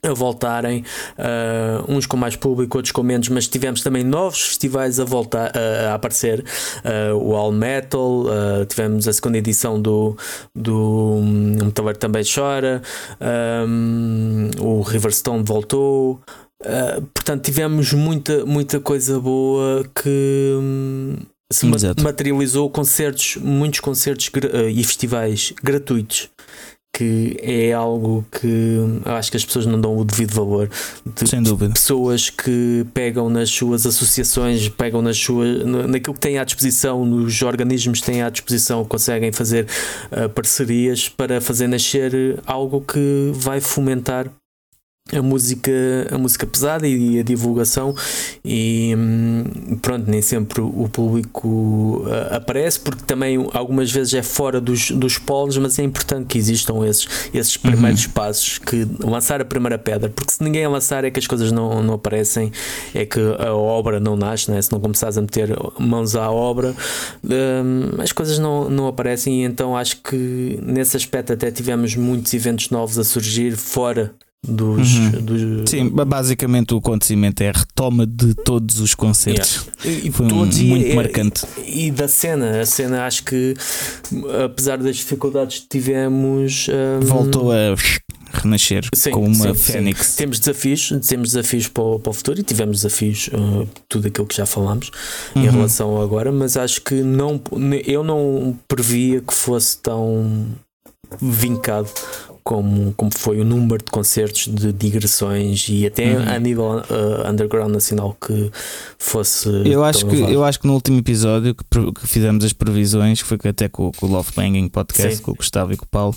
[0.03, 0.85] a voltarem,
[1.19, 5.51] uh, uns com mais público, outros com menos, mas tivemos também novos festivais a voltar
[5.51, 6.45] uh, a aparecer.
[6.85, 8.25] Uh, o All Metal,
[8.69, 10.17] tivemos a segunda edição do,
[10.55, 12.83] do um, Metaleiro Também Chora,
[13.67, 16.21] um, o Riverstone voltou.
[17.15, 21.17] portanto, tivemos muita, muita coisa boa que um,
[21.51, 22.03] se Exato.
[22.03, 24.31] materializou concertos, muitos concertos
[24.71, 26.31] e festivais gratuitos
[26.93, 30.69] que é algo que acho que as pessoas não dão o devido valor.
[31.05, 31.73] De Sem dúvida.
[31.73, 37.41] Pessoas que pegam nas suas associações, pegam nas suas, naquilo que têm à disposição, nos
[37.43, 39.67] organismos que têm à disposição, conseguem fazer
[40.11, 44.29] uh, parcerias para fazer nascer algo que vai fomentar
[45.13, 45.71] a música,
[46.11, 47.95] a música pesada e a divulgação
[48.45, 54.61] e hum, pronto, nem sempre o público uh, aparece porque também algumas vezes é fora
[54.61, 57.63] dos, dos polos, mas é importante que existam esses, esses uhum.
[57.63, 58.13] primeiros uhum.
[58.13, 61.51] passos que lançar a primeira pedra, porque se ninguém a lançar é que as coisas
[61.51, 62.53] não, não aparecem,
[62.95, 64.61] é que a obra não nasce, né?
[64.61, 66.75] se não começares a meter mãos à obra,
[67.25, 72.33] um, as coisas não, não aparecem e então acho que nesse aspecto até tivemos muitos
[72.35, 74.13] eventos novos a surgir fora
[74.47, 75.11] dos, uhum.
[75.23, 79.67] dos, Sim, basicamente o acontecimento é a retoma de todos os concertos.
[79.85, 80.07] Yeah.
[80.07, 81.45] E, Foi todos, muito e, marcante.
[81.67, 83.55] E da cena, a cena acho que
[84.45, 87.05] apesar das dificuldades que tivemos um...
[87.05, 87.75] voltou a
[88.33, 90.07] renascer sim, como uma sim, fênix.
[90.07, 90.17] Sim.
[90.19, 94.27] Temos desafios, temos desafios para o, para o, futuro e tivemos desafios, uh, tudo aquilo
[94.27, 94.91] que já falámos
[95.35, 95.45] uhum.
[95.45, 97.41] em relação a agora, mas acho que não,
[97.85, 100.47] eu não previa que fosse tão
[101.21, 101.89] vincado
[102.49, 106.29] como, como foi o número de concertos, de digressões e até uhum.
[106.31, 108.51] a nível uh, underground nacional que
[108.99, 109.51] fosse.
[109.67, 111.63] Eu acho que, eu acho que no último episódio que,
[111.93, 115.23] que fizemos as previsões, que foi até com, com o Love Banging Podcast, Sim.
[115.23, 116.17] com o Gustavo e com o Paulo,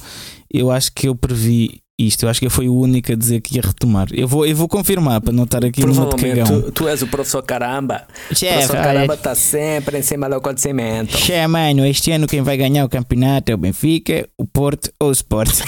[0.49, 2.23] eu acho que eu previ isto.
[2.23, 4.07] Eu acho que eu fui o único a dizer que ia retomar.
[4.11, 7.41] Eu vou, eu vou confirmar para não estar aqui no tu, tu és o professor
[7.43, 8.03] caramba.
[8.31, 11.17] Chefe, o professor caramba está sempre em cima do acontecimento.
[11.17, 15.09] Chefe, mano, este ano quem vai ganhar o campeonato é o Benfica, o Porto ou
[15.09, 15.51] o Sport.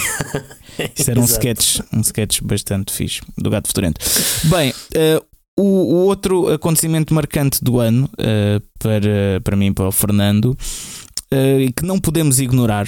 [0.97, 4.01] Isto era um sketch, um sketch bastante fixe do Gato Futurento.
[4.45, 5.23] Bem, uh,
[5.57, 10.57] o, o, outro acontecimento marcante do ano uh, para, para mim, para o Fernando,
[11.31, 12.87] uh, que não podemos ignorar,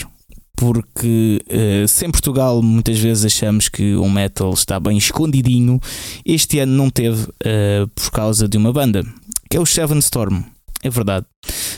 [0.56, 5.80] porque uh, se em Portugal muitas vezes achamos que o metal está bem escondidinho,
[6.26, 9.03] este ano não teve uh, por causa de uma banda,
[9.49, 10.44] que é o Seven Storm.
[10.84, 11.26] É verdade.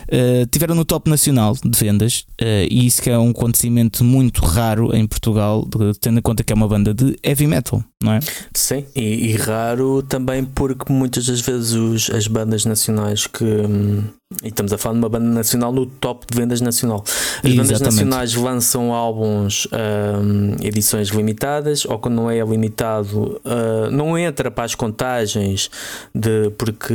[0.04, 2.26] Uh, tiveram no top nacional de vendas
[2.70, 5.68] e isso que é um acontecimento muito raro em Portugal,
[6.02, 8.20] tendo em conta que é uma banda de heavy metal, não é?
[8.54, 13.44] Sim, e, e raro também porque muitas das vezes os, as bandas nacionais que.
[13.44, 14.04] Hum
[14.44, 17.02] e estamos a falar de uma banda nacional no top de vendas nacional.
[17.06, 17.16] As
[17.46, 17.58] Exatamente.
[17.58, 24.52] bandas nacionais lançam álbuns, um, edições limitadas, ou quando não é limitado, uh, não entra
[24.52, 25.72] para as contagens,
[26.14, 26.94] de, porque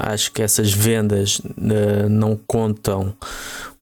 [0.00, 3.14] acho que essas vendas uh, não contam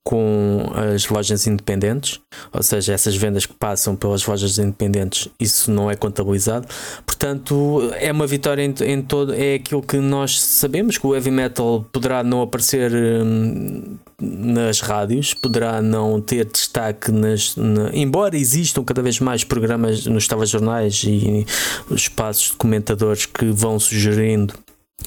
[0.04, 2.20] com as lojas independentes,
[2.52, 6.66] ou seja, essas vendas que passam pelas lojas independentes, isso não é contabilizado.
[7.04, 11.30] Portanto, é uma vitória em, em todo, é aquilo que nós sabemos que o heavy
[11.30, 18.82] metal poderá não aparecer hum, nas rádios, poderá não ter destaque nas, na, embora existam
[18.82, 21.46] cada vez mais programas nos telejornais e
[21.90, 24.54] espaços de comentadores que vão sugerindo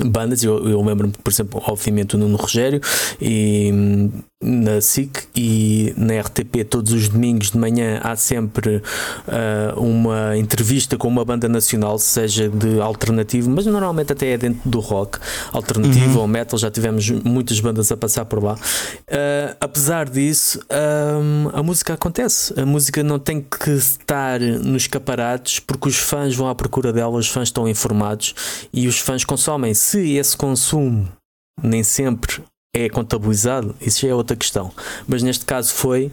[0.06, 0.44] bandas.
[0.44, 2.82] Eu, eu lembro-me, por exemplo, obviamente, o Nuno Rogério,
[3.22, 4.12] e hum,
[4.44, 10.98] na SIC e na RTP todos os domingos de manhã há sempre uh, uma entrevista
[10.98, 15.20] com uma banda nacional, seja de alternativo, mas normalmente até é dentro do rock
[15.52, 16.22] alternativo uhum.
[16.22, 18.54] ou metal, já tivemos muitas bandas a passar por lá.
[18.54, 22.54] Uh, apesar disso, um, a música acontece.
[22.60, 27.18] A música não tem que estar nos escaparates porque os fãs vão à procura dela,
[27.18, 28.36] os fãs estão informados
[28.74, 29.74] e os fãs consomem.
[29.74, 31.08] Se esse consumo
[31.62, 32.42] nem sempre
[32.76, 34.72] é contabilizado, isso já é outra questão.
[35.08, 36.12] Mas neste caso foi.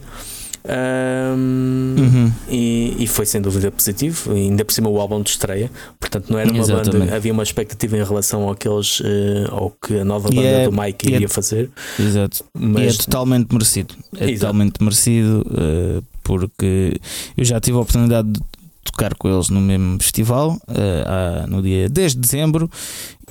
[0.63, 2.31] Um, uhum.
[2.47, 6.37] e, e, foi sem dúvida positivo, ainda por cima o álbum de estreia, portanto não
[6.37, 6.99] era uma Exatamente.
[6.99, 9.05] banda, havia uma expectativa em relação àqueles uh,
[9.49, 11.71] ao que a nova banda é, do Mike iria é, fazer.
[11.99, 14.39] Exato, mas, e é totalmente merecido, é Exato.
[14.39, 17.01] totalmente merecido uh, porque
[17.35, 18.39] eu já tive a oportunidade de
[18.83, 22.69] tocar com eles no mesmo festival uh, no dia 10 de dezembro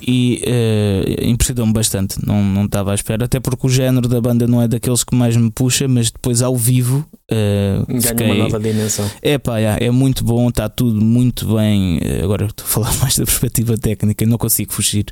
[0.01, 2.17] e uh, impressionou-me bastante.
[2.25, 5.15] Não, não estava à espera, até porque o género da banda não é daqueles que
[5.15, 8.25] mais me puxa, mas depois ao vivo uh, ganha fiquei...
[8.27, 9.09] uma nova dimensão.
[9.21, 11.99] É pá, é, é muito bom, está tudo muito bem.
[12.01, 15.05] Eh, agora estou a falar mais da perspectiva técnica, não consigo fugir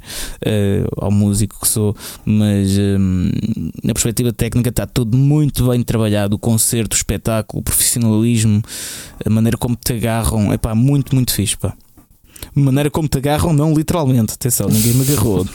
[0.45, 1.95] uh, ao músico que sou,
[2.25, 2.77] mas
[3.83, 6.35] na perspectiva técnica está tudo muito bem trabalhado.
[6.35, 8.61] O concerto, o espetáculo, o profissionalismo,
[9.25, 11.57] a maneira como te agarram, é pá, muito, muito fixe.
[11.57, 11.75] Pá
[12.55, 14.33] maneira como te agarram, não literalmente.
[14.33, 15.41] Atenção, ninguém me agarrou.
[15.43, 15.47] uh,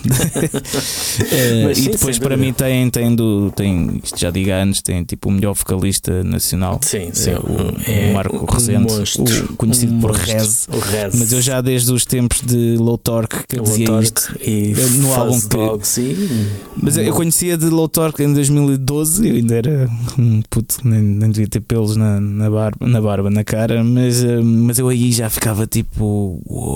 [1.77, 5.33] e depois para mim tem, tem, do, tem, isto já diga antes, tem tipo o
[5.33, 6.81] melhor vocalista nacional.
[6.83, 7.31] Sim, sim.
[7.31, 10.69] É, o, é, Marco Rezende, o, conhecido um por Rez.
[11.15, 14.87] Mas eu já desde os tempos de Low Torque que dizia Torque isto e eh,
[15.01, 15.49] no álbum que.
[15.49, 16.49] Dogs e...
[16.77, 21.31] Mas eu conhecia de Low Torque em 2012, eu ainda era um puto, nem, nem
[21.31, 25.13] devia ter pelos na, na, barba, na barba, na cara, mas, eh, mas eu aí
[25.13, 26.41] já ficava tipo.
[26.47, 26.74] Uou,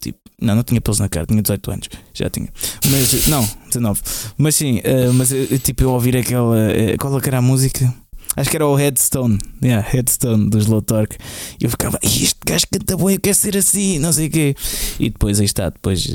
[0.00, 0.18] tipo.
[0.40, 2.48] Não, não tinha pelos na cara, tinha 18 anos, já tinha.
[2.90, 4.00] Mas, não, 19.
[4.38, 6.56] Mas sim, uh, mas eu, tipo, eu ouvir aquela.
[6.56, 7.92] Uh, qual é era a música?
[8.36, 11.16] Acho que era o Headstone, yeah, Headstone dos Low Torque.
[11.60, 14.54] E eu ficava, este gajo canta bem, eu quero ser assim, não sei o quê.
[15.00, 16.06] E depois aí está, depois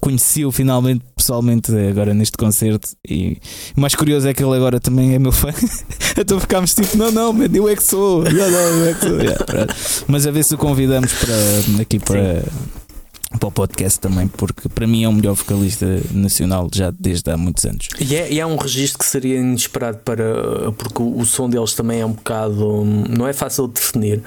[0.00, 2.88] conheci-o finalmente pessoalmente agora neste concerto.
[3.08, 3.38] E
[3.76, 5.48] o mais curioso é que ele agora também é meu fã.
[6.16, 9.00] então ficámos tipo, não, não, man, eu é que sou, não, não, eu é que
[9.00, 9.20] sou.
[9.20, 9.74] Yeah,
[10.06, 12.40] Mas a ver se o convidamos para aqui para.
[12.42, 12.87] Sim
[13.36, 17.36] para o podcast também, porque para mim é o melhor vocalista nacional já desde há
[17.36, 17.88] muitos anos.
[18.00, 20.72] E é, e é um registro que seria inesperado para.
[20.72, 22.84] porque o, o, som deles também é um bocado.
[22.84, 24.22] não é fácil de definir,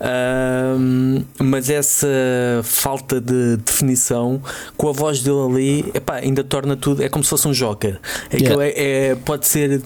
[0.00, 2.08] uh, mas essa
[2.62, 4.40] falta de definição
[4.76, 7.02] com a voz dele ali epá, ainda torna tudo.
[7.02, 8.00] é como se fosse um joker.
[8.30, 8.64] É yeah.
[8.64, 9.82] é, é, pode ser.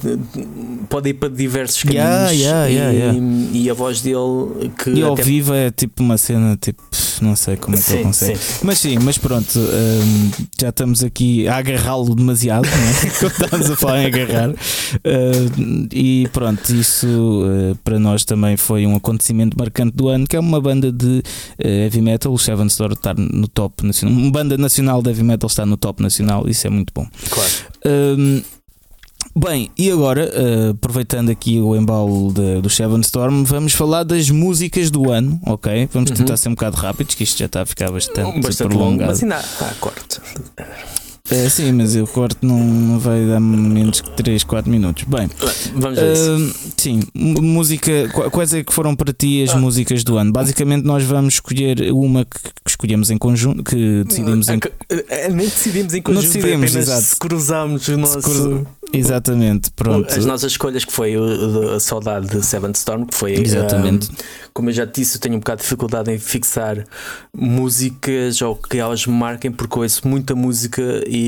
[0.88, 4.90] pode ir para diversos caminhos yeah, yeah, e, e, a voz dele que.
[4.90, 6.82] E ao vivo é tipo uma cena tipo.
[7.20, 8.38] não sei como é que sim, ele consegue.
[8.38, 8.59] Sim.
[8.62, 10.30] Mas sim, mas pronto, um,
[10.60, 13.06] já estamos aqui a agarrá-lo demasiado, não é?
[13.26, 14.50] estamos a falar em agarrar.
[14.50, 20.36] Uh, e pronto, isso uh, para nós também foi um acontecimento marcante do ano, que
[20.36, 21.22] é uma banda de
[21.58, 24.18] uh, heavy metal, o Seven Store está no top nacional.
[24.18, 27.06] Uma banda nacional de heavy metal está no top nacional, isso é muito bom.
[27.30, 27.50] Claro.
[28.18, 28.42] Um,
[29.36, 34.28] Bem, e agora, uh, aproveitando aqui o embalo de, do Seven Storm, vamos falar das
[34.28, 35.88] músicas do ano, ok?
[35.92, 36.16] Vamos uhum.
[36.16, 39.00] tentar ser um bocado rápidos, que isto já está a ficar bastante, bastante prolongado.
[39.00, 40.20] Longo, mas ainda há corte.
[41.30, 45.04] É, sim, mas o corte não, não vai dar menos que 3, 4 minutos.
[45.04, 45.30] Bem,
[45.74, 46.16] vamos ver.
[46.16, 48.08] Uh, sim, música.
[48.30, 49.58] Quais é que foram para ti as ah.
[49.58, 50.32] músicas do ano?
[50.32, 54.60] Basicamente, nós vamos escolher uma que, que escolhemos em conjunto, que decidimos em.
[55.30, 57.16] Nem decidimos em conjunto, não decidimos, exato.
[57.18, 58.66] cruzámos o nosso.
[58.92, 60.12] Exatamente, pronto.
[60.12, 61.14] As nossas escolhas que foi
[61.74, 63.34] a saudade de Seventh Storm, que foi.
[63.34, 64.10] Exatamente.
[64.10, 64.14] Um,
[64.52, 66.84] como eu já disse, eu tenho um bocado de dificuldade em fixar
[67.32, 71.19] músicas ou que elas me marquem, porque ouço muita música e.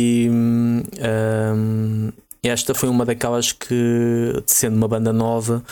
[1.00, 2.12] Um,
[2.44, 5.62] esta foi uma daquelas que, sendo uma banda nova,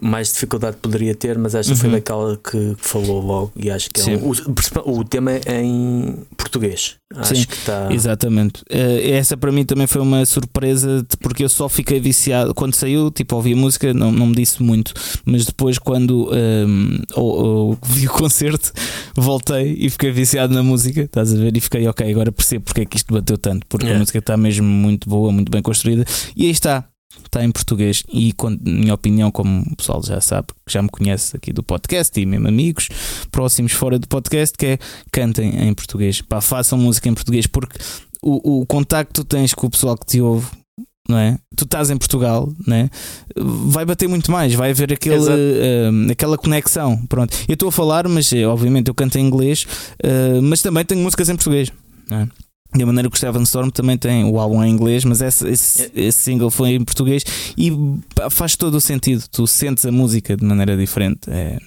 [0.00, 1.78] mais dificuldade poderia ter, mas esta uhum.
[1.78, 6.24] foi daquela que falou logo e acho que é um, o, o tema é em
[6.36, 6.96] português.
[7.14, 7.92] Acho Sim, que está.
[7.92, 8.62] Exatamente.
[8.62, 12.54] Uh, essa para mim também foi uma surpresa porque eu só fiquei viciado.
[12.54, 14.94] Quando saiu, tipo, ouvi a música, não, não me disse muito,
[15.24, 18.72] mas depois, quando um, ehm, ou, ou, vi o concerto,
[19.14, 21.02] voltei e fiquei viciado na música.
[21.02, 21.56] Estás a ver?
[21.56, 23.66] E fiquei, ok, agora percebo porque é que isto bateu tanto.
[23.68, 26.04] Porque a música está mesmo muito boa, muito bem construída.
[26.36, 26.84] E aí está,
[27.24, 31.52] está em português e, minha opinião, como o pessoal já sabe, já me conhece aqui
[31.52, 32.88] do podcast e mesmo amigos
[33.30, 34.78] próximos fora do podcast, que é
[35.10, 37.78] cantem em português, pá, façam música em português, porque
[38.22, 40.46] o, o contacto que tens com o pessoal que te ouve.
[41.08, 41.36] Não é?
[41.56, 42.88] Tu estás em Portugal, né?
[43.36, 46.96] vai bater muito mais, vai haver aquele, uh, aquela conexão.
[47.08, 47.36] Pronto.
[47.48, 49.66] Eu estou a falar, mas eh, obviamente eu canto em inglês,
[50.04, 51.72] uh, mas também tenho músicas em português.
[52.08, 52.28] Não é?
[52.74, 55.82] Da maneira que o Seven Storm também tem o álbum em inglês, mas esse, esse,
[55.82, 55.90] é.
[55.94, 57.22] esse, single foi em português
[57.56, 57.70] e
[58.30, 59.24] faz todo o sentido.
[59.30, 61.20] Tu sentes a música de maneira diferente.
[61.28, 61.58] É,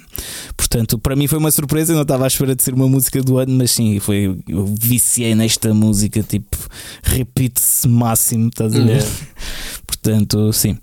[0.55, 1.91] portanto, para mim foi uma surpresa.
[1.91, 4.65] Eu não estava à espera de ser uma música do ano, mas sim, foi, eu
[4.79, 6.23] viciei nesta música.
[6.23, 6.57] Tipo,
[7.03, 9.03] repite-se máximo, estás a ver?
[9.03, 9.85] Uhum.
[10.05, 10.73] Portanto, sim.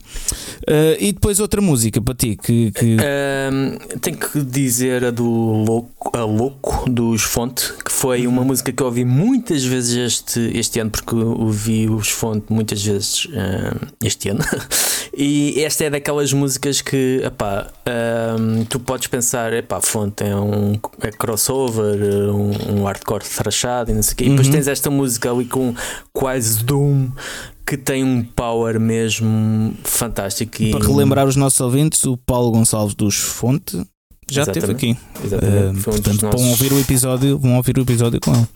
[0.68, 2.72] Uh, e depois outra música para ti que.
[2.72, 2.96] que...
[2.96, 8.72] Uh, tenho que dizer a do Louco, a Louco dos Fonte, que foi uma música
[8.72, 13.86] que eu ouvi muitas vezes este, este ano, porque ouvi os Fonte muitas vezes uh,
[14.02, 14.40] este ano.
[15.16, 17.70] e esta é daquelas músicas que epá,
[18.68, 19.21] tu podes pensar,
[19.52, 21.98] epá, Fonte é um é crossover,
[22.30, 24.24] um, um hardcore thrashado e não sei o quê.
[24.24, 24.52] E depois uhum.
[24.52, 25.74] tens esta música ali com
[26.12, 27.10] quase Doom
[27.66, 30.62] que tem um power mesmo fantástico.
[30.62, 30.70] E...
[30.70, 33.82] Para relembrar os nossos ouvintes, o Paulo Gonçalves dos Fonte
[34.30, 34.96] já esteve aqui.
[35.22, 35.80] Exatamente.
[35.80, 36.40] Uh, portanto, um nossos...
[36.40, 38.48] vão ouvir o episódio, vão ouvir o episódio com ele.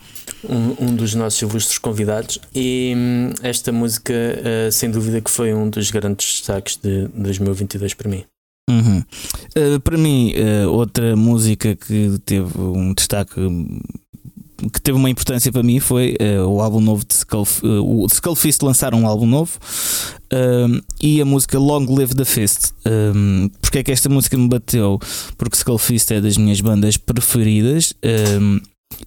[0.49, 2.39] Um, um dos nossos ilustres convidados.
[2.55, 7.95] E hum, esta música, uh, sem dúvida, que foi um dos grandes destaques de 2022
[7.95, 8.25] para mim.
[8.69, 9.03] Uhum.
[9.57, 10.33] Uh, para mim,
[10.69, 13.41] outra música que teve um destaque
[14.73, 18.07] que teve uma importância para mim foi uh, o álbum novo de Skull, uh, o
[18.07, 19.59] Skullfist lançaram um álbum novo
[20.33, 22.73] uh, e a música Long Live the Fist.
[23.61, 24.99] Porque é que esta música me bateu?
[25.37, 27.93] Porque Skullfist é das minhas bandas preferidas.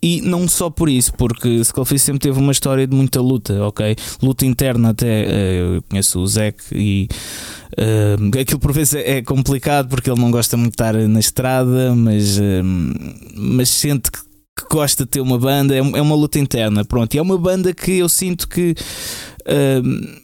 [0.03, 3.95] E não só por isso, porque Skullfist sempre teve uma história de muita luta, ok?
[4.21, 5.25] Luta interna até.
[5.61, 7.07] Eu conheço o Zack e.
[7.79, 11.95] Uh, aquilo por vezes é complicado porque ele não gosta muito de estar na estrada,
[11.95, 12.63] mas, uh,
[13.35, 14.19] mas sente que
[14.59, 17.13] que gosta de ter uma banda, é, é uma luta interna, pronto.
[17.13, 18.75] E é uma banda que eu sinto que.
[19.41, 20.19] Uh,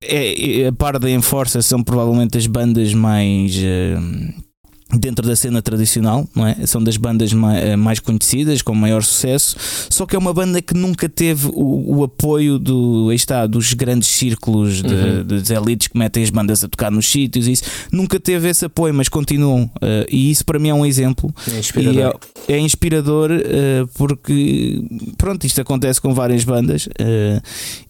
[0.00, 3.56] é, é, a par da Enforcer são provavelmente as bandas mais.
[3.56, 4.47] Uh,
[4.94, 6.66] dentro da cena tradicional, não é?
[6.66, 9.56] São das bandas mais, mais, conhecidas, com maior sucesso,
[9.90, 14.08] só que é uma banda que nunca teve o, o apoio do, está, dos grandes
[14.08, 15.24] círculos de, uhum.
[15.24, 18.94] das elites que metem as bandas a tocar nos sítios, isso nunca teve esse apoio,
[18.94, 19.64] mas continuam.
[19.76, 21.34] Uh, e isso para mim é um exemplo.
[21.52, 22.20] É inspirador.
[22.48, 24.82] É, é, inspirador uh, porque,
[25.18, 27.42] pronto, isto acontece com várias bandas uh,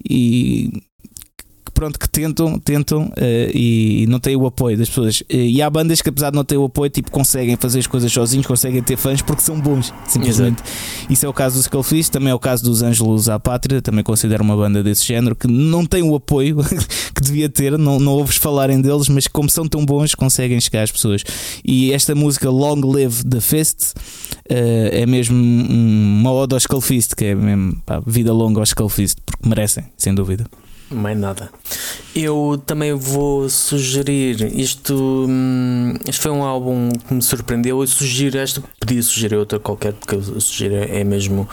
[0.09, 0.83] e
[1.71, 5.21] pronto, que tentam, tentam uh, e não têm o apoio das pessoas.
[5.21, 7.87] Uh, e há bandas que, apesar de não ter o apoio, tipo, conseguem fazer as
[7.87, 10.63] coisas sozinhos, conseguem ter fãs porque são bons, simplesmente.
[10.63, 11.13] Exato.
[11.13, 14.05] Isso é o caso do Skullfist, também é o caso dos Ângelos à Pátria, também
[14.05, 16.59] considero uma banda desse género que não tem o apoio
[17.15, 20.83] que devia ter, não, não ouves falarem deles, mas como são tão bons, conseguem chegar
[20.83, 21.23] às pessoas.
[21.65, 27.27] E esta música Long Live the Fist uh, é mesmo uma ode ao Skullfist, que
[27.27, 30.47] é mesmo pá, vida longa ao Skullfist, porque merecem, sem dúvida.
[30.91, 31.51] Mais nada.
[32.15, 35.27] Eu também vou sugerir isto.
[35.29, 37.81] Hum, este foi um álbum que me surpreendeu.
[37.81, 41.49] Eu sugiro esta, podia sugerir outra qualquer, porque eu sugiro é mesmo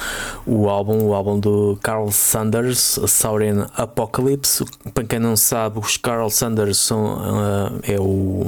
[0.45, 4.65] o álbum, o álbum do Carl Sanders, Saurian Apocalypse.
[4.93, 8.47] Para quem não sabe, os Carl Sanders são, uh, é o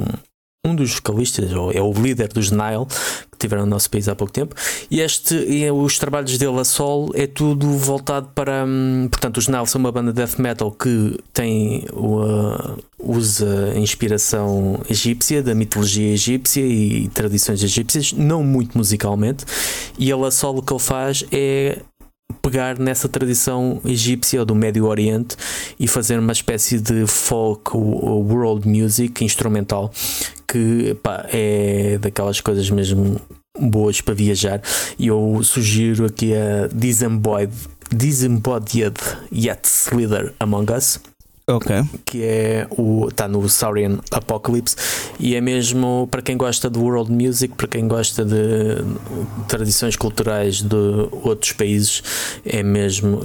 [0.64, 2.86] um dos vocalistas, ou é o líder dos Nile,
[3.30, 4.54] que tiveram no nosso país há pouco tempo,
[4.90, 8.64] e este e os trabalhos dele a sol é tudo voltado para.
[8.66, 14.80] Hum, portanto, os Nile são uma banda de death metal que tem uh, usa inspiração
[14.90, 19.44] egípcia, da mitologia egípcia e tradições egípcias, não muito musicalmente,
[19.98, 21.78] e ele a solo o que ele faz é
[22.42, 25.36] pegar nessa tradição egípcia ou do Médio Oriente
[25.78, 29.90] e fazer uma espécie de folk world music instrumental
[30.46, 33.20] que pá, é daquelas coisas mesmo
[33.58, 34.62] boas para viajar.
[34.98, 37.52] E eu sugiro aqui a Disembodied,
[37.94, 38.96] Disembodied
[39.32, 41.00] Yet Slither Among Us
[42.04, 43.08] Que é o.
[43.08, 44.76] está no Saurian Apocalypse
[45.18, 48.76] e é mesmo para quem gosta de world music, para quem gosta de
[49.48, 50.76] tradições culturais de
[51.22, 52.02] outros países,
[52.44, 53.20] é mesmo,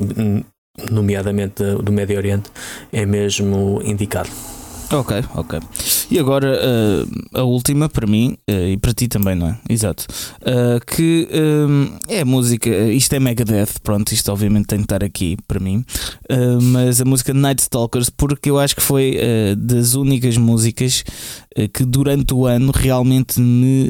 [0.89, 2.49] nomeadamente do Médio Oriente,
[2.91, 4.29] é mesmo indicado.
[4.91, 5.59] Ok, ok.
[6.11, 9.57] E agora uh, a última para mim uh, e para ti também, não é?
[9.69, 10.05] Exato.
[10.41, 11.27] Uh, que
[12.07, 15.83] é música, isto é Megadeth, pronto, isto obviamente tem de estar aqui para mim,
[16.61, 19.17] mas a música Night Stalkers, porque eu acho que foi
[19.57, 21.03] das únicas músicas
[21.73, 23.89] que durante o ano realmente me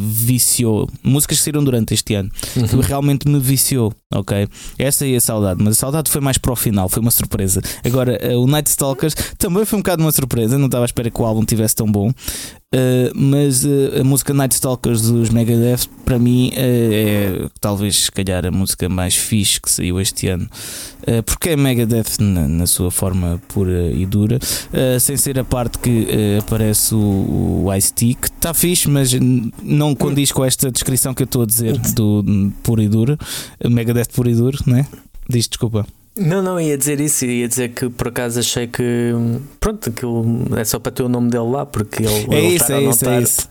[0.00, 0.88] viciou.
[1.02, 2.66] Músicas que saíram durante este ano, uhum.
[2.66, 4.48] que realmente me viciou, ok?
[4.78, 7.60] Essa é a saudade, mas a saudade foi mais para o final, foi uma surpresa.
[7.84, 11.10] Agora, o Night Stalkers também foi um bocado uma surpresa surpresa, não estava à espera
[11.10, 12.12] que o álbum tivesse tão bom.
[12.72, 18.12] Uh, mas uh, a música Night Stalkers dos Megadeth, para mim, uh, é talvez, se
[18.12, 20.48] calhar, a música mais fixe que saiu este ano,
[21.26, 24.38] porque é Megadeth na, na, sua forma pura e dura,
[25.00, 26.06] sem ser a parte que
[26.38, 29.10] aparece o, o Ice-T, que está fixe, mas
[29.62, 33.18] não condiz com esta descrição que eu estou a dizer do puro e duro,
[33.68, 34.86] Megadeth puro e duro, né?
[35.28, 35.84] Diz desculpa.
[36.16, 39.12] Não, não, ia dizer isso, ia dizer que por acaso achei que
[39.60, 42.82] pronto, aquilo é só para ter o nome dele lá, porque ele é isso, é
[42.82, 43.48] isso, é isso.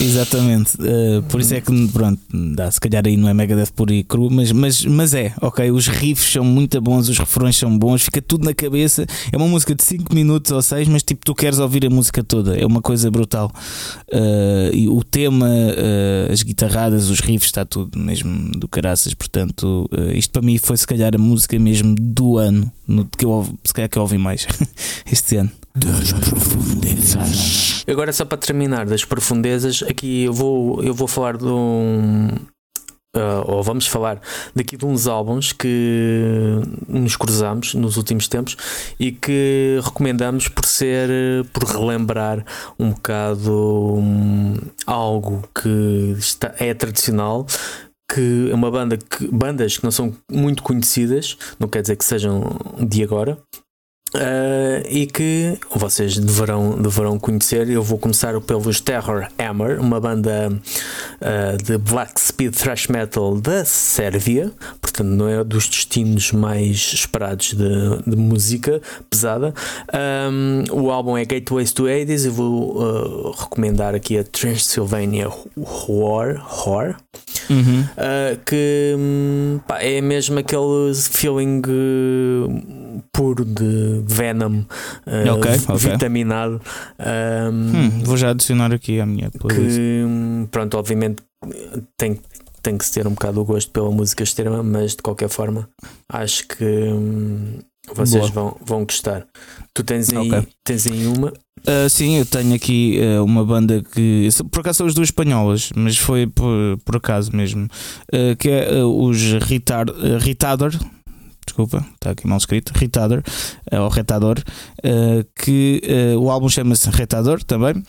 [0.00, 0.76] Exatamente.
[0.76, 2.20] Uh, por isso é que pronto,
[2.54, 5.70] dá, se calhar aí não é Megadeth por e cru, mas, mas, mas é, ok.
[5.70, 9.06] Os riffs são muito bons, os refrões são bons, fica tudo na cabeça.
[9.32, 12.22] É uma música de 5 minutos ou 6, mas tipo, tu queres ouvir a música
[12.22, 13.50] toda, é uma coisa brutal.
[14.12, 19.14] Uh, e o tema, uh, as guitarradas, os riffs, está tudo mesmo do caraças.
[19.14, 23.46] Portanto, isto para mim foi se calhar a música mesmo do ano, no, que eu,
[23.64, 24.46] se calhar que eu ouvi mais
[25.10, 25.50] este ano.
[25.76, 27.84] Das profundezas.
[27.88, 32.28] Agora só para terminar das profundezas, aqui eu vou, eu vou falar de um.
[33.16, 34.20] Uh, ou vamos falar
[34.56, 38.56] daqui de uns álbuns que nos cruzamos nos últimos tempos
[38.98, 41.08] e que recomendamos por ser,
[41.52, 42.44] por relembrar
[42.76, 47.46] um bocado um, algo que está, é tradicional,
[48.12, 52.04] que é uma banda que bandas que não são muito conhecidas, não quer dizer que
[52.04, 53.38] sejam de agora.
[54.14, 57.68] Uh, e que vocês deverão, deverão conhecer.
[57.68, 63.64] Eu vou começar pelos Terror Hammer, uma banda uh, de black speed thrash metal da
[63.64, 68.80] Sérvia, portanto, não é dos destinos mais esperados de, de música
[69.10, 69.52] pesada.
[69.92, 72.24] Um, o álbum é Gateways to Hades.
[72.24, 76.40] Eu vou uh, recomendar aqui a Transylvania Horror.
[76.40, 76.94] Horror
[77.50, 77.80] Uhum.
[77.80, 81.60] Uh, que hum, pá, é mesmo aquele feeling
[83.12, 85.76] puro de Venom uh, okay, okay.
[85.76, 86.60] vitaminado.
[86.98, 89.76] Um, hum, vou já adicionar aqui a minha playlist.
[89.76, 91.22] Que, hum, pronto, obviamente
[91.96, 92.18] tem,
[92.62, 95.68] tem que se ter um bocado o gosto pela música extrema, mas de qualquer forma
[96.08, 97.58] acho que hum,
[97.92, 99.26] vocês vão, vão gostar.
[99.74, 100.48] Tu tens aí, okay.
[100.64, 101.28] tens aí uma.
[101.66, 104.28] Uh, sim, eu tenho aqui uh, uma banda que.
[104.50, 107.68] Por acaso são as duas espanholas, mas foi por, por acaso mesmo.
[108.12, 110.72] Uh, que é os Retard, Retardor.
[111.46, 112.72] Desculpa, está aqui mal escrito.
[112.74, 113.22] Retardor,
[113.72, 114.42] ou Retador.
[115.36, 115.82] que
[116.18, 117.82] o álbum chama-se Retador também.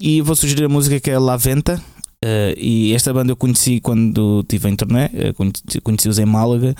[0.00, 1.80] e vou sugerir a música que é La Venta.
[2.22, 5.10] Uh, e esta banda eu conheci quando estive em internet,
[5.82, 6.74] conheci-os em Málaga,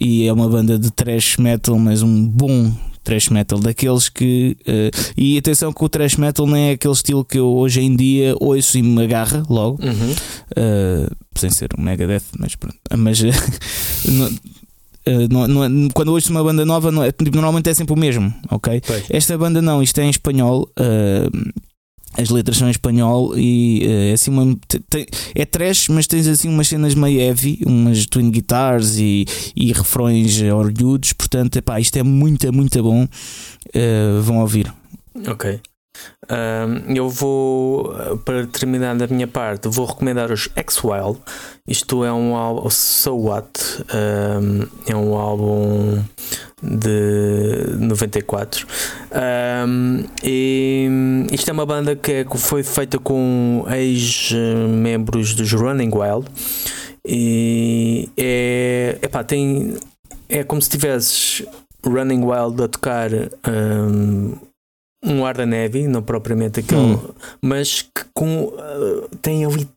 [0.00, 2.72] e é uma banda de thrash metal, mas um bom
[3.04, 4.56] thrash metal, daqueles que.
[4.66, 7.94] Uh, e atenção que o thrash metal nem é aquele estilo que eu hoje em
[7.94, 10.12] dia ouço e me agarra logo, uhum.
[10.12, 12.78] uh, sem ser um Megadeth, mas pronto.
[12.96, 13.20] Mas.
[15.30, 17.94] não, não, não, é, quando ouço uma banda nova, não, é, tipo, normalmente é sempre
[17.94, 18.80] o mesmo, ok?
[18.86, 19.04] Pois.
[19.10, 20.70] Esta banda não, isto é em espanhol.
[20.78, 21.52] Uh,
[22.16, 24.56] as letras são em espanhol e é assim uma,
[24.90, 29.24] tem, é trash, mas tens assim umas cenas meio heavy, umas twin guitars e,
[29.54, 33.04] e refrões orgulhos, portanto, epá, isto é muito, muito bom.
[33.04, 34.72] Uh, vão ouvir.
[35.26, 35.60] Ok.
[36.30, 41.18] Um, eu vou, para terminar da minha parte, vou recomendar os X-Wild.
[41.66, 43.48] Isto é um álbum, So What,
[43.94, 46.02] um, é um álbum
[46.62, 48.66] de 94.
[49.66, 50.88] Um, e
[51.32, 56.26] isto é uma banda que é, foi feita com ex-membros dos Running Wild.
[57.06, 59.76] E é, epá, tem,
[60.28, 61.42] é como se tivesses
[61.84, 64.34] Running Wild a tocar um,
[65.04, 67.00] um ar da neve, não propriamente aquele, hum.
[67.40, 69.68] mas que com, uh, tem ali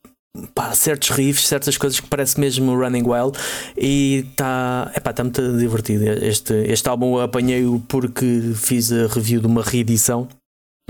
[0.54, 3.38] pá, certos riffs, certas coisas que parece mesmo Running Wild
[3.76, 6.04] e está tá muito divertido.
[6.04, 10.28] Este, este álbum eu apanhei-o porque fiz a review de uma reedição.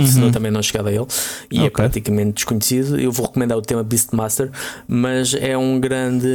[0.01, 0.07] Uhum.
[0.07, 1.07] Senão também não chegava a ele
[1.51, 1.67] e é okay.
[1.67, 2.99] é praticamente desconhecido.
[2.99, 4.51] Eu vou recomendar o tema Beastmaster,
[4.89, 6.27] mas é um grande.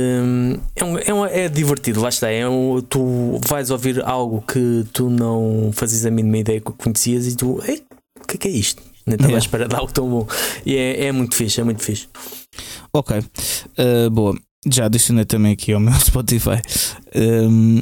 [0.75, 2.29] É, um, é, um, é divertido, lá está.
[2.29, 7.25] É um, tu vais ouvir algo que tu não fazias a mínima ideia que conhecias
[7.27, 7.81] e tu, ei,
[8.27, 8.83] o que é, que é isto?
[9.05, 9.37] Nem estava yeah.
[9.37, 10.27] à espera de algo tão bom.
[10.65, 12.09] E é, é muito fixe, é muito fixe.
[12.93, 14.37] Ok, uh, boa.
[14.69, 16.61] Já adicionei também aqui ao meu Spotify.
[17.15, 17.81] Um,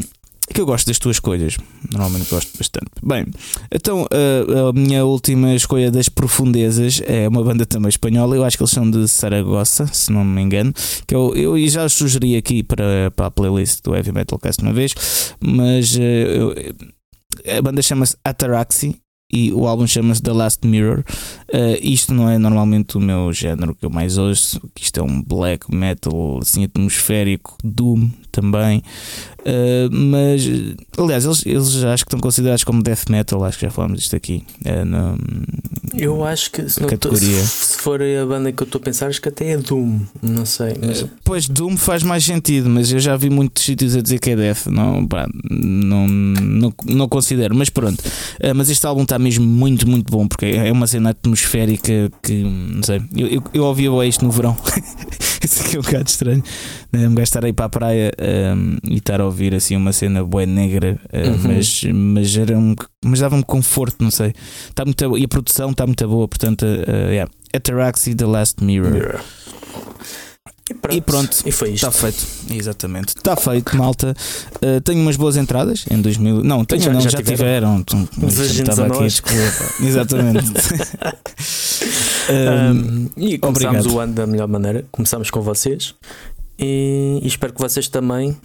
[0.53, 1.57] que eu gosto das tuas escolhas.
[1.91, 2.91] Normalmente gosto bastante.
[3.01, 3.25] Bem,
[3.71, 8.35] então uh, a minha última escolha das profundezas é uma banda também espanhola.
[8.35, 10.71] Eu acho que eles são de Saragossa, se não me engano.
[11.07, 14.73] Que eu, eu já sugeri aqui para, para a playlist do Heavy Metal Cast uma
[14.73, 14.93] vez,
[15.39, 16.55] mas uh, eu,
[17.57, 18.95] a banda chama-se Ataraxi
[19.35, 21.03] e o álbum chama-se The Last Mirror.
[21.53, 25.21] Uh, isto não é normalmente o meu género que eu mais ouço, isto é um
[25.21, 28.81] black metal assim atmosférico, doom também.
[29.45, 30.41] Uh, mas,
[30.97, 34.15] aliás, eles, eles acho que estão considerados como death metal, acho que já falamos disto
[34.15, 34.43] aqui.
[34.61, 35.15] Uh,
[35.95, 37.39] eu acho que se, categoria.
[37.39, 39.99] Tô, se, for a banda que eu estou a pensar, acho que até é Doom,
[40.21, 40.73] não sei.
[40.81, 41.03] Mas...
[41.03, 44.31] Uh, pois Doom faz mais sentido, mas eu já vi muitos sítios a dizer que
[44.31, 47.55] é death, não, pá, não, não, não considero.
[47.55, 48.03] Mas pronto,
[48.55, 52.81] mas este álbum está mesmo muito, muito bom porque é uma cena atmosférica que, não
[52.81, 54.57] sei, eu, eu, eu ouvia isto no verão.
[55.45, 56.43] Isso aqui é um bocado estranho.
[56.91, 57.07] Né?
[57.07, 58.11] Um gajo estar aí para a praia
[58.55, 61.55] um, e estar a ouvir assim uma cena boa negra, uh, uhum.
[61.55, 64.33] mas, mas, era um, mas dava-me conforto, não sei.
[64.73, 67.31] Tá muito, e a produção está muito boa, portanto, uh, yeah.
[67.53, 68.91] Ataraxi The Last Mirror.
[68.91, 69.21] Mirror.
[70.67, 70.95] E pronto.
[70.95, 71.87] E, pronto, e foi isto.
[71.87, 72.25] Está feito.
[72.49, 73.09] Exatamente.
[73.09, 74.15] Está feito, malta.
[74.55, 76.43] Uh, tenho umas boas entradas em 2000.
[76.43, 77.83] Não, tenho, já, não, já, já tiveram.
[77.83, 78.27] tiveram.
[78.27, 79.05] Estava aqui
[79.85, 80.49] Exatamente.
[82.31, 83.93] um, e começámos obrigado.
[83.93, 84.85] o ano da melhor maneira.
[84.91, 85.93] Começámos com vocês
[86.57, 88.35] e, e espero que vocês também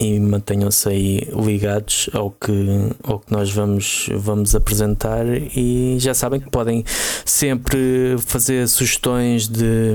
[0.00, 2.66] e mantenham-se aí ligados ao que,
[3.02, 6.84] ao que nós vamos, vamos apresentar e já sabem que podem
[7.24, 9.94] sempre fazer sugestões de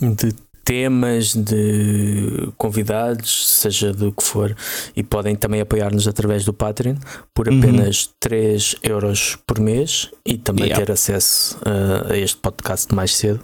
[0.00, 0.34] de
[0.68, 4.54] temas, de convidados, seja do que for,
[4.94, 6.96] e podem também apoiar-nos através do Patreon
[7.32, 7.58] por uhum.
[7.58, 8.12] apenas uhum.
[8.20, 10.84] 3 euros por mês e também yeah.
[10.84, 13.40] ter acesso a, a este podcast mais cedo.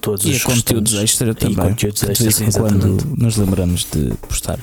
[0.00, 1.54] Todos e os conteúdos extra também.
[1.54, 4.58] E conteúdos extra, quando nos lembramos de postar.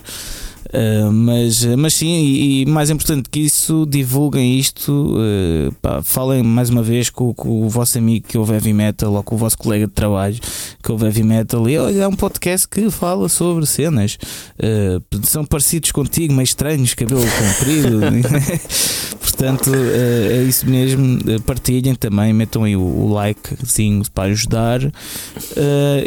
[0.74, 6.42] Uh, mas, mas sim, e, e, mais importante que isso, divulguem isto, uh, pá, falem
[6.42, 9.38] mais uma vez com, com, o vosso amigo que ouve heavy metal ou com o
[9.38, 10.36] vosso colega de trabalho
[10.82, 14.18] que ouve heavy metal e olha, é um podcast que fala sobre cenas,
[14.58, 18.00] uh, são parecidos contigo, meio estranhos, cabelo comprido,
[19.22, 21.20] portanto é isso mesmo.
[21.46, 24.82] Partilhem também, metam aí o, o likezinho para ajudar.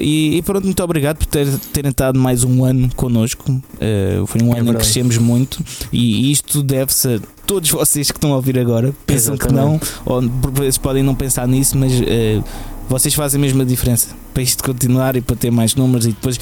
[0.01, 3.45] E, e, pronto, muito obrigado por ter, terem estado mais um ano connosco.
[4.27, 8.33] foi um ano ano é crescemos muito e isto deve-se a todos vocês que estão
[8.33, 8.95] a ouvir agora.
[9.07, 9.81] Pensam Exatamente.
[9.81, 12.45] que não, ou por vezes podem não pensar nisso, mas uh,
[12.89, 16.39] vocês fazem a mesma diferença para isto continuar e para ter mais números e depois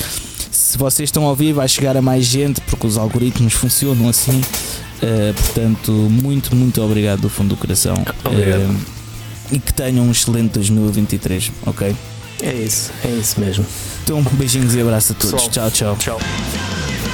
[0.51, 4.41] se vocês estão a ouvir vai chegar a mais gente porque os algoritmos funcionam assim.
[4.97, 7.95] Uh, portanto, muito, muito obrigado do fundo do coração.
[7.95, 8.97] Uh,
[9.53, 11.95] e que tenham um excelente 2023, ok?
[12.43, 13.65] É isso, é isso mesmo.
[14.05, 15.47] Então, beijinhos e abraço a todos.
[15.47, 16.19] Pessoal, tchau, tchau.
[16.19, 17.06] Tchau.